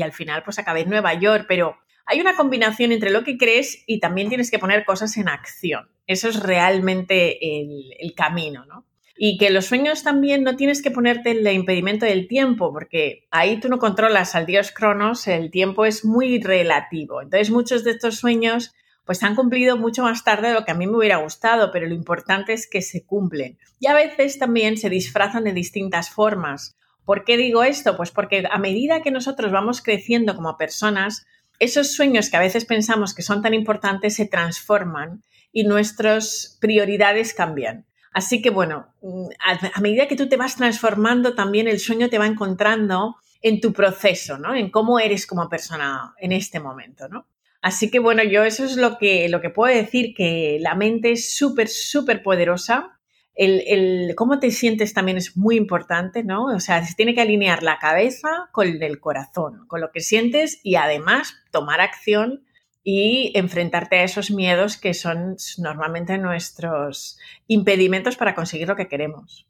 al 0.00 0.12
final 0.12 0.44
pues 0.44 0.60
acabé 0.60 0.82
en 0.82 0.90
Nueva 0.90 1.14
York, 1.14 1.46
pero 1.48 1.76
hay 2.06 2.20
una 2.20 2.36
combinación 2.36 2.92
entre 2.92 3.10
lo 3.10 3.24
que 3.24 3.36
crees 3.36 3.82
y 3.88 3.98
también 3.98 4.28
tienes 4.28 4.52
que 4.52 4.60
poner 4.60 4.84
cosas 4.84 5.16
en 5.16 5.28
acción. 5.28 5.90
Eso 6.06 6.28
es 6.28 6.40
realmente 6.40 7.60
el, 7.60 7.92
el 7.98 8.14
camino, 8.14 8.64
¿no? 8.66 8.86
Y 9.24 9.38
que 9.38 9.50
los 9.50 9.66
sueños 9.66 10.02
también 10.02 10.42
no 10.42 10.56
tienes 10.56 10.82
que 10.82 10.90
ponerte 10.90 11.30
el 11.30 11.46
impedimento 11.46 12.04
del 12.04 12.26
tiempo, 12.26 12.72
porque 12.72 13.28
ahí 13.30 13.60
tú 13.60 13.68
no 13.68 13.78
controlas 13.78 14.34
al 14.34 14.46
dios 14.46 14.72
Cronos, 14.72 15.28
el 15.28 15.52
tiempo 15.52 15.84
es 15.84 16.04
muy 16.04 16.40
relativo. 16.40 17.22
Entonces 17.22 17.50
muchos 17.50 17.84
de 17.84 17.92
estos 17.92 18.16
sueños 18.16 18.74
pues 19.04 19.18
se 19.18 19.26
han 19.26 19.36
cumplido 19.36 19.76
mucho 19.76 20.02
más 20.02 20.24
tarde 20.24 20.48
de 20.48 20.54
lo 20.54 20.64
que 20.64 20.72
a 20.72 20.74
mí 20.74 20.88
me 20.88 20.96
hubiera 20.96 21.18
gustado, 21.18 21.70
pero 21.70 21.86
lo 21.86 21.94
importante 21.94 22.52
es 22.52 22.68
que 22.68 22.82
se 22.82 23.06
cumplen. 23.06 23.60
Y 23.78 23.86
a 23.86 23.94
veces 23.94 24.40
también 24.40 24.76
se 24.76 24.90
disfrazan 24.90 25.44
de 25.44 25.52
distintas 25.52 26.10
formas. 26.10 26.76
¿Por 27.04 27.24
qué 27.24 27.36
digo 27.36 27.62
esto? 27.62 27.96
Pues 27.96 28.10
porque 28.10 28.42
a 28.50 28.58
medida 28.58 29.02
que 29.02 29.12
nosotros 29.12 29.52
vamos 29.52 29.82
creciendo 29.82 30.34
como 30.34 30.56
personas, 30.56 31.28
esos 31.60 31.92
sueños 31.92 32.28
que 32.28 32.38
a 32.38 32.40
veces 32.40 32.64
pensamos 32.64 33.14
que 33.14 33.22
son 33.22 33.40
tan 33.40 33.54
importantes 33.54 34.16
se 34.16 34.26
transforman 34.26 35.22
y 35.52 35.62
nuestras 35.62 36.58
prioridades 36.60 37.34
cambian. 37.34 37.86
Así 38.12 38.42
que 38.42 38.50
bueno, 38.50 38.94
mm, 39.02 39.26
a, 39.74 39.80
medida 39.80 40.06
que 40.06 40.16
tú 40.16 40.28
te 40.28 40.36
vas 40.36 40.56
transformando, 40.56 41.34
también 41.34 41.68
el 41.68 41.80
sueño 41.80 42.08
te 42.08 42.18
va 42.18 42.26
encontrando 42.26 43.16
en 43.40 43.60
tu 43.60 43.72
proceso, 43.72 44.38
¿no? 44.38 44.54
En 44.54 44.70
cómo 44.70 45.00
eres 45.00 45.26
como 45.26 45.48
persona 45.48 46.14
en 46.18 46.32
este 46.32 46.60
momento, 46.60 47.08
¿no? 47.08 47.26
Así 47.60 47.90
que 47.90 47.98
bueno, 47.98 48.22
yo 48.22 48.44
eso 48.44 48.64
es 48.64 48.76
lo 48.76 48.98
que, 48.98 49.28
lo 49.28 49.40
que 49.40 49.50
puedo 49.50 49.74
decir, 49.74 50.14
que 50.14 50.58
la 50.60 50.74
mente 50.74 51.12
es 51.12 51.34
súper, 51.34 51.68
súper 51.68 52.22
poderosa. 52.22 52.98
El, 53.34 53.62
el, 53.66 54.14
cómo 54.14 54.38
te 54.40 54.50
sientes 54.50 54.92
también 54.92 55.16
es 55.16 55.36
muy 55.36 55.56
importante, 55.56 56.22
¿no? 56.22 56.46
O 56.46 56.60
sea, 56.60 56.84
se 56.84 56.94
tiene 56.94 57.14
que 57.14 57.22
alinear 57.22 57.62
la 57.62 57.78
cabeza 57.78 58.48
con 58.52 58.82
el 58.82 59.00
corazón, 59.00 59.66
con 59.68 59.80
lo 59.80 59.90
que 59.90 60.00
sientes 60.00 60.60
y 60.62 60.74
además 60.74 61.34
tomar 61.50 61.80
acción 61.80 62.44
y 62.84 63.32
enfrentarte 63.34 63.98
a 63.98 64.04
esos 64.04 64.30
miedos 64.30 64.76
que 64.76 64.94
son 64.94 65.36
normalmente 65.58 66.18
nuestros 66.18 67.18
impedimentos 67.46 68.16
para 68.16 68.34
conseguir 68.34 68.68
lo 68.68 68.76
que 68.76 68.88
queremos. 68.88 69.46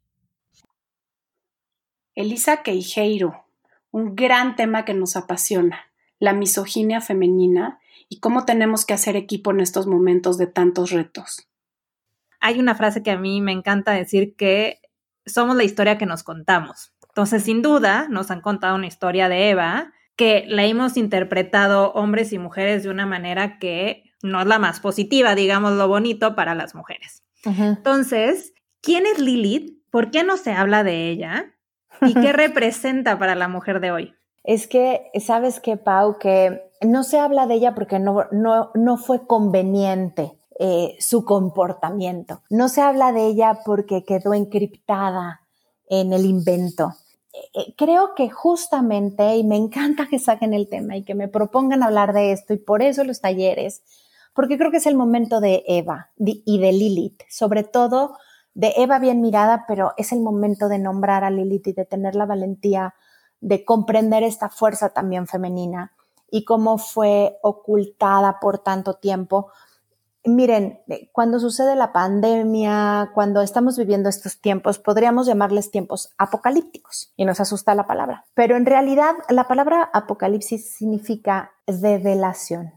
Elisa 2.14 2.62
Queijeiro, 2.62 3.46
un 3.90 4.14
gran 4.14 4.54
tema 4.54 4.84
que 4.84 4.92
nos 4.92 5.16
apasiona, 5.16 5.90
la 6.18 6.34
misoginia 6.34 7.00
femenina 7.00 7.80
y 8.08 8.20
cómo 8.20 8.44
tenemos 8.44 8.84
que 8.84 8.92
hacer 8.92 9.16
equipo 9.16 9.50
en 9.50 9.60
estos 9.60 9.86
momentos 9.86 10.36
de 10.36 10.46
tantos 10.46 10.90
retos. 10.90 11.48
Hay 12.40 12.58
una 12.60 12.74
frase 12.74 13.02
que 13.02 13.10
a 13.10 13.18
mí 13.18 13.40
me 13.40 13.52
encanta 13.52 13.92
decir 13.92 14.36
que 14.36 14.80
somos 15.24 15.56
la 15.56 15.64
historia 15.64 15.96
que 15.96 16.06
nos 16.06 16.22
contamos. 16.22 16.92
Entonces, 17.08 17.44
sin 17.44 17.62
duda, 17.62 18.08
nos 18.10 18.30
han 18.30 18.40
contado 18.40 18.74
una 18.74 18.86
historia 18.86 19.28
de 19.28 19.50
Eva, 19.50 19.92
que 20.16 20.44
la 20.46 20.64
hemos 20.64 20.96
interpretado 20.96 21.92
hombres 21.92 22.32
y 22.32 22.38
mujeres 22.38 22.82
de 22.82 22.90
una 22.90 23.06
manera 23.06 23.58
que 23.58 24.04
no 24.22 24.40
es 24.40 24.46
la 24.46 24.58
más 24.58 24.80
positiva, 24.80 25.34
digamos 25.34 25.72
lo 25.72 25.88
bonito, 25.88 26.34
para 26.34 26.54
las 26.54 26.74
mujeres. 26.74 27.22
Entonces, 27.44 28.52
¿quién 28.80 29.04
es 29.06 29.18
Lilith? 29.18 29.82
¿Por 29.90 30.10
qué 30.10 30.22
no 30.22 30.36
se 30.36 30.52
habla 30.52 30.84
de 30.84 31.10
ella? 31.10 31.54
¿Y 32.00 32.14
qué 32.14 32.32
representa 32.32 33.18
para 33.18 33.34
la 33.34 33.48
mujer 33.48 33.80
de 33.80 33.90
hoy? 33.90 34.14
Es 34.44 34.66
que, 34.66 35.10
¿sabes 35.20 35.60
qué, 35.60 35.76
Pau? 35.76 36.18
Que 36.18 36.62
no 36.80 37.04
se 37.04 37.18
habla 37.18 37.46
de 37.46 37.54
ella 37.54 37.74
porque 37.74 37.98
no, 37.98 38.26
no, 38.30 38.70
no 38.74 38.96
fue 38.96 39.26
conveniente 39.26 40.32
eh, 40.58 40.96
su 41.00 41.24
comportamiento. 41.24 42.42
No 42.50 42.68
se 42.68 42.82
habla 42.82 43.12
de 43.12 43.26
ella 43.26 43.60
porque 43.64 44.04
quedó 44.04 44.34
encriptada 44.34 45.40
en 45.88 46.12
el 46.12 46.24
invento. 46.24 46.94
Eh, 47.32 47.74
creo 47.76 48.14
que 48.14 48.28
justamente, 48.28 49.36
y 49.36 49.44
me 49.44 49.56
encanta 49.56 50.06
que 50.08 50.18
saquen 50.18 50.52
el 50.54 50.68
tema 50.68 50.96
y 50.96 51.04
que 51.04 51.14
me 51.14 51.28
propongan 51.28 51.82
hablar 51.82 52.12
de 52.12 52.32
esto, 52.32 52.52
y 52.52 52.58
por 52.58 52.82
eso 52.82 53.04
los 53.04 53.20
talleres, 53.20 53.82
porque 54.34 54.58
creo 54.58 54.70
que 54.70 54.78
es 54.78 54.86
el 54.86 54.96
momento 54.96 55.40
de 55.40 55.62
Eva 55.66 56.10
y 56.18 56.58
de 56.58 56.72
Lilith, 56.72 57.22
sobre 57.28 57.64
todo 57.64 58.16
de 58.54 58.74
Eva 58.76 58.98
bien 58.98 59.20
mirada, 59.20 59.64
pero 59.66 59.92
es 59.96 60.12
el 60.12 60.20
momento 60.20 60.68
de 60.68 60.78
nombrar 60.78 61.24
a 61.24 61.30
Lilith 61.30 61.68
y 61.68 61.72
de 61.72 61.84
tener 61.84 62.14
la 62.14 62.26
valentía 62.26 62.94
de 63.40 63.64
comprender 63.64 64.22
esta 64.22 64.48
fuerza 64.48 64.90
también 64.90 65.26
femenina 65.26 65.92
y 66.30 66.44
cómo 66.44 66.78
fue 66.78 67.38
ocultada 67.42 68.38
por 68.40 68.58
tanto 68.58 68.94
tiempo 68.94 69.50
Miren, 70.24 70.80
eh, 70.86 71.08
cuando 71.10 71.40
sucede 71.40 71.74
la 71.74 71.92
pandemia, 71.92 73.10
cuando 73.12 73.42
estamos 73.42 73.76
viviendo 73.76 74.08
estos 74.08 74.40
tiempos, 74.40 74.78
podríamos 74.78 75.26
llamarles 75.26 75.72
tiempos 75.72 76.12
apocalípticos 76.16 77.12
y 77.16 77.24
nos 77.24 77.40
asusta 77.40 77.74
la 77.74 77.88
palabra. 77.88 78.24
Pero 78.34 78.56
en 78.56 78.64
realidad 78.64 79.14
la 79.28 79.48
palabra 79.48 79.90
apocalipsis 79.92 80.70
significa 80.70 81.52
revelación, 81.66 82.72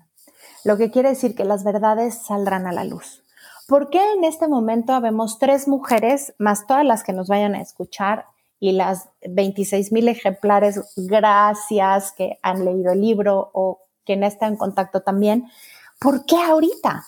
lo 0.63 0.75
que 0.77 0.89
quiere 0.89 1.09
decir 1.09 1.35
que 1.35 1.45
las 1.45 1.63
verdades 1.63 2.25
saldrán 2.25 2.65
a 2.65 2.71
la 2.71 2.83
luz. 2.83 3.23
¿Por 3.67 3.91
qué 3.91 4.13
en 4.13 4.23
este 4.23 4.47
momento 4.47 4.99
vemos 4.99 5.37
tres 5.37 5.67
mujeres, 5.67 6.33
más 6.39 6.65
todas 6.65 6.85
las 6.85 7.03
que 7.03 7.13
nos 7.13 7.27
vayan 7.27 7.53
a 7.53 7.61
escuchar 7.61 8.25
y 8.59 8.71
las 8.71 9.09
26 9.27 9.91
mil 9.91 10.07
ejemplares, 10.07 10.81
gracias, 10.95 12.11
que 12.11 12.39
han 12.41 12.65
leído 12.65 12.91
el 12.91 13.01
libro 13.01 13.51
o 13.53 13.81
quien 14.03 14.23
está 14.23 14.47
en 14.47 14.55
contacto 14.55 15.01
también? 15.01 15.45
¿Por 15.99 16.25
qué 16.25 16.37
ahorita? 16.37 17.05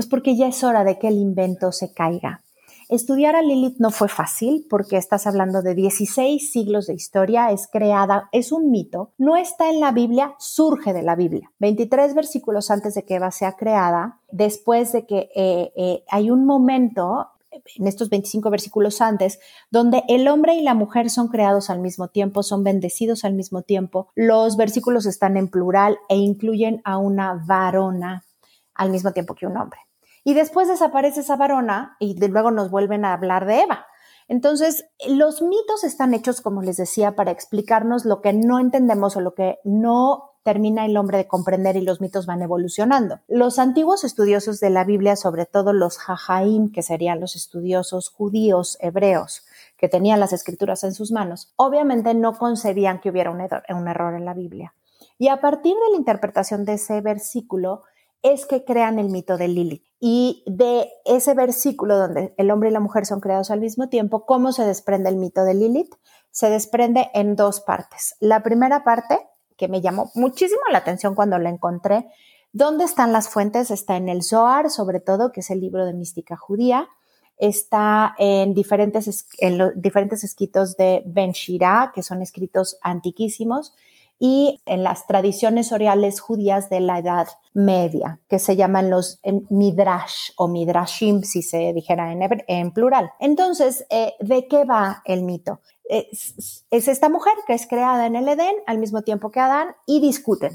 Pues 0.00 0.08
porque 0.08 0.34
ya 0.34 0.46
es 0.46 0.64
hora 0.64 0.82
de 0.82 0.98
que 0.98 1.08
el 1.08 1.18
invento 1.18 1.72
se 1.72 1.92
caiga. 1.92 2.40
Estudiar 2.88 3.36
a 3.36 3.42
Lilith 3.42 3.76
no 3.80 3.90
fue 3.90 4.08
fácil 4.08 4.66
porque 4.70 4.96
estás 4.96 5.26
hablando 5.26 5.60
de 5.60 5.74
16 5.74 6.50
siglos 6.50 6.86
de 6.86 6.94
historia, 6.94 7.50
es 7.50 7.68
creada, 7.70 8.30
es 8.32 8.50
un 8.50 8.70
mito, 8.70 9.12
no 9.18 9.36
está 9.36 9.68
en 9.68 9.78
la 9.78 9.92
Biblia, 9.92 10.36
surge 10.38 10.94
de 10.94 11.02
la 11.02 11.16
Biblia. 11.16 11.52
23 11.58 12.14
versículos 12.14 12.70
antes 12.70 12.94
de 12.94 13.04
que 13.04 13.16
Eva 13.16 13.30
sea 13.30 13.56
creada, 13.56 14.20
después 14.30 14.90
de 14.92 15.04
que 15.04 15.28
eh, 15.36 15.70
eh, 15.76 16.02
hay 16.08 16.30
un 16.30 16.46
momento 16.46 17.26
en 17.50 17.86
estos 17.86 18.08
25 18.08 18.48
versículos 18.48 19.02
antes, 19.02 19.38
donde 19.70 20.02
el 20.08 20.28
hombre 20.28 20.54
y 20.54 20.62
la 20.62 20.72
mujer 20.72 21.10
son 21.10 21.28
creados 21.28 21.68
al 21.68 21.80
mismo 21.80 22.08
tiempo, 22.08 22.42
son 22.42 22.64
bendecidos 22.64 23.26
al 23.26 23.34
mismo 23.34 23.60
tiempo. 23.60 24.08
Los 24.14 24.56
versículos 24.56 25.04
están 25.04 25.36
en 25.36 25.48
plural 25.48 25.98
e 26.08 26.16
incluyen 26.16 26.80
a 26.84 26.96
una 26.96 27.34
varona 27.46 28.24
al 28.80 28.90
mismo 28.90 29.12
tiempo 29.12 29.34
que 29.34 29.46
un 29.46 29.58
hombre. 29.58 29.78
Y 30.24 30.34
después 30.34 30.68
desaparece 30.68 31.20
esa 31.20 31.36
varona 31.36 31.96
y 31.98 32.14
de 32.14 32.28
luego 32.28 32.50
nos 32.50 32.70
vuelven 32.70 33.04
a 33.04 33.12
hablar 33.12 33.46
de 33.46 33.62
Eva. 33.62 33.86
Entonces, 34.28 34.86
los 35.08 35.42
mitos 35.42 35.82
están 35.82 36.14
hechos, 36.14 36.40
como 36.40 36.62
les 36.62 36.76
decía, 36.76 37.16
para 37.16 37.32
explicarnos 37.32 38.04
lo 38.04 38.20
que 38.20 38.32
no 38.32 38.60
entendemos 38.60 39.16
o 39.16 39.20
lo 39.20 39.34
que 39.34 39.58
no 39.64 40.30
termina 40.42 40.86
el 40.86 40.96
hombre 40.96 41.18
de 41.18 41.26
comprender 41.26 41.76
y 41.76 41.82
los 41.82 42.00
mitos 42.00 42.26
van 42.26 42.40
evolucionando. 42.40 43.20
Los 43.28 43.58
antiguos 43.58 44.04
estudiosos 44.04 44.60
de 44.60 44.70
la 44.70 44.84
Biblia, 44.84 45.16
sobre 45.16 45.46
todo 45.46 45.72
los 45.72 45.98
Jajaim, 45.98 46.70
que 46.72 46.82
serían 46.82 47.20
los 47.20 47.36
estudiosos 47.36 48.08
judíos 48.08 48.78
hebreos, 48.80 49.44
que 49.76 49.88
tenían 49.88 50.20
las 50.20 50.32
escrituras 50.32 50.84
en 50.84 50.94
sus 50.94 51.10
manos, 51.12 51.52
obviamente 51.56 52.14
no 52.14 52.38
concebían 52.38 53.00
que 53.00 53.10
hubiera 53.10 53.30
un 53.30 53.88
error 53.88 54.14
en 54.14 54.24
la 54.24 54.34
Biblia. 54.34 54.74
Y 55.18 55.28
a 55.28 55.40
partir 55.40 55.74
de 55.74 55.90
la 55.90 55.96
interpretación 55.98 56.64
de 56.64 56.74
ese 56.74 57.00
versículo, 57.00 57.82
es 58.22 58.46
que 58.46 58.64
crean 58.64 58.98
el 58.98 59.08
mito 59.08 59.36
de 59.36 59.48
Lilith. 59.48 59.84
Y 59.98 60.42
de 60.46 60.88
ese 61.04 61.34
versículo 61.34 61.98
donde 61.98 62.34
el 62.36 62.50
hombre 62.50 62.70
y 62.70 62.72
la 62.72 62.80
mujer 62.80 63.06
son 63.06 63.20
creados 63.20 63.50
al 63.50 63.60
mismo 63.60 63.88
tiempo, 63.88 64.24
¿cómo 64.26 64.52
se 64.52 64.64
desprende 64.64 65.08
el 65.08 65.16
mito 65.16 65.44
de 65.44 65.54
Lilith? 65.54 65.94
Se 66.30 66.48
desprende 66.50 67.10
en 67.14 67.36
dos 67.36 67.60
partes. 67.60 68.16
La 68.20 68.42
primera 68.42 68.84
parte, 68.84 69.18
que 69.56 69.68
me 69.68 69.80
llamó 69.80 70.10
muchísimo 70.14 70.60
la 70.70 70.78
atención 70.78 71.14
cuando 71.14 71.38
la 71.38 71.50
encontré, 71.50 72.08
¿dónde 72.52 72.84
están 72.84 73.12
las 73.12 73.28
fuentes? 73.28 73.70
Está 73.70 73.96
en 73.96 74.08
el 74.08 74.22
Zohar, 74.22 74.70
sobre 74.70 75.00
todo, 75.00 75.32
que 75.32 75.40
es 75.40 75.50
el 75.50 75.60
libro 75.60 75.84
de 75.84 75.92
mística 75.92 76.36
judía. 76.36 76.88
Está 77.36 78.14
en 78.18 78.52
diferentes, 78.52 79.26
en 79.38 79.58
los 79.58 79.72
diferentes 79.74 80.24
escritos 80.24 80.76
de 80.76 81.02
Ben 81.06 81.32
Shira, 81.32 81.92
que 81.94 82.02
son 82.02 82.20
escritos 82.20 82.78
antiquísimos 82.82 83.74
y 84.22 84.60
en 84.66 84.84
las 84.84 85.06
tradiciones 85.06 85.72
orales 85.72 86.20
judías 86.20 86.68
de 86.68 86.80
la 86.80 86.98
Edad 86.98 87.26
Media, 87.54 88.20
que 88.28 88.38
se 88.38 88.54
llaman 88.54 88.90
los 88.90 89.18
midrash 89.48 90.30
o 90.36 90.46
midrashim, 90.46 91.22
si 91.22 91.42
se 91.42 91.72
dijera 91.72 92.12
en, 92.12 92.70
plural. 92.70 93.10
Entonces, 93.18 93.86
eh, 93.88 94.12
¿de 94.20 94.46
qué 94.46 94.64
va 94.64 95.02
el 95.06 95.22
mito? 95.22 95.60
Es 95.88 96.86
esta 96.86 97.08
mujer 97.08 97.32
que 97.46 97.54
es 97.54 97.66
creada 97.66 98.06
en 98.06 98.14
el 98.14 98.28
Edén 98.28 98.54
al 98.66 98.78
mismo 98.78 99.02
tiempo 99.02 99.30
que 99.30 99.40
Adán 99.40 99.74
y 99.86 100.00
discuten. 100.00 100.52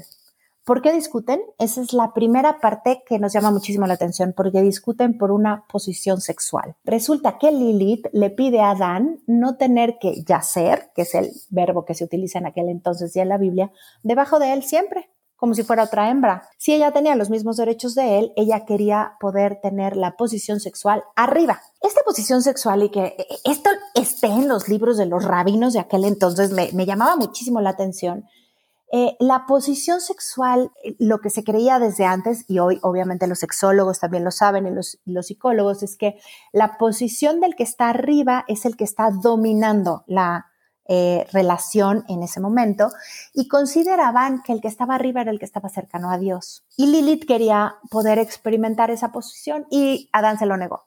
¿Por 0.66 0.82
qué 0.82 0.92
discuten? 0.92 1.40
Esa 1.60 1.80
es 1.80 1.92
la 1.92 2.12
primera 2.12 2.58
parte 2.60 3.04
que 3.06 3.20
nos 3.20 3.32
llama 3.32 3.52
muchísimo 3.52 3.86
la 3.86 3.94
atención, 3.94 4.34
porque 4.36 4.62
discuten 4.62 5.16
por 5.16 5.30
una 5.30 5.64
posición 5.68 6.20
sexual. 6.20 6.74
Resulta 6.82 7.38
que 7.38 7.52
Lilith 7.52 8.08
le 8.12 8.30
pide 8.30 8.60
a 8.60 8.70
Adán 8.70 9.20
no 9.28 9.56
tener 9.58 9.98
que 10.00 10.24
yacer, 10.24 10.90
que 10.96 11.02
es 11.02 11.14
el 11.14 11.30
verbo 11.50 11.84
que 11.84 11.94
se 11.94 12.02
utiliza 12.02 12.40
en 12.40 12.46
aquel 12.46 12.68
entonces 12.68 13.14
y 13.14 13.20
en 13.20 13.28
la 13.28 13.38
Biblia, 13.38 13.70
debajo 14.02 14.40
de 14.40 14.54
él 14.54 14.64
siempre, 14.64 15.08
como 15.36 15.54
si 15.54 15.62
fuera 15.62 15.84
otra 15.84 16.10
hembra. 16.10 16.48
Si 16.58 16.74
ella 16.74 16.90
tenía 16.90 17.14
los 17.14 17.30
mismos 17.30 17.58
derechos 17.58 17.94
de 17.94 18.18
él, 18.18 18.32
ella 18.34 18.64
quería 18.64 19.12
poder 19.20 19.60
tener 19.62 19.96
la 19.96 20.16
posición 20.16 20.58
sexual 20.58 21.04
arriba. 21.14 21.60
Esta 21.80 22.00
posición 22.04 22.42
sexual 22.42 22.82
y 22.82 22.88
que 22.88 23.14
esto 23.44 23.70
esté 23.94 24.26
en 24.26 24.48
los 24.48 24.68
libros 24.68 24.96
de 24.96 25.06
los 25.06 25.22
rabinos 25.22 25.74
de 25.74 25.78
aquel 25.78 26.04
entonces 26.04 26.50
me, 26.50 26.70
me 26.72 26.86
llamaba 26.86 27.14
muchísimo 27.14 27.60
la 27.60 27.70
atención 27.70 28.24
eh, 28.92 29.16
la 29.18 29.46
posición 29.46 30.00
sexual, 30.00 30.70
eh, 30.84 30.94
lo 31.00 31.18
que 31.18 31.30
se 31.30 31.42
creía 31.42 31.80
desde 31.80 32.04
antes, 32.04 32.44
y 32.48 32.60
hoy 32.60 32.78
obviamente 32.82 33.26
los 33.26 33.40
sexólogos 33.40 33.98
también 33.98 34.24
lo 34.24 34.30
saben 34.30 34.66
y 34.66 34.70
los, 34.70 35.26
psicólogos, 35.26 35.82
es 35.82 35.96
que 35.96 36.20
la 36.52 36.78
posición 36.78 37.40
del 37.40 37.56
que 37.56 37.64
está 37.64 37.88
arriba 37.88 38.44
es 38.46 38.64
el 38.64 38.76
que 38.76 38.84
está 38.84 39.10
dominando 39.10 40.04
la 40.06 40.46
eh, 40.88 41.26
relación 41.32 42.04
en 42.08 42.22
ese 42.22 42.38
momento 42.38 42.90
y 43.34 43.48
consideraban 43.48 44.42
que 44.44 44.52
el 44.52 44.60
que 44.60 44.68
estaba 44.68 44.94
arriba 44.94 45.22
era 45.22 45.32
el 45.32 45.40
que 45.40 45.44
estaba 45.44 45.68
cercano 45.68 46.12
a 46.12 46.18
Dios. 46.18 46.64
Y 46.76 46.86
Lilith 46.86 47.26
quería 47.26 47.78
poder 47.90 48.20
experimentar 48.20 48.92
esa 48.92 49.10
posición 49.10 49.66
y 49.68 50.08
Adán 50.12 50.38
se 50.38 50.46
lo 50.46 50.56
negó. 50.56 50.86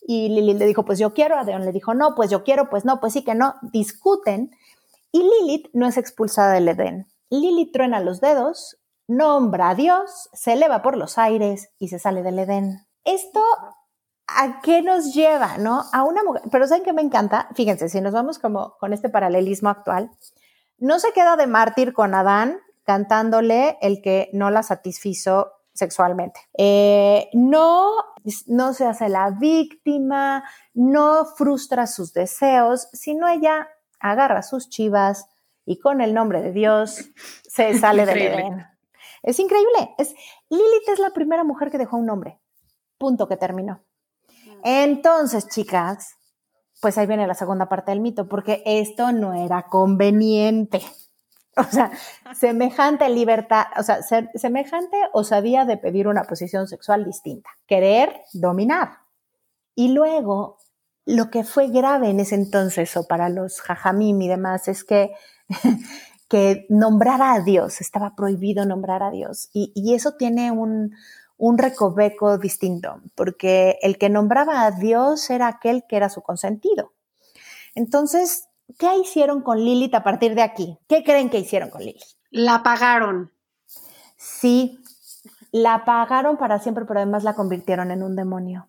Y 0.00 0.30
Lilith 0.30 0.56
le 0.56 0.66
dijo, 0.66 0.86
pues 0.86 0.98
yo 0.98 1.12
quiero, 1.12 1.36
Adán 1.36 1.66
le 1.66 1.72
dijo, 1.72 1.92
no, 1.92 2.14
pues 2.14 2.30
yo 2.30 2.42
quiero, 2.42 2.70
pues 2.70 2.86
no, 2.86 3.00
pues 3.00 3.12
sí 3.12 3.22
que 3.22 3.34
no, 3.34 3.56
discuten. 3.60 4.50
Y 5.12 5.22
Lilith 5.22 5.68
no 5.74 5.86
es 5.86 5.98
expulsada 5.98 6.54
del 6.54 6.68
Edén. 6.68 7.06
Lili 7.30 7.70
truena 7.70 8.00
los 8.00 8.20
dedos, 8.20 8.78
nombra 9.06 9.70
a 9.70 9.74
Dios, 9.74 10.30
se 10.32 10.54
eleva 10.54 10.82
por 10.82 10.96
los 10.96 11.18
aires 11.18 11.70
y 11.78 11.88
se 11.88 11.98
sale 11.98 12.22
del 12.22 12.38
Edén. 12.38 12.86
Esto 13.04 13.42
¿a 14.28 14.60
qué 14.60 14.82
nos 14.82 15.14
lleva, 15.14 15.56
no? 15.58 15.84
A 15.92 16.04
una 16.04 16.22
mujer, 16.22 16.42
pero 16.52 16.66
¿saben 16.66 16.84
qué 16.84 16.92
me 16.92 17.02
encanta? 17.02 17.48
Fíjense, 17.54 17.88
si 17.88 18.00
nos 18.00 18.12
vamos 18.12 18.38
como 18.38 18.76
con 18.78 18.92
este 18.92 19.08
paralelismo 19.08 19.70
actual, 19.70 20.10
no 20.78 21.00
se 21.00 21.12
queda 21.12 21.36
de 21.36 21.46
mártir 21.46 21.92
con 21.92 22.14
Adán 22.14 22.58
cantándole 22.84 23.78
el 23.80 24.00
que 24.00 24.30
no 24.32 24.50
la 24.50 24.62
satisfizo 24.62 25.52
sexualmente. 25.74 26.40
Eh, 26.56 27.28
no, 27.32 27.92
no 28.46 28.72
se 28.74 28.86
hace 28.86 29.08
la 29.08 29.30
víctima, 29.30 30.44
no 30.74 31.24
frustra 31.36 31.86
sus 31.86 32.12
deseos, 32.12 32.88
sino 32.92 33.28
ella 33.28 33.68
agarra 34.00 34.42
sus 34.42 34.68
chivas, 34.68 35.26
y 35.68 35.78
con 35.78 36.00
el 36.00 36.14
nombre 36.14 36.40
de 36.40 36.50
Dios 36.52 37.10
se 37.46 37.78
sale 37.78 38.06
del 38.06 38.22
Edén. 38.22 38.66
Es 39.22 39.38
increíble. 39.38 39.94
Es, 39.98 40.14
Lilith 40.48 40.88
es 40.90 40.98
la 40.98 41.10
primera 41.10 41.44
mujer 41.44 41.70
que 41.70 41.76
dejó 41.76 41.98
un 41.98 42.06
nombre. 42.06 42.40
Punto 42.96 43.28
que 43.28 43.36
terminó. 43.36 43.84
Entonces, 44.64 45.46
chicas, 45.48 46.16
pues 46.80 46.96
ahí 46.96 47.06
viene 47.06 47.26
la 47.26 47.34
segunda 47.34 47.68
parte 47.68 47.90
del 47.90 48.00
mito, 48.00 48.28
porque 48.28 48.62
esto 48.64 49.12
no 49.12 49.34
era 49.34 49.66
conveniente. 49.66 50.80
O 51.54 51.64
sea, 51.64 51.90
semejante 52.34 53.06
libertad, 53.10 53.66
o 53.76 53.82
sea, 53.82 54.00
semejante 54.34 54.96
osadía 55.12 55.66
de 55.66 55.76
pedir 55.76 56.08
una 56.08 56.24
posición 56.24 56.66
sexual 56.66 57.04
distinta, 57.04 57.50
querer 57.66 58.22
dominar. 58.32 59.00
Y 59.74 59.88
luego, 59.88 60.56
lo 61.08 61.30
que 61.30 61.42
fue 61.42 61.68
grave 61.68 62.10
en 62.10 62.20
ese 62.20 62.34
entonces, 62.34 62.94
o 62.98 63.06
para 63.06 63.30
los 63.30 63.62
jajamim 63.62 64.20
y 64.20 64.28
demás, 64.28 64.68
es 64.68 64.84
que 64.84 65.12
que 66.28 66.66
nombrara 66.68 67.32
a 67.32 67.40
Dios, 67.40 67.80
estaba 67.80 68.14
prohibido 68.14 68.66
nombrar 68.66 69.02
a 69.02 69.10
Dios. 69.10 69.48
Y, 69.54 69.94
eso 69.94 70.16
tiene 70.18 70.52
un, 70.52 70.94
un, 71.38 71.56
recoveco 71.56 72.36
distinto, 72.36 73.00
porque 73.14 73.78
el 73.80 73.96
que 73.96 74.10
nombraba 74.10 74.66
a 74.66 74.70
Dios 74.70 75.30
era 75.30 75.48
aquel 75.48 75.84
que 75.88 75.96
era 75.96 76.10
su 76.10 76.20
consentido. 76.20 76.92
Entonces, 77.74 78.48
¿qué 78.78 78.94
hicieron 78.98 79.40
con 79.40 79.58
Lilith 79.58 79.94
a 79.94 80.04
partir 80.04 80.34
de 80.34 80.42
aquí? 80.42 80.78
¿Qué 80.88 81.02
creen 81.02 81.30
que 81.30 81.38
hicieron 81.38 81.70
con 81.70 81.80
Lilith? 81.80 82.04
La 82.30 82.62
pagaron. 82.62 83.32
Sí, 84.18 84.78
la 85.52 85.86
pagaron 85.86 86.36
para 86.36 86.58
siempre, 86.58 86.84
pero 86.84 87.00
además 87.00 87.24
la 87.24 87.34
convirtieron 87.34 87.90
en 87.90 88.02
un 88.02 88.14
demonio. 88.14 88.67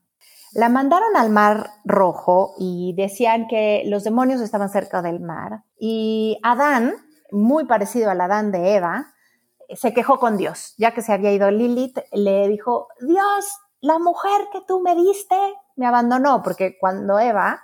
La 0.53 0.69
mandaron 0.69 1.15
al 1.15 1.29
mar 1.29 1.71
rojo 1.85 2.55
y 2.57 2.93
decían 2.97 3.47
que 3.47 3.83
los 3.85 4.03
demonios 4.03 4.41
estaban 4.41 4.69
cerca 4.69 5.01
del 5.01 5.19
mar. 5.19 5.63
Y 5.77 6.39
Adán, 6.43 6.95
muy 7.31 7.65
parecido 7.65 8.09
al 8.09 8.21
Adán 8.21 8.51
de 8.51 8.75
Eva, 8.75 9.13
se 9.75 9.93
quejó 9.93 10.19
con 10.19 10.37
Dios, 10.37 10.73
ya 10.77 10.93
que 10.93 11.01
se 11.01 11.13
había 11.13 11.31
ido 11.31 11.51
Lilith, 11.51 11.99
le 12.11 12.47
dijo, 12.47 12.87
Dios, 13.01 13.45
la 13.81 13.99
mujer 13.99 14.47
que 14.51 14.61
tú 14.67 14.81
me 14.81 14.95
diste 14.95 15.35
me 15.75 15.85
abandonó, 15.85 16.41
porque 16.41 16.77
cuando 16.79 17.19
Eva, 17.19 17.61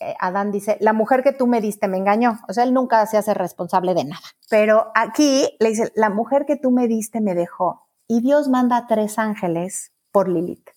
eh, 0.00 0.14
Adán 0.18 0.50
dice, 0.50 0.76
la 0.80 0.92
mujer 0.92 1.22
que 1.22 1.32
tú 1.32 1.46
me 1.46 1.60
diste 1.60 1.88
me 1.88 1.98
engañó, 1.98 2.40
o 2.48 2.52
sea, 2.52 2.64
él 2.64 2.74
nunca 2.74 3.06
se 3.06 3.16
hace 3.16 3.34
responsable 3.34 3.94
de 3.94 4.04
nada. 4.04 4.26
Pero 4.50 4.90
aquí 4.94 5.56
le 5.60 5.70
dice, 5.70 5.92
la 5.94 6.10
mujer 6.10 6.44
que 6.46 6.56
tú 6.56 6.70
me 6.70 6.88
diste 6.88 7.20
me 7.20 7.34
dejó. 7.34 7.86
Y 8.08 8.20
Dios 8.20 8.48
manda 8.48 8.76
a 8.76 8.86
tres 8.86 9.18
ángeles 9.18 9.92
por 10.12 10.28
Lilith. 10.28 10.75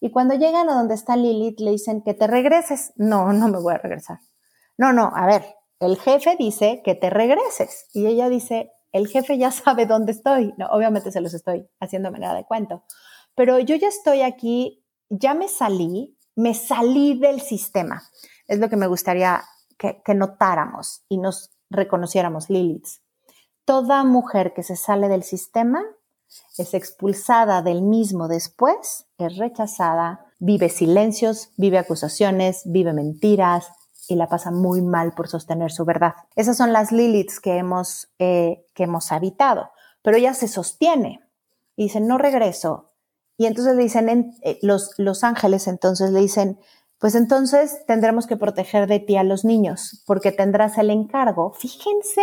Y 0.00 0.10
cuando 0.10 0.34
llegan 0.34 0.68
a 0.70 0.74
donde 0.74 0.94
está 0.94 1.14
Lilith, 1.14 1.60
le 1.60 1.72
dicen 1.72 2.02
que 2.02 2.14
te 2.14 2.26
regreses. 2.26 2.92
No, 2.96 3.32
no 3.34 3.48
me 3.48 3.60
voy 3.60 3.74
a 3.74 3.78
regresar. 3.78 4.18
No, 4.78 4.94
no, 4.94 5.12
a 5.14 5.26
ver, 5.26 5.44
el 5.78 5.98
jefe 5.98 6.36
dice 6.38 6.80
que 6.82 6.94
te 6.94 7.10
regreses. 7.10 7.86
Y 7.92 8.06
ella 8.06 8.30
dice, 8.30 8.72
el 8.92 9.08
jefe 9.08 9.36
ya 9.36 9.50
sabe 9.52 9.84
dónde 9.84 10.12
estoy. 10.12 10.54
No, 10.56 10.66
obviamente 10.68 11.12
se 11.12 11.20
los 11.20 11.34
estoy 11.34 11.68
haciendo 11.80 12.10
manera 12.10 12.34
de 12.34 12.44
cuento. 12.44 12.84
Pero 13.34 13.58
yo 13.58 13.76
ya 13.76 13.88
estoy 13.88 14.22
aquí, 14.22 14.82
ya 15.10 15.34
me 15.34 15.48
salí, 15.48 16.16
me 16.34 16.54
salí 16.54 17.18
del 17.18 17.42
sistema. 17.42 18.02
Es 18.46 18.58
lo 18.58 18.70
que 18.70 18.76
me 18.76 18.86
gustaría 18.86 19.44
que, 19.78 20.02
que 20.02 20.14
notáramos 20.14 21.04
y 21.08 21.18
nos 21.18 21.50
reconociéramos, 21.68 22.48
Lilith. 22.48 22.88
Toda 23.66 24.02
mujer 24.04 24.54
que 24.54 24.62
se 24.62 24.76
sale 24.76 25.08
del 25.08 25.22
sistema 25.22 25.84
es 26.58 26.74
expulsada 26.74 27.62
del 27.62 27.82
mismo 27.82 28.28
después, 28.28 29.06
es 29.18 29.36
rechazada, 29.36 30.26
vive 30.38 30.68
silencios, 30.68 31.50
vive 31.56 31.78
acusaciones, 31.78 32.62
vive 32.64 32.92
mentiras 32.92 33.68
y 34.08 34.16
la 34.16 34.28
pasa 34.28 34.50
muy 34.50 34.82
mal 34.82 35.14
por 35.14 35.28
sostener 35.28 35.70
su 35.70 35.84
verdad. 35.84 36.14
Esas 36.36 36.56
son 36.56 36.72
las 36.72 36.92
Liliths 36.92 37.40
que 37.40 37.56
hemos, 37.56 38.08
eh, 38.18 38.66
que 38.74 38.84
hemos 38.84 39.12
habitado, 39.12 39.70
pero 40.02 40.16
ella 40.16 40.34
se 40.34 40.48
sostiene 40.48 41.20
y 41.76 41.84
dice, 41.84 42.00
no 42.00 42.18
regreso. 42.18 42.90
Y 43.36 43.46
entonces 43.46 43.76
le 43.76 43.82
dicen, 43.82 44.34
eh, 44.42 44.58
los, 44.60 44.92
los 44.98 45.24
ángeles 45.24 45.66
entonces 45.66 46.10
le 46.10 46.20
dicen, 46.20 46.58
pues 46.98 47.14
entonces 47.14 47.78
tendremos 47.86 48.26
que 48.26 48.36
proteger 48.36 48.86
de 48.86 49.00
ti 49.00 49.16
a 49.16 49.24
los 49.24 49.44
niños, 49.46 50.02
porque 50.06 50.32
tendrás 50.32 50.76
el 50.76 50.90
encargo. 50.90 51.52
Fíjense 51.52 52.22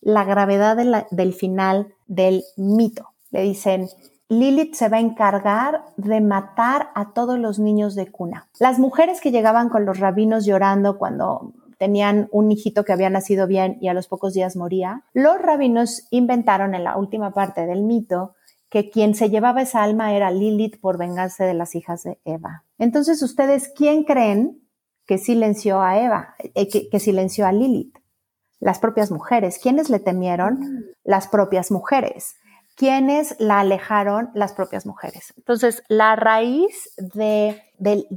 la 0.00 0.24
gravedad 0.24 0.76
del 1.10 1.34
final 1.34 1.94
del 2.06 2.42
mito 2.56 3.12
le 3.30 3.42
dicen, 3.42 3.88
Lilith 4.28 4.74
se 4.74 4.88
va 4.88 4.98
a 4.98 5.00
encargar 5.00 5.84
de 5.96 6.20
matar 6.20 6.90
a 6.94 7.12
todos 7.12 7.38
los 7.38 7.58
niños 7.58 7.94
de 7.94 8.10
cuna. 8.10 8.48
Las 8.60 8.78
mujeres 8.78 9.20
que 9.20 9.30
llegaban 9.30 9.70
con 9.70 9.86
los 9.86 9.98
rabinos 9.98 10.44
llorando 10.44 10.98
cuando 10.98 11.54
tenían 11.78 12.28
un 12.30 12.50
hijito 12.50 12.84
que 12.84 12.92
había 12.92 13.08
nacido 13.08 13.46
bien 13.46 13.78
y 13.80 13.88
a 13.88 13.94
los 13.94 14.08
pocos 14.08 14.34
días 14.34 14.56
moría, 14.56 15.04
los 15.14 15.40
rabinos 15.40 16.06
inventaron 16.10 16.74
en 16.74 16.84
la 16.84 16.96
última 16.96 17.32
parte 17.32 17.64
del 17.66 17.82
mito 17.84 18.34
que 18.68 18.90
quien 18.90 19.14
se 19.14 19.30
llevaba 19.30 19.62
esa 19.62 19.82
alma 19.82 20.12
era 20.12 20.30
Lilith 20.30 20.78
por 20.78 20.98
vengarse 20.98 21.44
de 21.44 21.54
las 21.54 21.74
hijas 21.74 22.02
de 22.02 22.20
Eva. 22.26 22.64
Entonces, 22.76 23.22
¿ustedes 23.22 23.72
quién 23.74 24.04
creen 24.04 24.60
que 25.06 25.16
silenció 25.16 25.80
a 25.80 25.98
Eva, 25.98 26.34
eh, 26.54 26.68
que, 26.68 26.90
que 26.90 27.00
silenció 27.00 27.46
a 27.46 27.52
Lilith? 27.52 27.96
Las 28.60 28.78
propias 28.78 29.10
mujeres. 29.10 29.58
¿Quiénes 29.58 29.88
le 29.88 30.00
temieron? 30.00 30.60
Mm. 30.60 30.84
Las 31.04 31.28
propias 31.28 31.70
mujeres 31.70 32.34
quienes 32.78 33.34
la 33.40 33.58
alejaron 33.58 34.30
las 34.34 34.52
propias 34.52 34.86
mujeres. 34.86 35.34
Entonces, 35.36 35.82
la 35.88 36.14
raíz 36.14 36.94
de, 36.96 37.60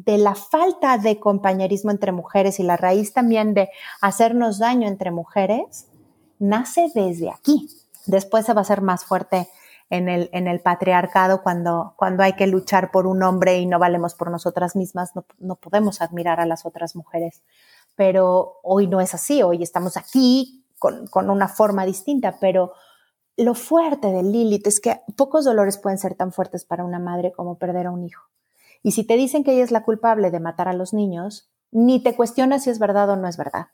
la 0.06 0.36
falta 0.36 1.00
de 1.00 1.20
compañerismo 1.20 1.90
entre 1.90 2.12
mujeres 2.12 2.60
y 2.60 2.64
la 2.64 2.78
raíz 2.78 3.12
también 3.12 3.56
de 3.56 3.72
hacernos 4.02 4.60
daño 4.60 4.88
entre 4.88 5.10
mujeres 5.10 5.88
nace 6.38 6.92
desde 6.94 7.32
aquí. 7.32 7.70
Después 8.06 8.46
se 8.46 8.54
va 8.54 8.60
a 8.60 8.62
hacer 8.62 8.82
más 8.82 9.04
fuerte 9.04 9.50
en 9.90 10.08
el, 10.08 10.30
en 10.32 10.48
el 10.48 10.60
patriarcado 10.60 11.42
cuando, 11.42 11.96
cuando 11.98 12.22
hay 12.22 12.34
que 12.34 12.46
luchar 12.46 12.92
por 12.92 13.08
un 13.08 13.24
hombre 13.24 13.58
y 13.58 13.66
no 13.66 13.80
valemos 13.80 14.14
por 14.14 14.30
nosotras 14.30 14.76
mismas, 14.76 15.16
no, 15.16 15.26
no 15.40 15.56
podemos 15.56 16.02
admirar 16.02 16.40
a 16.40 16.46
las 16.46 16.68
otras 16.68 16.96
mujeres. 16.96 17.42
Pero 17.96 18.60
hoy 18.62 18.86
no 18.86 19.02
es 19.02 19.16
así, 19.16 19.42
hoy 19.42 19.64
estamos 19.64 19.98
aquí 19.98 20.64
con, 20.78 21.08
con 21.08 21.32
una 21.32 21.48
forma 21.48 21.84
distinta, 21.84 22.38
pero 22.40 22.74
lo 23.38 23.56
fuerte 23.56 24.08
de 24.08 24.24
Lilith 24.24 24.68
es 24.68 24.80
que 24.80 25.02
pocos 25.18 25.46
dolores 25.46 25.78
pueden 25.78 25.98
ser 25.98 26.16
tan 26.16 26.32
fuertes 26.32 26.66
para 26.66 26.84
una 26.84 27.00
madre 27.00 27.32
como 27.32 27.58
perder 27.58 27.88
a 27.88 27.92
un 27.92 28.04
hijo. 28.04 28.24
Y 28.84 28.92
si 28.92 29.04
te 29.04 29.16
dicen 29.16 29.44
que 29.44 29.54
ella 29.54 29.64
es 29.64 29.72
la 29.72 29.84
culpable 29.84 30.32
de 30.32 30.40
matar 30.40 30.68
a 30.68 30.74
los 30.74 30.94
niños, 30.94 31.50
ni 31.72 32.02
te 32.02 32.16
cuestionas 32.16 32.64
si 32.64 32.70
es 32.70 32.80
verdad 32.80 33.10
o 33.10 33.16
no 33.16 33.28
es 33.28 33.38
verdad. 33.38 33.68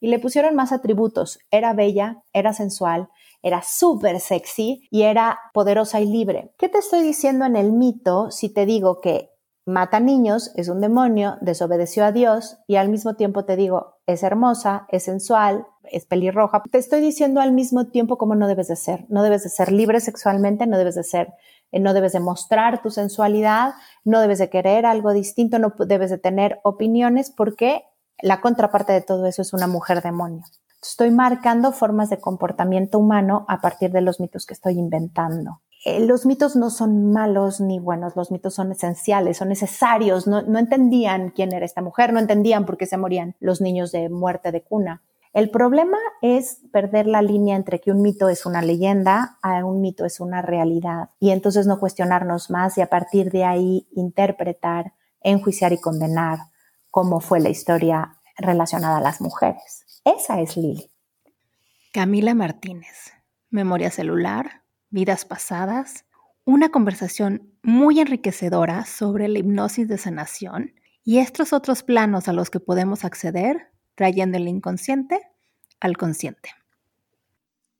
Y 0.00 0.08
le 0.08 0.18
pusieron 0.18 0.54
más 0.54 0.72
atributos. 0.72 1.38
Era 1.50 1.74
bella, 1.74 2.22
era 2.32 2.52
sensual, 2.52 3.08
era 3.42 3.62
súper 3.62 4.20
sexy 4.20 4.86
y 4.90 5.02
era 5.02 5.38
poderosa 5.52 6.00
y 6.00 6.06
libre. 6.06 6.52
¿Qué 6.58 6.68
te 6.68 6.78
estoy 6.78 7.02
diciendo 7.02 7.44
en 7.44 7.56
el 7.56 7.72
mito 7.72 8.30
si 8.30 8.48
te 8.48 8.66
digo 8.66 9.00
que 9.00 9.29
mata 9.70 10.00
niños, 10.00 10.52
es 10.56 10.68
un 10.68 10.80
demonio, 10.80 11.38
desobedeció 11.40 12.04
a 12.04 12.12
Dios 12.12 12.58
y 12.66 12.76
al 12.76 12.88
mismo 12.88 13.14
tiempo 13.14 13.44
te 13.44 13.56
digo, 13.56 13.96
es 14.06 14.22
hermosa, 14.22 14.86
es 14.90 15.04
sensual, 15.04 15.66
es 15.84 16.04
pelirroja. 16.06 16.62
Te 16.70 16.78
estoy 16.78 17.00
diciendo 17.00 17.40
al 17.40 17.52
mismo 17.52 17.86
tiempo 17.86 18.18
cómo 18.18 18.34
no 18.34 18.46
debes 18.46 18.68
de 18.68 18.76
ser. 18.76 19.06
No 19.08 19.22
debes 19.22 19.42
de 19.42 19.48
ser 19.48 19.72
libre 19.72 20.00
sexualmente, 20.00 20.66
no 20.66 20.78
debes 20.78 20.94
de 20.94 21.04
ser, 21.04 21.32
eh, 21.72 21.80
no 21.80 21.94
debes 21.94 22.12
de 22.12 22.20
mostrar 22.20 22.82
tu 22.82 22.90
sensualidad, 22.90 23.74
no 24.04 24.20
debes 24.20 24.38
de 24.38 24.50
querer 24.50 24.86
algo 24.86 25.12
distinto, 25.12 25.58
no 25.58 25.72
debes 25.78 26.10
de 26.10 26.18
tener 26.18 26.60
opiniones 26.62 27.30
porque 27.30 27.84
la 28.22 28.40
contraparte 28.40 28.92
de 28.92 29.00
todo 29.00 29.26
eso 29.26 29.42
es 29.42 29.52
una 29.52 29.66
mujer 29.66 30.02
demonio. 30.02 30.44
Estoy 30.82 31.10
marcando 31.10 31.72
formas 31.72 32.10
de 32.10 32.20
comportamiento 32.20 32.98
humano 32.98 33.44
a 33.48 33.60
partir 33.60 33.90
de 33.92 34.00
los 34.00 34.20
mitos 34.20 34.46
que 34.46 34.54
estoy 34.54 34.78
inventando. 34.78 35.60
Eh, 35.84 36.04
los 36.06 36.26
mitos 36.26 36.56
no 36.56 36.70
son 36.70 37.10
malos 37.12 37.60
ni 37.60 37.78
buenos, 37.78 38.14
los 38.16 38.30
mitos 38.30 38.54
son 38.54 38.72
esenciales, 38.72 39.38
son 39.38 39.48
necesarios. 39.48 40.26
No, 40.26 40.42
no 40.42 40.58
entendían 40.58 41.30
quién 41.30 41.54
era 41.54 41.64
esta 41.64 41.82
mujer, 41.82 42.12
no 42.12 42.20
entendían 42.20 42.66
por 42.66 42.76
qué 42.76 42.86
se 42.86 42.98
morían 42.98 43.34
los 43.40 43.60
niños 43.60 43.92
de 43.92 44.08
muerte 44.08 44.52
de 44.52 44.62
cuna. 44.62 45.02
El 45.32 45.50
problema 45.50 45.98
es 46.22 46.60
perder 46.72 47.06
la 47.06 47.22
línea 47.22 47.56
entre 47.56 47.80
que 47.80 47.92
un 47.92 48.02
mito 48.02 48.28
es 48.28 48.46
una 48.46 48.62
leyenda 48.62 49.38
a 49.42 49.64
un 49.64 49.80
mito 49.80 50.04
es 50.04 50.18
una 50.18 50.42
realidad 50.42 51.10
y 51.20 51.30
entonces 51.30 51.68
no 51.68 51.78
cuestionarnos 51.78 52.50
más 52.50 52.76
y 52.78 52.80
a 52.80 52.88
partir 52.88 53.30
de 53.30 53.44
ahí 53.44 53.86
interpretar, 53.92 54.92
enjuiciar 55.20 55.72
y 55.72 55.80
condenar 55.80 56.40
cómo 56.90 57.20
fue 57.20 57.38
la 57.38 57.48
historia 57.48 58.16
relacionada 58.36 58.98
a 58.98 59.00
las 59.00 59.20
mujeres. 59.20 60.02
Esa 60.04 60.40
es 60.40 60.56
Lili. 60.56 60.90
Camila 61.92 62.34
Martínez, 62.34 63.12
Memoria 63.50 63.90
celular, 63.90 64.59
vidas 64.90 65.24
pasadas, 65.24 66.04
una 66.44 66.70
conversación 66.70 67.52
muy 67.62 68.00
enriquecedora 68.00 68.84
sobre 68.84 69.28
la 69.28 69.38
hipnosis 69.38 69.88
de 69.88 69.98
sanación 69.98 70.74
y 71.04 71.18
estos 71.18 71.52
otros 71.52 71.82
planos 71.82 72.28
a 72.28 72.32
los 72.32 72.50
que 72.50 72.60
podemos 72.60 73.04
acceder 73.04 73.70
trayendo 73.94 74.38
el 74.38 74.48
inconsciente 74.48 75.20
al 75.80 75.96
consciente. 75.96 76.50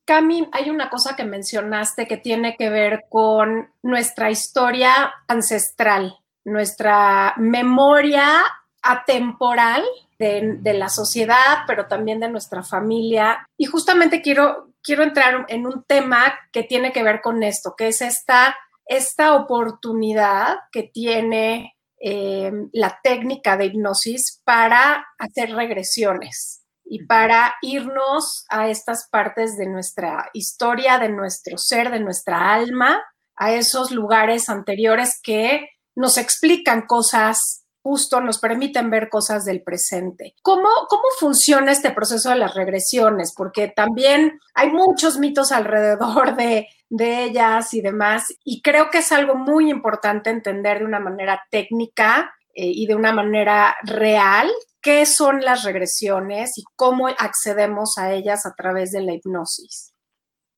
Cami, 0.04 0.48
hay 0.52 0.70
una 0.70 0.90
cosa 0.90 1.14
que 1.14 1.24
mencionaste 1.24 2.08
que 2.08 2.16
tiene 2.16 2.56
que 2.56 2.68
ver 2.68 3.04
con 3.08 3.70
nuestra 3.82 4.30
historia 4.30 5.12
ancestral, 5.28 6.18
nuestra 6.44 7.34
memoria 7.36 8.42
atemporal 8.82 9.84
de, 10.18 10.58
de, 10.61 10.74
la 10.74 10.88
sociedad, 10.88 11.58
pero 11.66 11.86
también 11.86 12.18
de 12.18 12.28
nuestra 12.28 12.62
familia. 12.62 13.46
Y 13.56 13.66
justamente 13.66 14.20
quiero 14.20 14.69
quiero 14.82 15.02
entrar 15.02 15.46
en 15.48 15.66
un 15.66 15.84
tema 15.84 16.38
que 16.52 16.62
tiene 16.62 16.92
que 16.92 17.02
ver 17.02 17.20
con 17.20 17.42
esto, 17.42 17.74
que 17.76 17.88
es 17.88 18.02
esta, 18.02 18.56
esta 18.86 19.34
oportunidad 19.34 20.58
que 20.72 20.84
tiene 20.84 21.76
eh, 22.00 22.50
la 22.72 22.98
técnica 23.02 23.56
de 23.56 23.66
hipnosis 23.66 24.40
para 24.44 25.06
hacer 25.18 25.54
regresiones 25.54 26.62
y 26.84 27.04
para 27.04 27.54
irnos 27.62 28.46
a 28.48 28.68
estas 28.68 29.08
partes 29.10 29.56
de 29.56 29.66
nuestra 29.66 30.30
historia, 30.32 30.98
de 30.98 31.10
nuestro 31.10 31.56
ser, 31.58 31.90
de 31.90 32.00
nuestra 32.00 32.52
alma, 32.52 33.00
a 33.36 33.52
esos 33.52 33.90
lugares 33.90 34.48
anteriores 34.48 35.20
que 35.22 35.68
nos 35.94 36.18
explican 36.18 36.86
cosas 36.86 37.64
justo 37.82 38.20
nos 38.20 38.38
permiten 38.38 38.90
ver 38.90 39.08
cosas 39.08 39.44
del 39.44 39.62
presente. 39.62 40.34
¿Cómo, 40.42 40.68
¿Cómo 40.88 41.02
funciona 41.18 41.72
este 41.72 41.90
proceso 41.90 42.30
de 42.30 42.36
las 42.36 42.54
regresiones? 42.54 43.32
Porque 43.36 43.68
también 43.68 44.40
hay 44.54 44.70
muchos 44.70 45.18
mitos 45.18 45.52
alrededor 45.52 46.36
de, 46.36 46.68
de 46.88 47.24
ellas 47.24 47.72
y 47.74 47.80
demás, 47.80 48.26
y 48.44 48.62
creo 48.62 48.90
que 48.90 48.98
es 48.98 49.12
algo 49.12 49.34
muy 49.34 49.70
importante 49.70 50.30
entender 50.30 50.80
de 50.80 50.84
una 50.84 51.00
manera 51.00 51.42
técnica 51.50 52.34
eh, 52.54 52.66
y 52.66 52.86
de 52.86 52.94
una 52.96 53.12
manera 53.12 53.76
real 53.82 54.50
qué 54.82 55.06
son 55.06 55.40
las 55.40 55.64
regresiones 55.64 56.58
y 56.58 56.64
cómo 56.74 57.08
accedemos 57.08 57.96
a 57.98 58.12
ellas 58.12 58.46
a 58.46 58.54
través 58.54 58.90
de 58.92 59.02
la 59.02 59.12
hipnosis. 59.14 59.92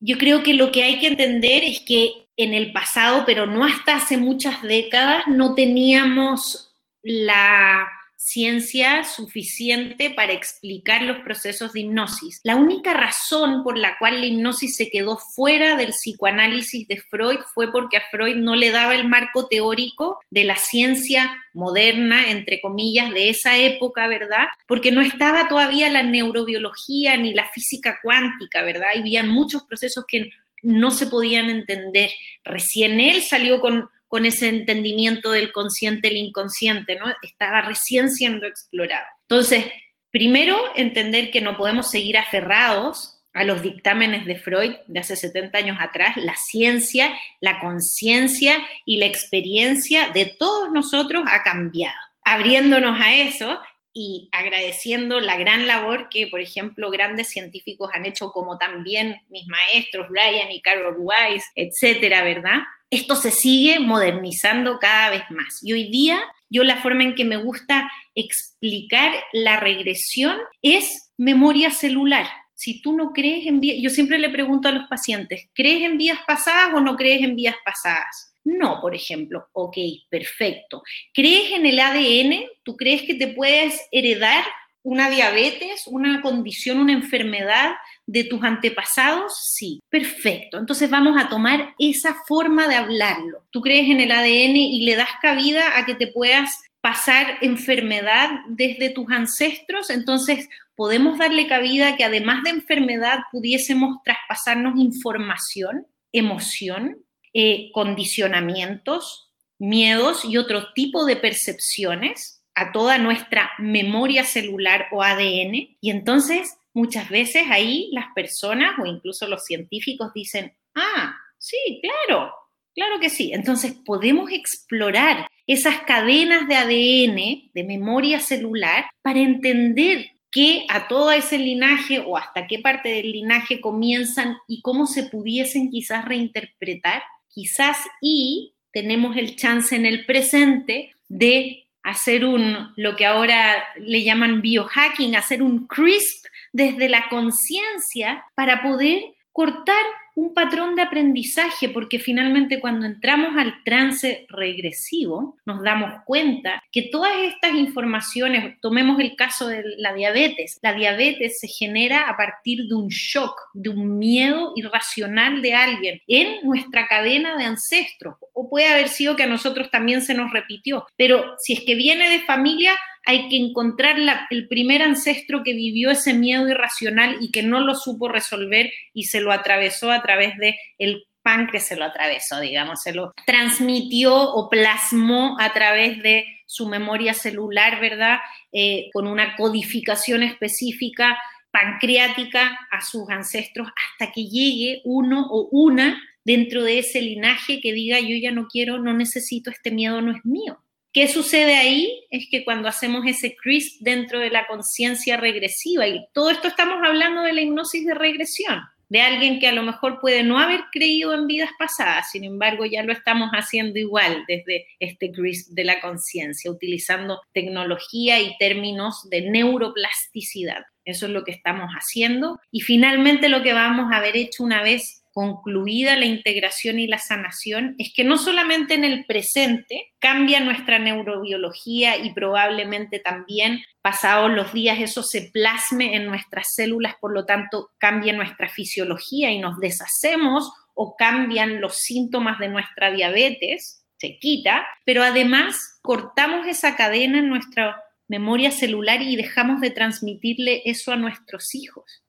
Yo 0.00 0.16
creo 0.18 0.42
que 0.42 0.54
lo 0.54 0.72
que 0.72 0.82
hay 0.82 0.98
que 0.98 1.08
entender 1.08 1.62
es 1.64 1.80
que 1.86 2.28
en 2.36 2.54
el 2.54 2.72
pasado, 2.72 3.24
pero 3.26 3.46
no 3.46 3.64
hasta 3.64 3.96
hace 3.96 4.16
muchas 4.16 4.62
décadas, 4.62 5.24
no 5.28 5.54
teníamos 5.54 6.71
la 7.02 7.88
ciencia 8.24 9.02
suficiente 9.02 10.10
para 10.10 10.32
explicar 10.32 11.02
los 11.02 11.18
procesos 11.18 11.72
de 11.72 11.80
hipnosis. 11.80 12.40
La 12.44 12.54
única 12.54 12.94
razón 12.94 13.64
por 13.64 13.76
la 13.76 13.98
cual 13.98 14.20
la 14.20 14.26
hipnosis 14.26 14.76
se 14.76 14.90
quedó 14.90 15.18
fuera 15.18 15.76
del 15.76 15.90
psicoanálisis 15.90 16.86
de 16.86 16.98
Freud 16.98 17.40
fue 17.52 17.72
porque 17.72 17.96
a 17.96 18.04
Freud 18.12 18.36
no 18.36 18.54
le 18.54 18.70
daba 18.70 18.94
el 18.94 19.08
marco 19.08 19.48
teórico 19.48 20.20
de 20.30 20.44
la 20.44 20.54
ciencia 20.54 21.32
moderna, 21.52 22.30
entre 22.30 22.60
comillas, 22.60 23.10
de 23.12 23.28
esa 23.28 23.58
época, 23.58 24.06
¿verdad? 24.06 24.46
Porque 24.68 24.92
no 24.92 25.00
estaba 25.00 25.48
todavía 25.48 25.90
la 25.90 26.04
neurobiología 26.04 27.16
ni 27.16 27.34
la 27.34 27.48
física 27.48 27.98
cuántica, 28.02 28.62
¿verdad? 28.62 28.90
Y 28.94 29.00
había 29.00 29.24
muchos 29.24 29.64
procesos 29.64 30.04
que 30.06 30.30
no 30.62 30.92
se 30.92 31.08
podían 31.08 31.50
entender. 31.50 32.10
Recién 32.44 33.00
él 33.00 33.20
salió 33.22 33.60
con 33.60 33.90
con 34.12 34.26
ese 34.26 34.50
entendimiento 34.50 35.30
del 35.30 35.52
consciente, 35.52 36.08
el 36.08 36.18
inconsciente, 36.18 36.96
¿no? 36.96 37.06
Estaba 37.22 37.62
recién 37.62 38.10
siendo 38.10 38.46
explorado. 38.46 39.06
Entonces, 39.22 39.64
primero, 40.10 40.60
entender 40.76 41.30
que 41.30 41.40
no 41.40 41.56
podemos 41.56 41.90
seguir 41.90 42.18
aferrados 42.18 43.22
a 43.32 43.42
los 43.44 43.62
dictámenes 43.62 44.26
de 44.26 44.36
Freud 44.36 44.74
de 44.86 45.00
hace 45.00 45.16
70 45.16 45.56
años 45.56 45.78
atrás, 45.80 46.18
la 46.18 46.36
ciencia, 46.36 47.10
la 47.40 47.58
conciencia 47.58 48.58
y 48.84 48.98
la 48.98 49.06
experiencia 49.06 50.10
de 50.10 50.26
todos 50.38 50.70
nosotros 50.70 51.24
ha 51.26 51.42
cambiado. 51.42 51.96
Abriéndonos 52.22 53.00
a 53.00 53.14
eso 53.14 53.60
y 53.94 54.28
agradeciendo 54.32 55.20
la 55.20 55.38
gran 55.38 55.66
labor 55.66 56.10
que, 56.10 56.26
por 56.26 56.42
ejemplo, 56.42 56.90
grandes 56.90 57.30
científicos 57.30 57.88
han 57.94 58.04
hecho, 58.04 58.30
como 58.30 58.58
también 58.58 59.22
mis 59.30 59.46
maestros, 59.46 60.10
Brian 60.10 60.50
y 60.50 60.60
Carol 60.60 60.96
Weiss, 60.98 61.46
etcétera, 61.54 62.22
¿verdad? 62.24 62.58
Esto 62.92 63.16
se 63.16 63.30
sigue 63.30 63.80
modernizando 63.80 64.78
cada 64.78 65.08
vez 65.08 65.22
más. 65.30 65.60
Y 65.62 65.72
hoy 65.72 65.90
día 65.90 66.20
yo 66.50 66.62
la 66.62 66.76
forma 66.82 67.02
en 67.02 67.14
que 67.14 67.24
me 67.24 67.38
gusta 67.38 67.90
explicar 68.14 69.14
la 69.32 69.58
regresión 69.58 70.36
es 70.60 71.10
memoria 71.16 71.70
celular. 71.70 72.26
Si 72.52 72.82
tú 72.82 72.94
no 72.94 73.14
crees 73.14 73.46
en 73.46 73.60
vías, 73.60 73.78
yo 73.80 73.88
siempre 73.88 74.18
le 74.18 74.28
pregunto 74.28 74.68
a 74.68 74.72
los 74.72 74.86
pacientes, 74.88 75.48
¿crees 75.54 75.82
en 75.82 75.96
vías 75.96 76.18
pasadas 76.26 76.74
o 76.74 76.80
no 76.80 76.94
crees 76.96 77.22
en 77.22 77.34
vías 77.34 77.56
pasadas? 77.64 78.34
No, 78.44 78.78
por 78.82 78.94
ejemplo, 78.94 79.48
ok, 79.52 79.78
perfecto. 80.10 80.82
¿Crees 81.14 81.52
en 81.52 81.64
el 81.64 81.80
ADN? 81.80 82.44
¿Tú 82.62 82.76
crees 82.76 83.02
que 83.02 83.14
te 83.14 83.28
puedes 83.28 83.88
heredar 83.90 84.44
una 84.82 85.08
diabetes, 85.08 85.86
una 85.86 86.20
condición, 86.20 86.78
una 86.78 86.92
enfermedad 86.92 87.72
de 88.06 88.24
tus 88.24 88.42
antepasados? 88.42 89.32
Sí, 89.54 89.80
perfecto. 89.88 90.58
Entonces 90.58 90.90
vamos 90.90 91.20
a 91.20 91.28
tomar 91.28 91.74
esa 91.78 92.16
forma 92.26 92.68
de 92.68 92.76
hablarlo. 92.76 93.44
Tú 93.50 93.60
crees 93.60 93.88
en 93.88 94.00
el 94.00 94.10
ADN 94.10 94.56
y 94.56 94.84
le 94.84 94.96
das 94.96 95.10
cabida 95.20 95.78
a 95.78 95.86
que 95.86 95.94
te 95.94 96.08
puedas 96.08 96.50
pasar 96.82 97.38
enfermedad 97.42 98.28
desde 98.48 98.90
tus 98.90 99.08
ancestros, 99.10 99.88
entonces 99.88 100.48
podemos 100.74 101.16
darle 101.16 101.46
cabida 101.46 101.88
a 101.88 101.96
que 101.96 102.02
además 102.02 102.42
de 102.42 102.50
enfermedad 102.50 103.20
pudiésemos 103.30 103.98
traspasarnos 104.04 104.78
información, 104.78 105.86
emoción, 106.12 106.98
eh, 107.34 107.70
condicionamientos, 107.72 109.30
miedos 109.58 110.24
y 110.24 110.38
otro 110.38 110.72
tipo 110.74 111.06
de 111.06 111.14
percepciones 111.14 112.42
a 112.54 112.72
toda 112.72 112.98
nuestra 112.98 113.52
memoria 113.58 114.24
celular 114.24 114.86
o 114.90 115.02
ADN. 115.04 115.76
Y 115.80 115.90
entonces 115.90 116.56
muchas 116.74 117.08
veces 117.08 117.44
ahí 117.50 117.90
las 117.92 118.06
personas 118.14 118.78
o 118.78 118.86
incluso 118.86 119.26
los 119.26 119.44
científicos 119.44 120.12
dicen, 120.14 120.54
ah, 120.74 121.16
sí, 121.38 121.80
claro, 121.82 122.32
claro 122.74 123.00
que 123.00 123.10
sí. 123.10 123.32
Entonces 123.32 123.74
podemos 123.84 124.30
explorar 124.30 125.28
esas 125.46 125.80
cadenas 125.82 126.48
de 126.48 126.56
ADN, 126.56 127.50
de 127.52 127.64
memoria 127.64 128.20
celular, 128.20 128.86
para 129.02 129.20
entender 129.20 130.06
qué 130.30 130.64
a 130.68 130.88
todo 130.88 131.12
ese 131.12 131.38
linaje 131.38 132.00
o 132.00 132.16
hasta 132.16 132.46
qué 132.46 132.58
parte 132.58 132.88
del 132.88 133.12
linaje 133.12 133.60
comienzan 133.60 134.36
y 134.48 134.62
cómo 134.62 134.86
se 134.86 135.04
pudiesen 135.04 135.70
quizás 135.70 136.04
reinterpretar. 136.04 137.02
Quizás 137.28 137.78
y 138.00 138.54
tenemos 138.72 139.16
el 139.16 139.36
chance 139.36 139.76
en 139.76 139.86
el 139.86 140.06
presente 140.06 140.94
de 141.08 141.66
hacer 141.82 142.24
un, 142.24 142.72
lo 142.76 142.96
que 142.96 143.06
ahora 143.06 143.64
le 143.76 144.02
llaman 144.02 144.40
biohacking, 144.40 145.16
hacer 145.16 145.42
un 145.42 145.66
crisp 145.66 146.21
desde 146.52 146.88
la 146.88 147.08
conciencia 147.08 148.24
para 148.34 148.62
poder 148.62 149.02
cortar 149.32 149.84
un 150.14 150.34
patrón 150.34 150.74
de 150.74 150.82
aprendizaje, 150.82 151.70
porque 151.70 151.98
finalmente 151.98 152.60
cuando 152.60 152.84
entramos 152.86 153.36
al 153.38 153.62
trance 153.64 154.26
regresivo, 154.28 155.38
nos 155.46 155.62
damos 155.62 156.02
cuenta 156.04 156.62
que 156.70 156.82
todas 156.82 157.12
estas 157.22 157.54
informaciones, 157.54 158.60
tomemos 158.60 159.00
el 159.00 159.16
caso 159.16 159.48
de 159.48 159.64
la 159.78 159.94
diabetes, 159.94 160.58
la 160.62 160.74
diabetes 160.74 161.40
se 161.40 161.48
genera 161.48 162.10
a 162.10 162.16
partir 162.16 162.66
de 162.68 162.74
un 162.74 162.88
shock, 162.88 163.34
de 163.54 163.70
un 163.70 163.98
miedo 163.98 164.52
irracional 164.54 165.40
de 165.40 165.54
alguien 165.54 166.00
en 166.06 166.46
nuestra 166.46 166.86
cadena 166.88 167.36
de 167.36 167.44
ancestros, 167.44 168.16
o 168.34 168.50
puede 168.50 168.68
haber 168.68 168.88
sido 168.88 169.16
que 169.16 169.22
a 169.22 169.26
nosotros 169.26 169.70
también 169.70 170.02
se 170.02 170.14
nos 170.14 170.30
repitió, 170.30 170.86
pero 170.96 171.36
si 171.38 171.54
es 171.54 171.60
que 171.60 171.74
viene 171.74 172.10
de 172.10 172.20
familia, 172.20 172.74
hay 173.04 173.28
que 173.28 173.36
encontrar 173.36 173.96
el 174.30 174.48
primer 174.48 174.82
ancestro 174.82 175.42
que 175.42 175.54
vivió 175.54 175.90
ese 175.90 176.14
miedo 176.14 176.48
irracional 176.48 177.16
y 177.20 177.30
que 177.30 177.42
no 177.42 177.60
lo 177.60 177.74
supo 177.74 178.08
resolver 178.08 178.70
y 178.94 179.04
se 179.04 179.20
lo 179.20 179.32
atravesó 179.32 179.90
a 179.90 180.02
través 180.02 180.36
de 180.38 180.56
el 180.78 181.04
páncreas 181.22 181.66
se 181.66 181.76
lo 181.76 181.84
atravesó, 181.84 182.40
digamos, 182.40 182.82
se 182.82 182.92
lo 182.92 183.12
transmitió 183.26 184.14
o 184.14 184.48
plasmó 184.50 185.36
a 185.40 185.52
través 185.52 186.02
de 186.02 186.26
su 186.46 186.68
memoria 186.68 187.14
celular, 187.14 187.80
¿verdad? 187.80 188.18
Eh, 188.52 188.90
con 188.92 189.06
una 189.06 189.36
codificación 189.36 190.22
específica 190.22 191.18
pancreática 191.50 192.58
a 192.70 192.80
sus 192.80 193.08
ancestros 193.10 193.68
hasta 193.68 194.12
que 194.12 194.24
llegue 194.24 194.80
uno 194.84 195.26
o 195.30 195.48
una 195.52 196.02
dentro 196.24 196.62
de 196.62 196.78
ese 196.78 197.00
linaje 197.02 197.60
que 197.60 197.72
diga 197.72 198.00
yo 198.00 198.16
ya 198.16 198.30
no 198.30 198.46
quiero, 198.48 198.78
no 198.78 198.94
necesito, 198.94 199.50
este 199.50 199.70
miedo 199.70 200.00
no 200.00 200.12
es 200.12 200.24
mío. 200.24 200.58
¿Qué 200.92 201.08
sucede 201.08 201.54
ahí? 201.56 202.04
Es 202.10 202.28
que 202.30 202.44
cuando 202.44 202.68
hacemos 202.68 203.06
ese 203.06 203.34
crisp 203.34 203.80
dentro 203.80 204.20
de 204.20 204.28
la 204.28 204.46
conciencia 204.46 205.16
regresiva, 205.16 205.88
y 205.88 206.04
todo 206.12 206.30
esto 206.30 206.48
estamos 206.48 206.78
hablando 206.84 207.22
de 207.22 207.32
la 207.32 207.40
hipnosis 207.40 207.86
de 207.86 207.94
regresión, 207.94 208.60
de 208.90 209.00
alguien 209.00 209.40
que 209.40 209.48
a 209.48 209.52
lo 209.52 209.62
mejor 209.62 210.00
puede 210.02 210.22
no 210.22 210.38
haber 210.38 210.64
creído 210.70 211.14
en 211.14 211.26
vidas 211.26 211.48
pasadas, 211.58 212.10
sin 212.10 212.24
embargo 212.24 212.66
ya 212.66 212.82
lo 212.82 212.92
estamos 212.92 213.30
haciendo 213.30 213.78
igual 213.78 214.22
desde 214.28 214.66
este 214.80 215.10
crisp 215.10 215.52
de 215.52 215.64
la 215.64 215.80
conciencia, 215.80 216.50
utilizando 216.50 217.22
tecnología 217.32 218.20
y 218.20 218.36
términos 218.36 219.08
de 219.08 219.22
neuroplasticidad. 219.30 220.64
Eso 220.84 221.06
es 221.06 221.12
lo 221.12 221.24
que 221.24 221.30
estamos 221.30 221.70
haciendo. 221.70 222.38
Y 222.50 222.60
finalmente 222.60 223.30
lo 223.30 223.42
que 223.42 223.54
vamos 223.54 223.90
a 223.90 223.96
haber 223.96 224.16
hecho 224.16 224.44
una 224.44 224.62
vez 224.62 225.01
concluida 225.12 225.96
la 225.96 226.06
integración 226.06 226.78
y 226.78 226.86
la 226.86 226.98
sanación 226.98 227.74
es 227.78 227.92
que 227.94 228.02
no 228.02 228.16
solamente 228.16 228.74
en 228.74 228.84
el 228.84 229.04
presente 229.04 229.92
cambia 229.98 230.40
nuestra 230.40 230.78
neurobiología 230.78 231.98
y 231.98 232.12
probablemente 232.14 232.98
también 232.98 233.62
pasados 233.82 234.30
los 234.30 234.52
días 234.52 234.80
eso 234.80 235.02
se 235.02 235.30
plasme 235.32 235.96
en 235.96 236.06
nuestras 236.06 236.54
células, 236.54 236.94
por 237.00 237.12
lo 237.12 237.26
tanto 237.26 237.70
cambia 237.78 238.12
nuestra 238.12 238.48
fisiología 238.48 239.30
y 239.30 239.38
nos 239.38 239.58
deshacemos 239.60 240.50
o 240.74 240.96
cambian 240.96 241.60
los 241.60 241.76
síntomas 241.76 242.38
de 242.38 242.48
nuestra 242.48 242.90
diabetes, 242.90 243.84
se 243.98 244.18
quita, 244.18 244.66
pero 244.84 245.02
además 245.02 245.78
cortamos 245.82 246.46
esa 246.46 246.74
cadena 246.74 247.18
en 247.18 247.28
nuestra 247.28 247.82
memoria 248.08 248.50
celular 248.50 249.02
y 249.02 249.16
dejamos 249.16 249.60
de 249.60 249.70
transmitirle 249.70 250.62
eso 250.64 250.92
a 250.92 250.96
nuestros 250.96 251.54
hijos. 251.54 252.02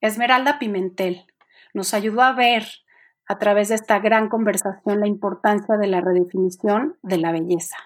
Esmeralda 0.00 0.58
Pimentel, 0.58 1.26
nos 1.74 1.94
ayudó 1.94 2.22
a 2.22 2.32
ver 2.32 2.66
a 3.26 3.38
través 3.38 3.68
de 3.68 3.76
esta 3.76 3.98
gran 4.00 4.28
conversación 4.28 5.00
la 5.00 5.06
importancia 5.06 5.76
de 5.76 5.86
la 5.86 6.00
redefinición 6.00 6.98
de 7.02 7.18
la 7.18 7.32
belleza. 7.32 7.76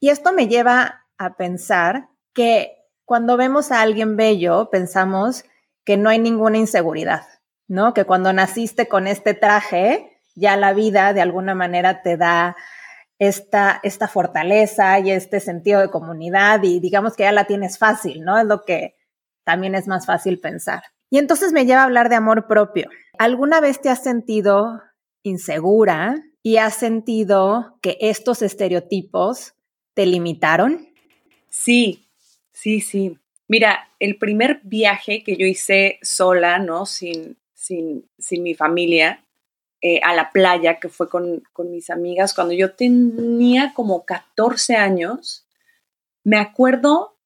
Y 0.00 0.10
esto 0.10 0.32
me 0.32 0.48
lleva 0.48 1.06
a 1.16 1.36
pensar 1.36 2.08
que 2.34 2.76
cuando 3.04 3.36
vemos 3.36 3.70
a 3.70 3.80
alguien 3.80 4.16
bello, 4.16 4.68
pensamos 4.70 5.44
que 5.84 5.96
no 5.96 6.10
hay 6.10 6.18
ninguna 6.18 6.58
inseguridad, 6.58 7.22
¿no? 7.68 7.94
Que 7.94 8.04
cuando 8.04 8.32
naciste 8.32 8.88
con 8.88 9.06
este 9.06 9.34
traje, 9.34 10.20
ya 10.34 10.56
la 10.56 10.72
vida 10.72 11.12
de 11.12 11.22
alguna 11.22 11.54
manera 11.54 12.02
te 12.02 12.16
da 12.16 12.56
esta, 13.18 13.80
esta 13.82 14.08
fortaleza 14.08 14.98
y 14.98 15.10
este 15.10 15.40
sentido 15.40 15.80
de 15.80 15.90
comunidad 15.90 16.62
y 16.62 16.80
digamos 16.80 17.14
que 17.14 17.22
ya 17.22 17.32
la 17.32 17.44
tienes 17.44 17.78
fácil, 17.78 18.22
¿no? 18.22 18.38
Es 18.38 18.44
lo 18.44 18.64
que 18.64 18.96
también 19.44 19.74
es 19.74 19.86
más 19.86 20.04
fácil 20.04 20.40
pensar. 20.40 20.82
Y 21.10 21.18
entonces 21.18 21.52
me 21.52 21.66
lleva 21.66 21.82
a 21.82 21.84
hablar 21.84 22.08
de 22.08 22.16
amor 22.16 22.46
propio. 22.46 22.88
¿Alguna 23.18 23.60
vez 23.60 23.80
te 23.80 23.88
has 23.88 24.02
sentido 24.02 24.82
insegura 25.22 26.22
y 26.42 26.56
has 26.56 26.74
sentido 26.74 27.78
que 27.80 27.96
estos 28.00 28.42
estereotipos 28.42 29.54
te 29.94 30.06
limitaron? 30.06 30.88
Sí, 31.48 32.08
sí, 32.52 32.80
sí. 32.80 33.18
Mira, 33.48 33.88
el 34.00 34.18
primer 34.18 34.60
viaje 34.62 35.22
que 35.22 35.36
yo 35.36 35.46
hice 35.46 35.98
sola, 36.02 36.58
¿no? 36.58 36.86
Sin, 36.86 37.36
sin, 37.54 38.08
sin 38.18 38.42
mi 38.42 38.54
familia, 38.54 39.24
eh, 39.82 40.00
a 40.02 40.14
la 40.14 40.32
playa, 40.32 40.80
que 40.80 40.88
fue 40.88 41.08
con, 41.08 41.42
con 41.52 41.70
mis 41.70 41.90
amigas, 41.90 42.34
cuando 42.34 42.54
yo 42.54 42.74
tenía 42.74 43.72
como 43.74 44.04
14 44.04 44.74
años, 44.74 45.46
me 46.24 46.38
acuerdo 46.38 47.16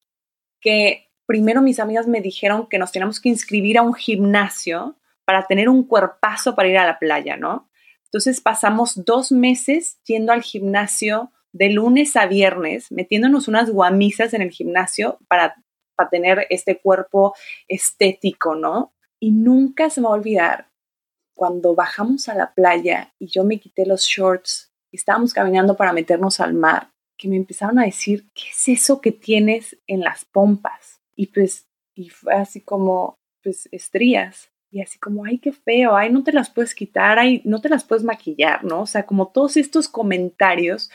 que 0.59 1.10
primero 1.31 1.61
mis 1.61 1.79
amigas 1.79 2.07
me 2.07 2.19
dijeron 2.19 2.67
que 2.67 2.77
nos 2.77 2.91
teníamos 2.91 3.21
que 3.21 3.29
inscribir 3.29 3.77
a 3.77 3.83
un 3.83 3.93
gimnasio 3.93 4.97
para 5.23 5.47
tener 5.47 5.69
un 5.69 5.87
cuerpazo 5.87 6.55
para 6.55 6.67
ir 6.67 6.77
a 6.77 6.85
la 6.85 6.99
playa, 6.99 7.37
¿no? 7.37 7.69
Entonces 8.03 8.41
pasamos 8.41 9.05
dos 9.05 9.31
meses 9.31 9.97
yendo 10.03 10.33
al 10.33 10.41
gimnasio 10.41 11.31
de 11.53 11.69
lunes 11.69 12.17
a 12.17 12.25
viernes, 12.25 12.91
metiéndonos 12.91 13.47
unas 13.47 13.69
guamisas 13.69 14.33
en 14.33 14.41
el 14.41 14.51
gimnasio 14.51 15.19
para, 15.29 15.55
para 15.95 16.09
tener 16.09 16.47
este 16.49 16.81
cuerpo 16.81 17.33
estético, 17.69 18.55
¿no? 18.55 18.93
Y 19.17 19.31
nunca 19.31 19.89
se 19.89 20.01
va 20.01 20.09
a 20.09 20.15
olvidar 20.15 20.67
cuando 21.33 21.75
bajamos 21.75 22.27
a 22.27 22.35
la 22.35 22.53
playa 22.53 23.13
y 23.19 23.27
yo 23.27 23.45
me 23.45 23.57
quité 23.57 23.85
los 23.85 24.01
shorts 24.01 24.73
y 24.91 24.97
estábamos 24.97 25.33
caminando 25.33 25.77
para 25.77 25.93
meternos 25.93 26.41
al 26.41 26.55
mar, 26.55 26.91
que 27.17 27.29
me 27.29 27.37
empezaron 27.37 27.79
a 27.79 27.85
decir, 27.85 28.29
¿qué 28.33 28.49
es 28.49 28.81
eso 28.81 28.99
que 28.99 29.13
tienes 29.13 29.77
en 29.87 30.01
las 30.01 30.25
pompas? 30.25 31.00
Y 31.21 31.27
pues, 31.27 31.69
y 31.93 32.09
fue 32.09 32.33
así 32.33 32.61
como, 32.61 33.19
pues, 33.43 33.69
estrías. 33.71 34.51
Y 34.71 34.81
así 34.81 34.97
como, 34.97 35.23
ay, 35.23 35.37
qué 35.37 35.51
feo, 35.51 35.95
ay, 35.95 36.11
no 36.11 36.23
te 36.23 36.31
las 36.31 36.49
puedes 36.49 36.73
quitar, 36.73 37.19
ay, 37.19 37.43
no 37.45 37.61
te 37.61 37.69
las 37.69 37.83
puedes 37.83 38.03
maquillar, 38.03 38.63
¿no? 38.63 38.81
O 38.81 38.85
sea, 38.87 39.05
como 39.05 39.27
todos 39.27 39.55
estos 39.55 39.87
comentarios 39.87 40.89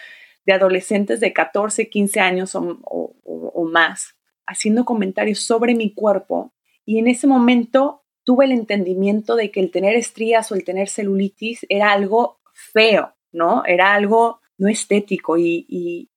de 0.45 0.53
adolescentes 0.55 1.21
de 1.21 1.33
14, 1.33 1.89
15 1.89 2.19
años 2.19 2.57
o, 2.57 2.81
o 2.83 3.65
más, 3.71 4.17
haciendo 4.49 4.85
comentarios 4.85 5.39
sobre 5.39 5.77
mi 5.77 5.95
cuerpo. 5.95 6.53
Y 6.85 6.99
en 6.99 7.07
ese 7.07 7.29
momento 7.29 8.03
tuve 8.25 8.47
el 8.47 8.53
entendimiento 8.53 9.37
de 9.37 9.53
que 9.53 9.61
el 9.61 9.71
tener 9.71 9.95
estrías 9.95 10.51
o 10.51 10.57
el 10.57 10.65
tener 10.65 10.89
celulitis 10.89 11.65
era 11.69 11.93
algo 11.93 12.41
feo, 12.53 13.15
¿no? 13.31 13.65
Era 13.65 13.95
algo 13.95 14.41
no 14.59 14.67
estético 14.67 15.39
y, 15.39 15.67
y, 15.69 16.11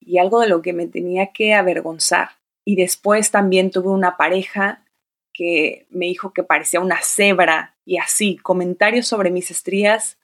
y 0.00 0.18
algo 0.18 0.40
de 0.40 0.48
lo 0.48 0.62
que 0.62 0.72
me 0.72 0.88
tenía 0.88 1.28
que 1.28 1.54
avergonzar. 1.54 2.41
Y 2.64 2.76
después 2.76 3.30
también 3.30 3.70
tuve 3.70 3.88
una 3.88 4.16
pareja 4.16 4.84
que 5.32 5.86
me 5.90 6.06
dijo 6.06 6.32
que 6.32 6.42
parecía 6.42 6.80
una 6.80 7.00
cebra 7.02 7.76
y 7.84 7.98
así, 7.98 8.36
comentarios 8.36 9.06
sobre 9.06 9.30
mis 9.30 9.50
estrías 9.50 10.18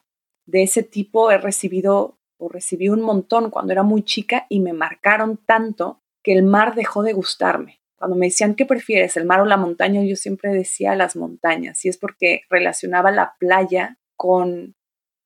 de 0.49 0.62
ese 0.62 0.82
tipo 0.82 1.30
he 1.30 1.39
recibido 1.39 2.18
o 2.39 2.49
recibí 2.49 2.89
un 2.89 3.03
montón 3.03 3.51
cuando 3.51 3.72
era 3.72 3.82
muy 3.82 4.03
chica 4.03 4.47
y 4.49 4.61
me 4.61 4.72
marcaron 4.72 5.36
tanto 5.36 6.01
que 6.22 6.32
el 6.32 6.43
mar 6.43 6.74
dejó 6.74 7.03
de 7.03 7.12
gustarme. 7.12 7.80
Cuando 7.99 8.16
me 8.16 8.26
decían, 8.26 8.55
¿qué 8.55 8.64
prefieres, 8.64 9.16
el 9.16 9.26
mar 9.26 9.41
o 9.41 9.45
la 9.45 9.57
montaña? 9.57 10.03
Yo 10.05 10.16
siempre 10.16 10.55
decía 10.55 10.95
las 10.95 11.16
montañas 11.16 11.84
y 11.84 11.89
es 11.89 11.99
porque 11.99 12.43
relacionaba 12.49 13.11
la 13.11 13.34
playa 13.39 13.99
con 14.16 14.76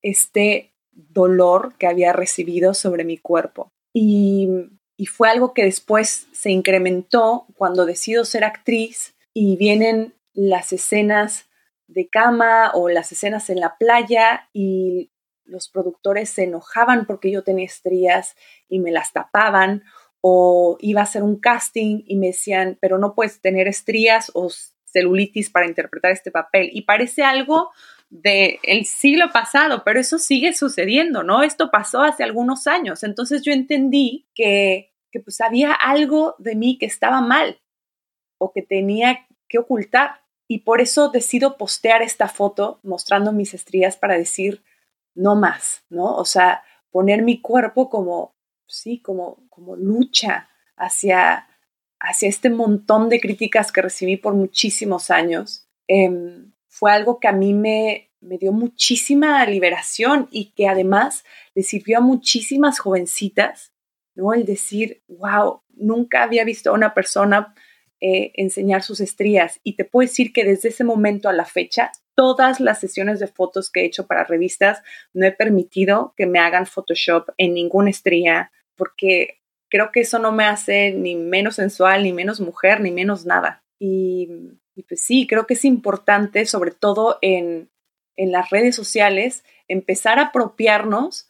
este 0.01 0.75
dolor 0.91 1.75
que 1.79 1.87
había 1.87 2.13
recibido 2.13 2.75
sobre 2.75 3.05
mi 3.05 3.19
cuerpo. 3.19 3.71
Y 3.93 4.49
y 4.97 5.07
fue 5.07 5.29
algo 5.29 5.55
que 5.55 5.65
después 5.65 6.29
se 6.33 6.51
incrementó 6.51 7.47
cuando 7.57 7.87
decido 7.87 8.25
ser 8.25 8.45
actriz 8.45 9.15
y 9.35 9.57
vienen 9.57 10.15
las 10.35 10.73
escenas 10.73 11.49
de 11.87 12.09
cama 12.09 12.71
o 12.75 12.89
las 12.89 13.13
escenas 13.13 13.51
en 13.51 13.61
la 13.61 13.77
playa 13.77 14.49
y 14.53 15.11
los 15.45 15.69
productores 15.69 16.31
se 16.31 16.45
enojaban 16.45 17.07
porque 17.07 17.31
yo 17.31 17.43
tenía 17.43 17.67
estrías 17.67 18.37
y 18.69 18.79
me 18.79 18.91
las 18.91 19.13
tapaban 19.13 19.85
o 20.21 20.79
iba 20.81 21.01
a 21.01 21.05
hacer 21.05 21.23
un 21.23 21.39
casting 21.39 22.03
y 22.07 22.17
me 22.17 22.29
decían, 22.29 22.79
pero 22.81 22.99
no 22.99 23.15
puedes 23.15 23.41
tener 23.41 23.69
estrías 23.69 24.31
o 24.35 24.51
celulitis 24.85 25.51
para 25.51 25.67
interpretar 25.67 26.13
este 26.13 26.31
papel. 26.31 26.71
Y 26.73 26.83
parece 26.83 27.25
algo 27.25 27.71
del 28.13 28.59
el 28.63 28.85
siglo 28.85 29.33
pasado, 29.33 29.83
pero 29.85 29.99
eso 29.99 30.19
sigue 30.19 30.53
sucediendo, 30.53 31.23
¿no? 31.23 31.43
Esto 31.43 31.71
pasó 31.71 32.03
hace 32.03 32.23
algunos 32.23 32.67
años. 32.67 33.03
Entonces 33.03 33.43
yo 33.43 33.53
entendí 33.53 34.27
que 34.35 34.93
que 35.13 35.21
pues 35.21 35.41
había 35.41 35.73
algo 35.73 36.35
de 36.39 36.57
mí 36.57 36.79
que 36.79 36.87
estaba 36.87 37.21
mal 37.21 37.61
o 38.39 38.51
que 38.51 38.63
tenía 38.63 39.27
que 39.49 39.59
ocultar. 39.59 40.23
Y 40.49 40.61
por 40.61 40.81
eso 40.81 41.11
decido 41.11 41.57
postear 41.57 42.03
esta 42.03 42.29
foto 42.29 42.81
mostrando 42.83 43.31
mis 43.33 43.55
estrías 43.55 43.97
para 43.97 44.17
decir 44.17 44.65
no 45.15 45.37
más, 45.37 45.85
¿no? 45.89 46.17
O 46.17 46.25
sea, 46.25 46.65
poner 46.91 47.23
mi 47.23 47.41
cuerpo 47.41 47.89
como, 47.89 48.35
sí, 48.67 49.01
como, 49.01 49.47
como 49.51 49.77
lucha 49.77 50.49
hacia, 50.77 51.47
hacia 52.01 52.29
este 52.29 52.51
montón 52.51 53.09
de 53.09 53.21
críticas 53.21 53.71
que 53.71 53.83
recibí 53.83 54.17
por 54.17 54.35
muchísimos 54.35 55.11
años, 55.11 55.69
em, 55.87 56.52
fue 56.73 56.91
algo 56.91 57.21
que 57.21 57.29
a 57.29 57.33
mí 57.33 57.53
me, 57.53 58.11
me 58.23 58.39
dio 58.39 58.51
muchísima 58.51 59.45
liberación 59.45 60.29
y 60.31 60.53
que 60.53 60.69
además 60.69 61.23
le 61.55 61.63
sirvió 61.63 61.99
a 61.99 62.01
muchísimas 62.01 62.79
jovencitas, 62.79 63.75
¿no? 64.15 64.33
El 64.33 64.47
decir, 64.47 65.03
wow, 65.07 65.61
nunca 65.75 66.23
había 66.23 66.45
visto 66.45 66.71
a 66.71 66.73
una 66.73 66.95
persona 66.95 67.55
eh, 68.01 68.33
enseñar 68.37 68.83
sus 68.83 69.01
estrías 69.01 69.61
y 69.63 69.77
te 69.77 69.85
puedo 69.85 70.09
decir 70.09 70.33
que 70.33 70.45
desde 70.45 70.71
ese 70.71 70.83
momento 70.83 71.29
a 71.29 71.35
la 71.35 71.45
fecha, 71.45 71.93
todas 72.15 72.59
las 72.59 72.81
sesiones 72.81 73.21
de 73.21 73.27
fotos 73.27 73.71
que 73.71 73.83
he 73.83 73.85
hecho 73.85 74.07
para 74.07 74.25
revistas, 74.25 74.83
no 75.13 75.27
he 75.27 75.33
permitido 75.33 76.15
que 76.17 76.25
me 76.25 76.39
hagan 76.39 76.65
Photoshop 76.65 77.29
en 77.37 77.53
ninguna 77.53 77.91
estría 77.91 78.51
porque 78.77 79.43
creo 79.69 79.93
que 79.93 80.01
eso 80.01 80.19
no 80.19 80.33
me 80.33 80.45
hace 80.45 80.93
ni 80.93 81.17
menos 81.17 81.57
sensual, 81.57 82.03
ni 82.03 82.15
menos 82.15 82.41
mujer, 82.41 82.81
ni 82.81 82.91
menos 82.91 83.27
nada. 83.27 83.63
Y, 83.79 84.31
y 84.75 84.85
pues 84.85 85.03
sí, 85.03 85.27
creo 85.27 85.47
que 85.47 85.55
es 85.55 85.65
importante, 85.65 86.47
sobre 86.47 86.71
todo 86.71 87.19
en, 87.23 87.71
en 88.17 88.33
las 88.33 88.51
redes 88.51 88.75
sociales, 88.75 89.45
empezar 89.69 90.19
a 90.19 90.27
apropiarnos 90.27 91.29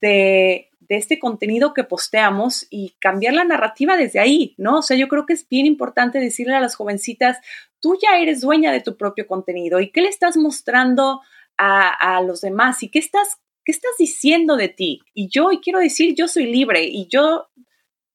de, 0.00 0.70
de 0.80 0.96
este 0.96 1.18
contenido 1.18 1.74
que 1.74 1.84
posteamos 1.84 2.66
y 2.70 2.94
cambiar 3.00 3.34
la 3.34 3.44
narrativa 3.44 3.96
desde 3.96 4.20
ahí, 4.20 4.54
¿no? 4.58 4.78
O 4.78 4.82
sea, 4.82 4.96
yo 4.96 5.08
creo 5.08 5.26
que 5.26 5.32
es 5.32 5.48
bien 5.48 5.66
importante 5.66 6.18
decirle 6.18 6.54
a 6.54 6.60
las 6.60 6.74
jovencitas, 6.74 7.38
tú 7.80 7.98
ya 8.00 8.18
eres 8.18 8.40
dueña 8.40 8.72
de 8.72 8.80
tu 8.80 8.96
propio 8.96 9.26
contenido 9.26 9.80
y 9.80 9.90
qué 9.90 10.02
le 10.02 10.08
estás 10.08 10.36
mostrando 10.36 11.20
a, 11.56 12.16
a 12.16 12.20
los 12.22 12.40
demás 12.40 12.82
y 12.82 12.88
qué 12.90 12.98
estás, 12.98 13.40
qué 13.64 13.72
estás 13.72 13.92
diciendo 13.98 14.56
de 14.56 14.68
ti. 14.68 15.00
Y 15.14 15.28
yo, 15.28 15.52
y 15.52 15.58
quiero 15.60 15.78
decir, 15.78 16.14
yo 16.14 16.28
soy 16.28 16.46
libre 16.46 16.84
y 16.84 17.06
yo, 17.08 17.48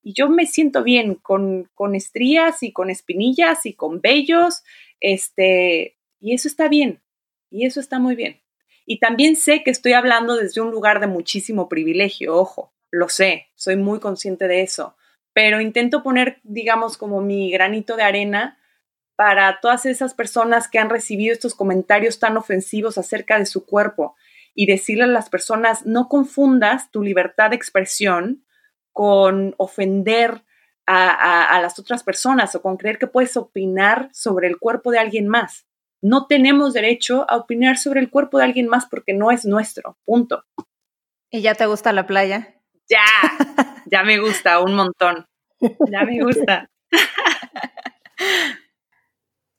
y 0.01 0.13
yo 0.13 0.29
me 0.29 0.45
siento 0.45 0.83
bien 0.83 1.15
con, 1.15 1.69
con 1.75 1.95
estrías 1.95 2.63
y 2.63 2.71
con 2.71 2.89
espinillas 2.89 3.65
y 3.65 3.73
con 3.73 4.01
vellos, 4.01 4.63
este, 4.99 5.97
y 6.19 6.33
eso 6.33 6.47
está 6.47 6.67
bien, 6.67 7.01
y 7.49 7.65
eso 7.65 7.79
está 7.79 7.99
muy 7.99 8.15
bien. 8.15 8.41
Y 8.85 8.99
también 8.99 9.35
sé 9.35 9.63
que 9.63 9.71
estoy 9.71 9.93
hablando 9.93 10.35
desde 10.35 10.61
un 10.61 10.71
lugar 10.71 10.99
de 10.99 11.07
muchísimo 11.07 11.69
privilegio, 11.69 12.35
ojo, 12.35 12.73
lo 12.91 13.09
sé, 13.09 13.47
soy 13.55 13.75
muy 13.75 13.99
consciente 13.99 14.47
de 14.47 14.61
eso, 14.61 14.95
pero 15.33 15.61
intento 15.61 16.01
poner, 16.01 16.39
digamos, 16.43 16.97
como 16.97 17.21
mi 17.21 17.51
granito 17.51 17.95
de 17.95 18.03
arena 18.03 18.57
para 19.15 19.59
todas 19.61 19.85
esas 19.85 20.13
personas 20.13 20.67
que 20.69 20.79
han 20.79 20.89
recibido 20.89 21.33
estos 21.33 21.53
comentarios 21.53 22.19
tan 22.19 22.37
ofensivos 22.37 22.97
acerca 22.97 23.37
de 23.37 23.45
su 23.45 23.65
cuerpo 23.65 24.15
y 24.55 24.65
decirle 24.65 25.03
a 25.03 25.07
las 25.07 25.29
personas, 25.29 25.85
no 25.85 26.07
confundas 26.07 26.89
tu 26.89 27.03
libertad 27.03 27.51
de 27.51 27.57
expresión 27.57 28.45
con 28.99 29.55
ofender 29.55 30.43
a, 30.85 31.55
a, 31.55 31.61
las 31.61 31.79
otras 31.79 32.03
personas 32.03 32.53
o 32.55 32.61
con 32.61 32.75
creer 32.75 32.99
que 32.99 33.07
puedes 33.07 33.37
opinar 33.37 34.09
sobre 34.11 34.49
el 34.49 34.59
cuerpo 34.59 34.91
de 34.91 34.99
alguien 34.99 35.29
más. 35.29 35.65
No 36.01 36.27
tenemos 36.27 36.73
derecho 36.73 37.25
a 37.29 37.37
opinar 37.37 37.77
sobre 37.77 38.01
el 38.01 38.09
cuerpo 38.09 38.39
de 38.39 38.43
alguien 38.43 38.67
más 38.67 38.87
porque 38.87 39.13
no 39.13 39.31
es 39.31 39.45
nuestro. 39.45 39.97
Punto. 40.03 40.43
¿Y 41.31 41.39
ya 41.39 41.55
te 41.55 41.65
gusta 41.65 41.93
la 41.93 42.07
playa? 42.07 42.61
Ya, 42.89 43.05
ya 43.85 44.03
me 44.03 44.19
gusta 44.19 44.59
un 44.59 44.75
montón. 44.75 45.25
Ya 45.61 46.03
me 46.03 46.21
gusta. 46.21 46.69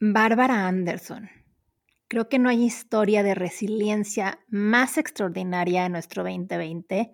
Bárbara 0.01 0.68
Anderson. 0.68 1.30
Creo 2.09 2.28
que 2.28 2.38
no 2.38 2.51
hay 2.51 2.62
historia 2.62 3.22
de 3.22 3.34
resiliencia 3.34 4.38
más 4.49 4.99
extraordinaria 4.99 5.86
en 5.86 5.93
nuestro 5.93 6.24
2020 6.24 7.12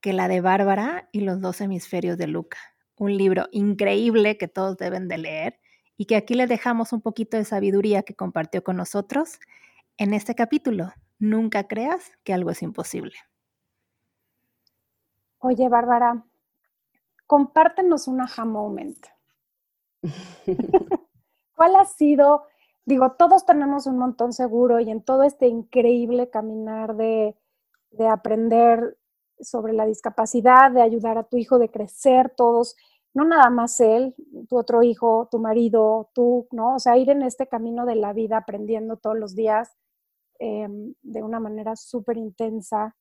que 0.00 0.12
la 0.12 0.28
de 0.28 0.40
Bárbara 0.40 1.08
y 1.12 1.20
los 1.20 1.40
dos 1.40 1.60
hemisferios 1.60 2.18
de 2.18 2.26
Luca. 2.26 2.58
Un 2.96 3.16
libro 3.16 3.46
increíble 3.52 4.38
que 4.38 4.48
todos 4.48 4.76
deben 4.76 5.08
de 5.08 5.18
leer 5.18 5.60
y 5.96 6.06
que 6.06 6.16
aquí 6.16 6.34
les 6.34 6.48
dejamos 6.48 6.92
un 6.92 7.00
poquito 7.00 7.36
de 7.36 7.44
sabiduría 7.44 8.02
que 8.02 8.14
compartió 8.14 8.62
con 8.62 8.76
nosotros 8.76 9.38
en 9.96 10.14
este 10.14 10.34
capítulo. 10.34 10.92
Nunca 11.18 11.66
creas 11.66 12.12
que 12.24 12.32
algo 12.32 12.50
es 12.50 12.62
imposible. 12.62 13.14
Oye, 15.40 15.68
Bárbara, 15.68 16.24
compártenos 17.26 18.08
un 18.08 18.20
aha 18.20 18.44
moment. 18.44 18.98
¿Cuál 21.54 21.76
ha 21.76 21.84
sido? 21.84 22.44
Digo, 22.84 23.12
todos 23.12 23.44
tenemos 23.44 23.86
un 23.86 23.98
montón 23.98 24.32
seguro 24.32 24.80
y 24.80 24.90
en 24.90 25.02
todo 25.02 25.22
este 25.24 25.46
increíble 25.46 26.30
caminar 26.30 26.96
de, 26.96 27.36
de 27.90 28.08
aprender 28.08 28.97
sobre 29.40 29.72
la 29.72 29.86
discapacidad, 29.86 30.70
de 30.70 30.82
ayudar 30.82 31.18
a 31.18 31.24
tu 31.24 31.36
hijo, 31.36 31.58
de 31.58 31.70
crecer 31.70 32.32
todos 32.36 32.76
no 33.14 33.24
nada 33.24 33.50
más 33.50 33.80
él, 33.80 34.14
tu 34.48 34.56
otro 34.56 34.82
hijo, 34.82 35.28
tu 35.30 35.38
marido, 35.38 36.10
tú, 36.14 36.46
¿no? 36.52 36.76
O 36.76 36.78
sea, 36.78 36.96
ir 36.96 37.10
en 37.10 37.22
este 37.22 37.46
camino 37.46 37.86
de 37.86 37.96
la 37.96 38.12
vida 38.12 38.38
aprendiendo 38.38 38.96
todos 38.96 39.18
los 39.18 39.34
días 39.34 39.76
em, 40.38 40.94
de 41.02 41.22
una 41.22 41.40
manera 41.40 41.74
súper 41.74 42.16
intensa. 42.16 42.94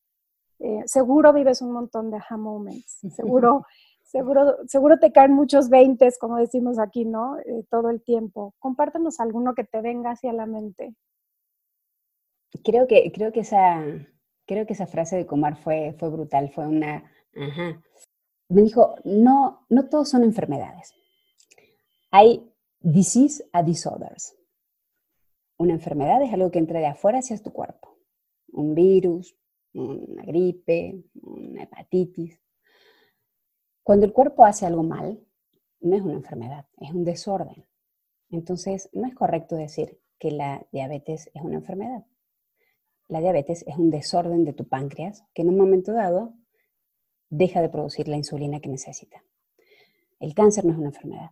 Eh, 0.59 0.81
seguro 0.85 1.33
vives 1.33 1.61
un 1.61 1.71
montón 1.71 2.09
de 2.09 2.17
aha 2.17 2.37
moments, 2.37 2.99
seguro, 3.15 3.65
seguro, 4.03 4.57
seguro 4.65 4.97
te 4.97 5.11
caen 5.11 5.33
muchos 5.33 5.69
veintes, 5.69 6.17
como 6.17 6.37
decimos 6.37 6.79
aquí, 6.79 7.05
¿no? 7.05 7.37
Eh, 7.39 7.65
todo 7.69 7.91
el 7.91 8.01
tiempo. 8.01 8.55
Compártenos 8.59 9.19
alguno 9.19 9.53
que 9.53 9.65
te 9.65 9.81
venga 9.81 10.11
hacia 10.11 10.33
la 10.33 10.47
mente. 10.47 10.95
Creo 12.63 12.87
que, 12.87 13.11
creo 13.11 13.31
que 13.31 13.41
esa, 13.41 13.83
creo 14.47 14.65
que 14.65 14.73
esa 14.73 14.87
frase 14.87 15.15
de 15.15 15.27
Comar 15.27 15.57
fue, 15.57 15.93
fue 15.99 16.09
brutal, 16.09 16.49
fue 16.49 16.67
una, 16.67 17.11
ajá, 17.35 17.81
me 18.49 18.61
dijo, 18.61 18.95
no, 19.03 19.65
no 19.69 19.89
todos 19.89 20.09
son 20.09 20.23
enfermedades. 20.23 20.93
Hay 22.11 22.49
disease 22.79 23.47
a 23.51 23.61
disorders. 23.61 24.35
Una 25.57 25.73
enfermedad 25.73 26.21
es 26.21 26.33
algo 26.33 26.51
que 26.51 26.59
entra 26.59 26.79
de 26.79 26.85
afuera 26.85 27.19
hacia 27.19 27.37
tu 27.41 27.51
cuerpo. 27.51 27.97
Un 28.53 28.73
virus, 28.73 29.35
una 29.73 30.23
gripe, 30.23 31.03
una 31.21 31.63
hepatitis. 31.63 32.39
Cuando 33.83 34.05
el 34.05 34.13
cuerpo 34.13 34.45
hace 34.45 34.65
algo 34.65 34.83
mal, 34.83 35.19
no 35.81 35.95
es 35.95 36.01
una 36.01 36.13
enfermedad, 36.13 36.65
es 36.79 36.91
un 36.91 37.03
desorden. 37.03 37.65
Entonces, 38.29 38.89
no 38.93 39.07
es 39.07 39.15
correcto 39.15 39.55
decir 39.55 39.99
que 40.19 40.31
la 40.31 40.65
diabetes 40.71 41.29
es 41.33 41.41
una 41.41 41.55
enfermedad. 41.55 42.05
La 43.07 43.21
diabetes 43.21 43.63
es 43.67 43.77
un 43.77 43.89
desorden 43.89 44.43
de 44.43 44.53
tu 44.53 44.67
páncreas 44.67 45.23
que 45.33 45.41
en 45.41 45.49
un 45.49 45.57
momento 45.57 45.93
dado 45.93 46.33
deja 47.29 47.61
de 47.61 47.69
producir 47.69 48.07
la 48.07 48.17
insulina 48.17 48.59
que 48.59 48.69
necesita. 48.69 49.23
El 50.19 50.33
cáncer 50.33 50.65
no 50.65 50.71
es 50.71 50.77
una 50.77 50.87
enfermedad, 50.87 51.31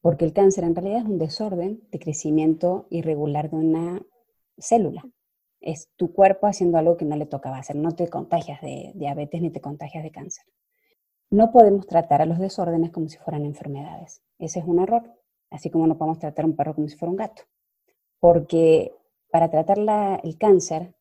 porque 0.00 0.24
el 0.24 0.32
cáncer 0.32 0.64
en 0.64 0.74
realidad 0.74 1.00
es 1.00 1.04
un 1.06 1.18
desorden 1.18 1.82
de 1.90 1.98
crecimiento 1.98 2.86
irregular 2.90 3.50
de 3.50 3.56
una 3.56 4.06
célula. 4.58 5.04
Es 5.60 5.90
tu 5.96 6.12
cuerpo 6.12 6.46
haciendo 6.46 6.78
algo 6.78 6.96
que 6.96 7.04
no 7.04 7.16
le 7.16 7.26
tocaba 7.26 7.58
hacer. 7.58 7.76
No 7.76 7.92
te 7.92 8.08
contagias 8.08 8.60
de 8.62 8.92
diabetes 8.94 9.42
ni 9.42 9.50
te 9.50 9.60
contagias 9.60 10.04
de 10.04 10.10
cáncer. 10.10 10.44
No 11.30 11.52
podemos 11.52 11.86
tratar 11.86 12.22
a 12.22 12.26
los 12.26 12.38
desórdenes 12.38 12.90
como 12.90 13.08
si 13.08 13.18
fueran 13.18 13.44
enfermedades. 13.44 14.22
Ese 14.38 14.60
es 14.60 14.64
un 14.64 14.80
error, 14.80 15.02
así 15.50 15.68
como 15.68 15.86
no 15.86 15.98
podemos 15.98 16.18
tratar 16.18 16.44
a 16.44 16.48
un 16.48 16.56
perro 16.56 16.74
como 16.74 16.88
si 16.88 16.96
fuera 16.96 17.10
un 17.10 17.16
gato. 17.16 17.42
Porque 18.20 18.94
para 19.30 19.50
tratar 19.50 19.78
el 20.22 20.38
cáncer 20.38 20.94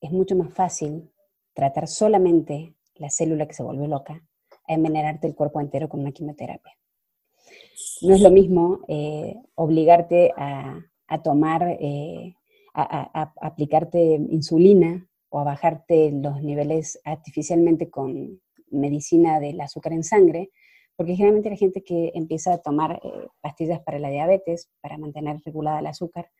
es 0.00 0.10
mucho 0.10 0.36
más 0.36 0.52
fácil 0.52 1.10
tratar 1.54 1.88
solamente 1.88 2.74
la 2.94 3.10
célula 3.10 3.46
que 3.46 3.54
se 3.54 3.62
vuelve 3.62 3.88
loca, 3.88 4.22
a 4.66 4.74
envenenarte 4.74 5.26
el 5.26 5.34
cuerpo 5.34 5.60
entero 5.60 5.88
con 5.88 6.00
una 6.00 6.12
quimioterapia. 6.12 6.72
No 8.02 8.14
es 8.14 8.20
lo 8.20 8.30
mismo 8.30 8.80
eh, 8.88 9.36
obligarte 9.54 10.32
a, 10.36 10.84
tomar, 11.22 11.76
eh, 11.80 12.34
a, 12.74 13.32
aplicarte 13.40 13.98
insulina 13.98 15.08
o 15.30 15.40
a 15.40 15.44
bajarte 15.44 16.12
los 16.12 16.42
niveles 16.42 17.00
artificialmente 17.04 17.90
con 17.90 18.40
medicina 18.70 19.40
del 19.40 19.60
azúcar 19.60 19.92
en 19.92 20.04
sangre, 20.04 20.50
porque 20.96 21.14
generalmente 21.14 21.50
la 21.50 21.56
gente 21.56 21.82
que 21.82 22.12
empieza 22.14 22.52
a 22.52 22.58
tomar 22.58 23.00
eh, 23.02 23.28
pastillas 23.40 23.80
para 23.80 23.98
la 23.98 24.10
diabetes, 24.10 24.68
para 24.80 24.98
mantener 24.98 25.38
regulada 25.44 25.80
el 25.80 25.86
azúcar, 25.86 26.30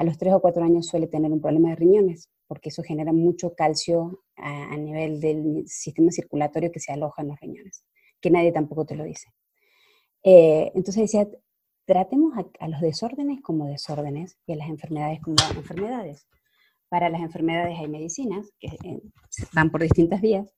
a 0.00 0.02
los 0.02 0.16
3 0.16 0.32
o 0.32 0.40
4 0.40 0.64
años 0.64 0.86
suele 0.86 1.08
tener 1.08 1.30
un 1.30 1.42
problema 1.42 1.68
de 1.68 1.76
riñones, 1.76 2.30
porque 2.46 2.70
eso 2.70 2.82
genera 2.82 3.12
mucho 3.12 3.54
calcio 3.54 4.22
a, 4.34 4.74
nivel 4.78 5.20
del 5.20 5.68
sistema 5.68 6.10
circulatorio 6.10 6.72
que 6.72 6.80
se 6.80 6.90
aloja 6.90 7.20
en 7.20 7.28
los 7.28 7.38
riñones, 7.38 7.84
que 8.18 8.30
nadie 8.30 8.50
tampoco 8.50 8.86
te 8.86 8.96
lo 8.96 9.04
dice. 9.04 9.28
Eh, 10.22 10.72
entonces 10.74 11.02
decía, 11.02 11.28
tratemos 11.84 12.32
a, 12.34 12.68
los 12.68 12.80
desórdenes 12.80 13.42
como 13.42 13.66
desórdenes 13.66 14.38
y 14.46 14.54
a 14.54 14.56
las 14.56 14.70
enfermedades 14.70 15.20
como 15.20 15.36
enfermedades. 15.54 16.26
Para 16.88 17.10
las 17.10 17.20
enfermedades 17.20 17.78
hay 17.78 17.88
medicinas 17.88 18.50
que 18.58 18.68
eh, 18.68 19.02
van 19.52 19.70
por 19.70 19.82
distintas 19.82 20.22
vías, 20.22 20.50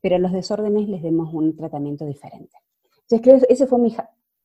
pero 0.00 0.16
a 0.16 0.18
los 0.18 0.32
desórdenes 0.32 0.88
les 0.88 1.02
demos 1.02 1.32
un 1.32 1.54
tratamiento 1.54 2.04
diferente. 2.04 2.56
Entonces 3.02 3.46
que 3.46 3.52
ese 3.52 3.68
fue 3.68 3.78
mi 3.78 3.94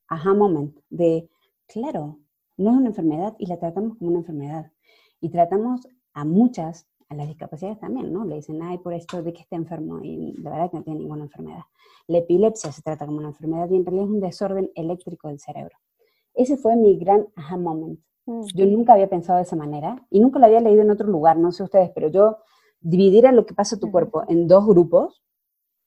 aha 0.09 0.33
moment 0.35 0.77
de, 0.91 1.27
claro, 1.65 2.19
no 2.57 2.71
es 2.71 2.77
una 2.77 2.87
enfermedad 2.87 3.35
y 3.37 3.45
la 3.45 3.57
tratamos 3.57 3.97
como 3.97 4.09
una 4.09 4.19
enfermedad. 4.19 4.71
Y 5.21 5.29
tratamos 5.29 5.87
a 6.13 6.25
muchas, 6.25 6.87
a 7.09 7.15
las 7.15 7.27
discapacidades 7.27 7.79
también, 7.79 8.11
¿no? 8.11 8.25
Le 8.25 8.35
dicen, 8.35 8.61
ay, 8.61 8.79
por 8.79 8.93
esto 8.93 9.21
de 9.21 9.33
que 9.33 9.41
está 9.41 9.55
enfermo, 9.55 9.99
y 10.03 10.33
la 10.41 10.49
verdad 10.49 10.71
que 10.71 10.77
no 10.77 10.83
tiene 10.83 10.99
ninguna 10.99 11.23
enfermedad. 11.23 11.63
La 12.07 12.19
epilepsia 12.19 12.71
se 12.71 12.81
trata 12.81 13.05
como 13.05 13.19
una 13.19 13.29
enfermedad 13.29 13.69
y 13.69 13.75
en 13.75 13.85
realidad 13.85 14.05
es 14.05 14.11
un 14.11 14.19
desorden 14.19 14.71
eléctrico 14.75 15.27
del 15.27 15.39
cerebro. 15.39 15.77
Ese 16.33 16.57
fue 16.57 16.75
mi 16.75 16.97
gran 16.97 17.27
aha 17.35 17.57
moment. 17.57 17.99
Mm. 18.25 18.41
Yo 18.55 18.65
nunca 18.65 18.93
había 18.93 19.09
pensado 19.09 19.37
de 19.37 19.43
esa 19.43 19.55
manera 19.55 20.05
y 20.09 20.19
nunca 20.19 20.39
lo 20.39 20.45
había 20.45 20.59
leído 20.59 20.81
en 20.81 20.91
otro 20.91 21.07
lugar, 21.07 21.37
no 21.37 21.51
sé 21.51 21.63
ustedes, 21.63 21.91
pero 21.93 22.09
yo 22.09 22.37
dividir 22.79 23.27
a 23.27 23.31
lo 23.31 23.45
que 23.45 23.53
pasa 23.53 23.75
a 23.75 23.79
tu 23.79 23.91
cuerpo 23.91 24.23
en 24.27 24.47
dos 24.47 24.65
grupos, 24.65 25.23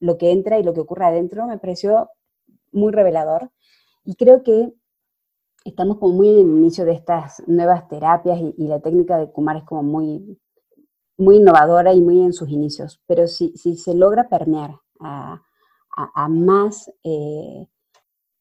lo 0.01 0.19
que 0.19 0.33
entra 0.33 0.59
y 0.59 0.63
lo 0.63 0.73
que 0.75 0.81
ocurre 0.81 1.05
adentro, 1.05 1.47
me 1.47 1.59
pareció 1.59 2.09
muy 2.73 2.93
revelador. 2.93 3.51
Y 4.05 4.15
creo 4.15 4.43
que 4.43 4.73
estamos 5.65 5.99
como 5.99 6.15
muy 6.15 6.29
en 6.29 6.39
el 6.39 6.57
inicio 6.57 6.85
de 6.85 6.93
estas 6.93 7.43
nuevas 7.47 7.89
terapias 7.89 8.39
y, 8.57 8.67
la 8.67 8.81
técnica 8.81 9.19
de 9.19 9.31
Kumar 9.31 9.57
es 9.57 9.65
como 9.65 9.83
muy, 9.83 10.39
muy 11.19 11.37
innovadora 11.37 11.93
y 11.93 12.01
muy 12.01 12.21
en 12.21 12.33
sus 12.33 12.49
inicios. 12.49 13.01
Pero 13.07 13.27
si, 13.27 13.53
se 13.57 13.95
logra 13.95 14.29
permear 14.29 14.77
a, 15.01 15.43
más, 16.29 16.91
eh, 17.05 17.67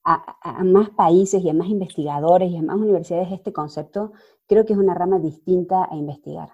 a, 0.03 0.63
más 0.63 0.89
países 0.91 1.43
y 1.43 1.49
a 1.49 1.53
más 1.53 1.67
investigadores 1.67 2.51
y 2.51 2.57
a 2.57 2.61
más 2.61 2.77
universidades 2.77 3.31
este 3.31 3.53
concepto, 3.53 4.13
creo 4.47 4.65
que 4.65 4.73
es 4.73 4.79
una 4.79 4.93
rama 4.93 5.19
distinta 5.19 5.87
a 5.89 5.95
investigar. 5.95 6.49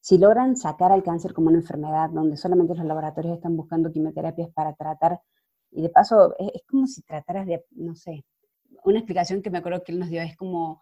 Si 0.00 0.16
logran 0.18 0.56
sacar 0.56 0.92
al 0.92 1.02
cáncer 1.02 1.34
como 1.34 1.48
una 1.48 1.58
enfermedad 1.58 2.10
donde 2.10 2.36
solamente 2.36 2.74
los 2.74 2.86
laboratorios 2.86 3.34
están 3.34 3.56
buscando 3.56 3.92
quimioterapias 3.92 4.50
para 4.50 4.74
tratar, 4.74 5.20
y 5.70 5.82
de 5.82 5.88
paso 5.90 6.34
es, 6.38 6.62
como 6.68 6.86
si 6.86 7.02
trataras 7.02 7.46
de, 7.46 7.64
no 7.72 7.94
sé, 7.94 8.24
una 8.84 8.98
explicación 8.98 9.42
que 9.42 9.50
me 9.50 9.58
acuerdo 9.58 9.82
que 9.84 9.92
él 9.92 9.98
nos 9.98 10.08
dio 10.08 10.22
es 10.22 10.36
como, 10.36 10.80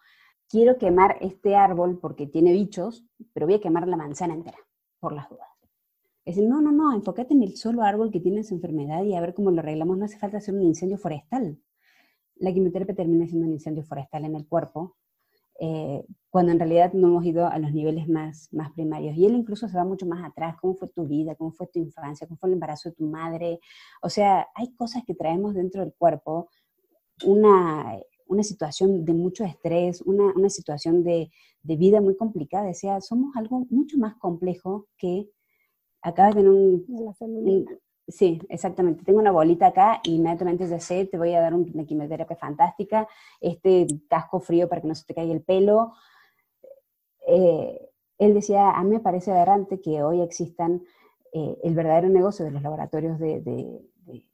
quiero 0.49 0.78
quemar 0.78 1.16
este 1.20 1.57
árbol 1.57 1.99
porque 2.01 2.26
tiene 2.26 2.53
bichos, 2.53 3.05
pero 3.32 3.46
voy 3.46 3.57
a 3.57 3.61
quemar 3.61 3.86
la 3.86 3.96
manzana 3.96 4.34
entera, 4.34 4.59
por 5.01 5.12
las 5.12 5.28
dudas. 5.28 5.49
Es 6.24 6.36
decir, 6.36 6.49
no, 6.49 6.61
no, 6.61 6.72
no, 6.72 6.94
enfócate 6.94 7.32
en 7.34 7.42
el 7.42 7.57
solo 7.57 7.82
árbol 7.82 8.11
que 8.11 8.20
tiene 8.20 8.40
esa 8.40 8.55
enfermedad 8.55 9.03
y 9.03 9.14
a 9.14 9.20
ver 9.20 9.32
cómo 9.32 9.51
lo 9.51 9.61
arreglamos. 9.61 9.96
No 9.96 10.05
hace 10.05 10.18
falta 10.18 10.36
hacer 10.36 10.55
un 10.55 10.62
incendio 10.62 10.99
forestal. 10.99 11.59
La 12.36 12.53
quimioterapia 12.53 12.94
termina 12.94 13.26
siendo 13.26 13.46
un 13.46 13.55
incendio 13.55 13.82
forestal 13.82 14.24
en 14.26 14.34
el 14.34 14.46
cuerpo 14.46 14.96
eh, 15.61 16.05
cuando 16.30 16.53
en 16.53 16.59
realidad 16.59 16.92
no 16.92 17.09
hemos 17.09 17.24
ido 17.24 17.49
a 17.49 17.59
los 17.59 17.72
niveles 17.72 18.09
más, 18.09 18.49
más 18.53 18.70
primarios. 18.72 19.16
Y 19.16 19.26
él 19.26 19.34
incluso 19.34 19.68
se 19.68 19.76
va 19.76 19.84
mucho 19.84 20.07
más 20.07 20.24
atrás, 20.24 20.57
cómo 20.61 20.74
fue 20.74 20.88
tu 20.88 21.07
vida, 21.07 21.34
cómo 21.34 21.51
fue 21.51 21.66
tu 21.66 21.80
infancia, 21.80 22.26
cómo 22.26 22.38
fue 22.38 22.51
el 22.51 22.55
embarazo 22.55 22.90
de 22.90 22.94
tu 22.94 23.07
madre. 23.07 23.59
O 24.03 24.09
sea, 24.09 24.46
hay 24.55 24.72
cosas 24.74 25.03
que 25.05 25.14
traemos 25.14 25.55
dentro 25.55 25.82
del 25.82 25.94
cuerpo, 25.94 26.49
una, 27.24 27.98
una 28.26 28.42
situación 28.42 29.04
de 29.04 29.14
mucho 29.14 29.44
estrés, 29.44 30.02
una, 30.02 30.32
una 30.34 30.50
situación 30.50 31.02
de, 31.04 31.30
de, 31.62 31.76
vida 31.76 32.00
muy 32.00 32.16
complicada. 32.16 32.70
O 32.70 32.74
sea, 32.74 33.00
somos 33.00 33.36
algo 33.36 33.66
mucho 33.70 33.98
más 33.98 34.16
complejo 34.16 34.86
que 34.96 35.30
acabas 36.02 36.34
de 36.34 36.42
tener 36.42 36.52
un, 36.52 37.66
Sí, 38.08 38.40
exactamente. 38.48 39.04
Tengo 39.04 39.18
una 39.18 39.32
bolita 39.32 39.66
acá 39.66 40.00
y 40.02 40.14
inmediatamente 40.14 40.66
ya 40.66 40.80
sé, 40.80 41.04
te 41.04 41.18
voy 41.18 41.34
a 41.34 41.42
dar 41.42 41.52
una 41.52 41.84
quimioterapia 41.84 42.36
fantástica, 42.36 43.06
este 43.38 43.86
casco 44.08 44.40
frío 44.40 44.66
para 44.66 44.80
que 44.80 44.88
no 44.88 44.94
se 44.94 45.04
te 45.04 45.14
caiga 45.14 45.34
el 45.34 45.42
pelo. 45.42 45.92
Eh, 47.26 47.90
él 48.16 48.32
decía, 48.32 48.70
a 48.70 48.82
mí 48.82 48.90
me 48.90 49.00
parece 49.00 49.30
aberrante 49.30 49.82
que 49.82 50.02
hoy 50.02 50.22
existan, 50.22 50.82
eh, 51.32 51.58
el 51.62 51.74
verdadero 51.74 52.08
negocio 52.08 52.46
de 52.46 52.50
los 52.50 52.62
laboratorios 52.62 53.18
de, 53.18 53.42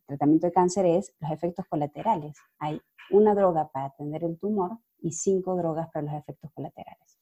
tratamiento 0.07 0.47
de 0.47 0.53
cáncer 0.53 0.87
es 0.87 1.13
los 1.21 1.31
efectos 1.31 1.67
colaterales. 1.69 2.37
Hay 2.59 2.81
una 3.11 3.35
droga 3.35 3.69
para 3.71 3.87
atender 3.87 4.25
el 4.25 4.39
tumor 4.39 4.79
y 4.99 5.13
cinco 5.13 5.57
drogas 5.57 5.89
para 5.93 6.07
los 6.07 6.15
efectos 6.15 6.51
colaterales. 6.53 7.19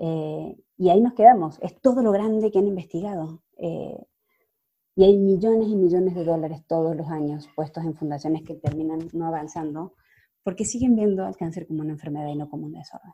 Eh, 0.00 0.56
y 0.76 0.90
ahí 0.90 1.00
nos 1.00 1.14
quedamos. 1.14 1.58
Es 1.62 1.80
todo 1.80 2.02
lo 2.02 2.12
grande 2.12 2.50
que 2.50 2.58
han 2.58 2.66
investigado. 2.66 3.42
Y 4.98 5.04
hay 5.04 5.16
millones 5.16 5.68
y 5.68 5.76
millones 5.76 6.16
de 6.16 6.24
dólares 6.24 6.66
todos 6.66 6.96
los 6.96 7.08
años 7.08 7.48
puestos 7.54 7.84
en 7.84 7.94
fundaciones 7.94 8.42
que 8.42 8.56
terminan 8.56 8.98
no 9.12 9.28
avanzando 9.28 9.94
porque 10.42 10.64
siguen 10.64 10.96
viendo 10.96 11.24
al 11.24 11.36
cáncer 11.36 11.68
como 11.68 11.82
una 11.82 11.92
enfermedad 11.92 12.28
y 12.28 12.34
no 12.34 12.48
como 12.48 12.66
un 12.66 12.72
desorden. 12.72 13.12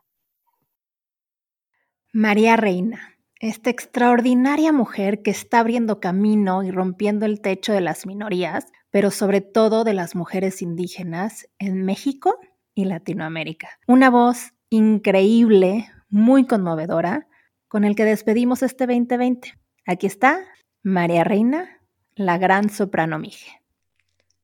María 2.11 2.55
Reina, 2.55 3.14
esta 3.39 3.69
extraordinaria 3.69 4.71
mujer 4.71 5.21
que 5.21 5.31
está 5.31 5.59
abriendo 5.59 5.99
camino 5.99 6.63
y 6.63 6.71
rompiendo 6.71 7.25
el 7.25 7.41
techo 7.41 7.73
de 7.73 7.81
las 7.81 8.05
minorías, 8.05 8.65
pero 8.91 9.11
sobre 9.11 9.41
todo 9.41 9.83
de 9.83 9.93
las 9.93 10.15
mujeres 10.15 10.61
indígenas 10.61 11.49
en 11.59 11.83
México 11.83 12.39
y 12.73 12.85
Latinoamérica. 12.85 13.69
Una 13.87 14.09
voz 14.09 14.53
increíble, 14.69 15.89
muy 16.09 16.45
conmovedora, 16.45 17.27
con 17.67 17.83
el 17.83 17.95
que 17.95 18.05
despedimos 18.05 18.63
este 18.63 18.87
2020. 18.87 19.53
Aquí 19.85 20.07
está 20.07 20.39
María 20.81 21.23
Reina 21.23 21.75
la 22.15 22.37
gran 22.37 22.69
soprano 22.69 23.19
Mije. 23.19 23.61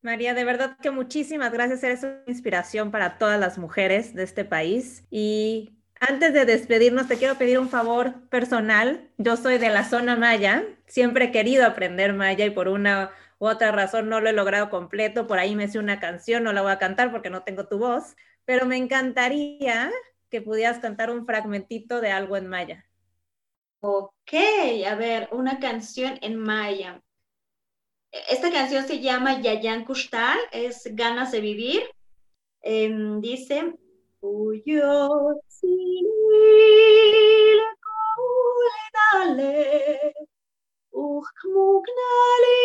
María, 0.02 0.34
de 0.34 0.44
verdad 0.44 0.78
que 0.82 0.92
muchísimas 0.92 1.52
gracias. 1.52 1.84
Eres 1.84 2.04
una 2.04 2.24
inspiración 2.28 2.92
para 2.92 3.18
todas 3.18 3.40
las 3.40 3.58
mujeres 3.58 4.14
de 4.14 4.24
este 4.24 4.44
país. 4.44 5.06
Y 5.10 5.78
antes 6.02 6.34
de 6.34 6.46
despedirnos, 6.46 7.08
te 7.08 7.18
quiero 7.18 7.38
pedir 7.38 7.60
un 7.60 7.70
favor 7.70 8.28
personal. 8.30 9.08
Yo 9.18 9.38
soy 9.38 9.60
de 9.60 9.70
la 9.70 9.84
zona 9.84 10.16
maya. 10.16 10.66
Siempre 10.88 11.26
he 11.26 11.32
querido 11.32 11.66
aprender 11.66 12.14
maya 12.14 12.44
y 12.44 12.50
por 12.50 12.68
una 12.68 13.12
u 13.38 13.46
otra 13.46 13.72
razón 13.72 14.10
no 14.10 14.20
lo 14.20 14.30
he 14.30 14.34
logrado 14.34 14.72
completo. 14.72 15.28
Por 15.28 15.38
ahí 15.38 15.56
me 15.56 15.66
hice 15.66 15.78
una 15.78 16.00
canción, 16.00 16.44
no 16.44 16.54
la 16.54 16.64
voy 16.64 16.72
a 16.72 16.80
cantar 16.80 17.12
porque 17.12 17.30
no 17.30 17.44
tengo 17.44 17.68
tu 17.68 17.78
voz, 17.78 18.16
pero 18.46 18.66
me 18.66 18.78
encantaría 18.78 19.92
que 20.30 20.42
pudieras 20.42 20.80
cantar 20.80 21.12
un 21.12 21.26
fragmentito 21.28 22.02
de 22.02 22.12
algo 22.12 22.36
en 22.36 22.48
maya. 22.48 22.86
Ok, 23.80 24.34
a 24.88 24.96
ver, 24.96 25.30
una 25.32 25.60
canción 25.60 26.18
en 26.22 26.36
maya. 26.36 27.02
Esta 28.12 28.52
canción 28.52 28.88
se 28.88 29.02
llama 29.02 29.40
Yayan 29.40 29.86
Kushtal, 29.86 30.40
es 30.52 30.84
Ganas 30.96 31.32
de 31.32 31.42
Vivir. 31.42 31.84
Em, 32.62 33.22
dice, 33.22 33.76
Uyotzini 34.24 36.14
lekoledale, 37.58 39.58
uchkmu 40.94 41.68
gnali, 41.86 42.64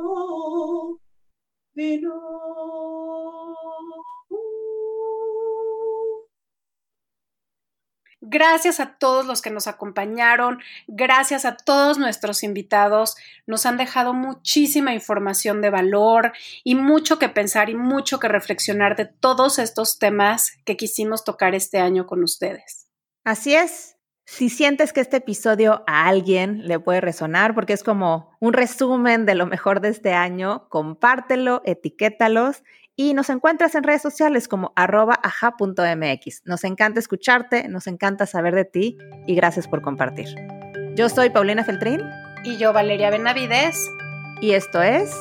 Gracias 8.25 8.79
a 8.79 8.97
todos 8.97 9.25
los 9.25 9.41
que 9.41 9.51
nos 9.51 9.67
acompañaron, 9.67 10.59
gracias 10.87 11.43
a 11.43 11.57
todos 11.57 11.97
nuestros 11.97 12.41
invitados. 12.43 13.17
Nos 13.45 13.65
han 13.65 13.75
dejado 13.75 14.13
muchísima 14.13 14.93
información 14.93 15.61
de 15.61 15.69
valor 15.69 16.31
y 16.63 16.75
mucho 16.75 17.19
que 17.19 17.27
pensar 17.27 17.69
y 17.69 17.75
mucho 17.75 18.19
que 18.19 18.29
reflexionar 18.29 18.95
de 18.95 19.05
todos 19.05 19.59
estos 19.59 19.99
temas 19.99 20.53
que 20.63 20.77
quisimos 20.77 21.25
tocar 21.25 21.53
este 21.53 21.79
año 21.79 22.07
con 22.07 22.23
ustedes. 22.23 22.87
Así 23.25 23.55
es. 23.55 23.92
Si 24.25 24.49
sientes 24.49 24.93
que 24.93 25.01
este 25.01 25.17
episodio 25.17 25.83
a 25.85 26.07
alguien 26.07 26.65
le 26.65 26.79
puede 26.79 27.01
resonar, 27.01 27.53
porque 27.53 27.73
es 27.73 27.83
como 27.83 28.31
un 28.39 28.53
resumen 28.53 29.25
de 29.25 29.35
lo 29.35 29.45
mejor 29.45 29.81
de 29.81 29.89
este 29.89 30.13
año, 30.13 30.67
compártelo, 30.69 31.61
etiquétalos 31.65 32.63
y 32.95 33.13
nos 33.13 33.29
encuentras 33.29 33.75
en 33.75 33.83
redes 33.83 34.01
sociales 34.01 34.47
como 34.47 34.71
arroba 34.75 35.19
aja.mx. 35.21 36.43
Nos 36.45 36.63
encanta 36.63 36.99
escucharte, 36.99 37.67
nos 37.67 37.87
encanta 37.87 38.25
saber 38.25 38.55
de 38.55 38.65
ti 38.65 38.97
y 39.27 39.35
gracias 39.35 39.67
por 39.67 39.81
compartir. 39.81 40.27
Yo 40.95 41.09
soy 41.09 41.29
Paulina 41.29 41.63
Feltrín. 41.63 42.01
Y 42.45 42.57
yo 42.57 42.71
Valeria 42.71 43.09
Benavides. 43.09 43.77
Y 44.41 44.51
esto 44.51 44.81
es 44.81 45.11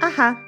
Aja. 0.00 0.47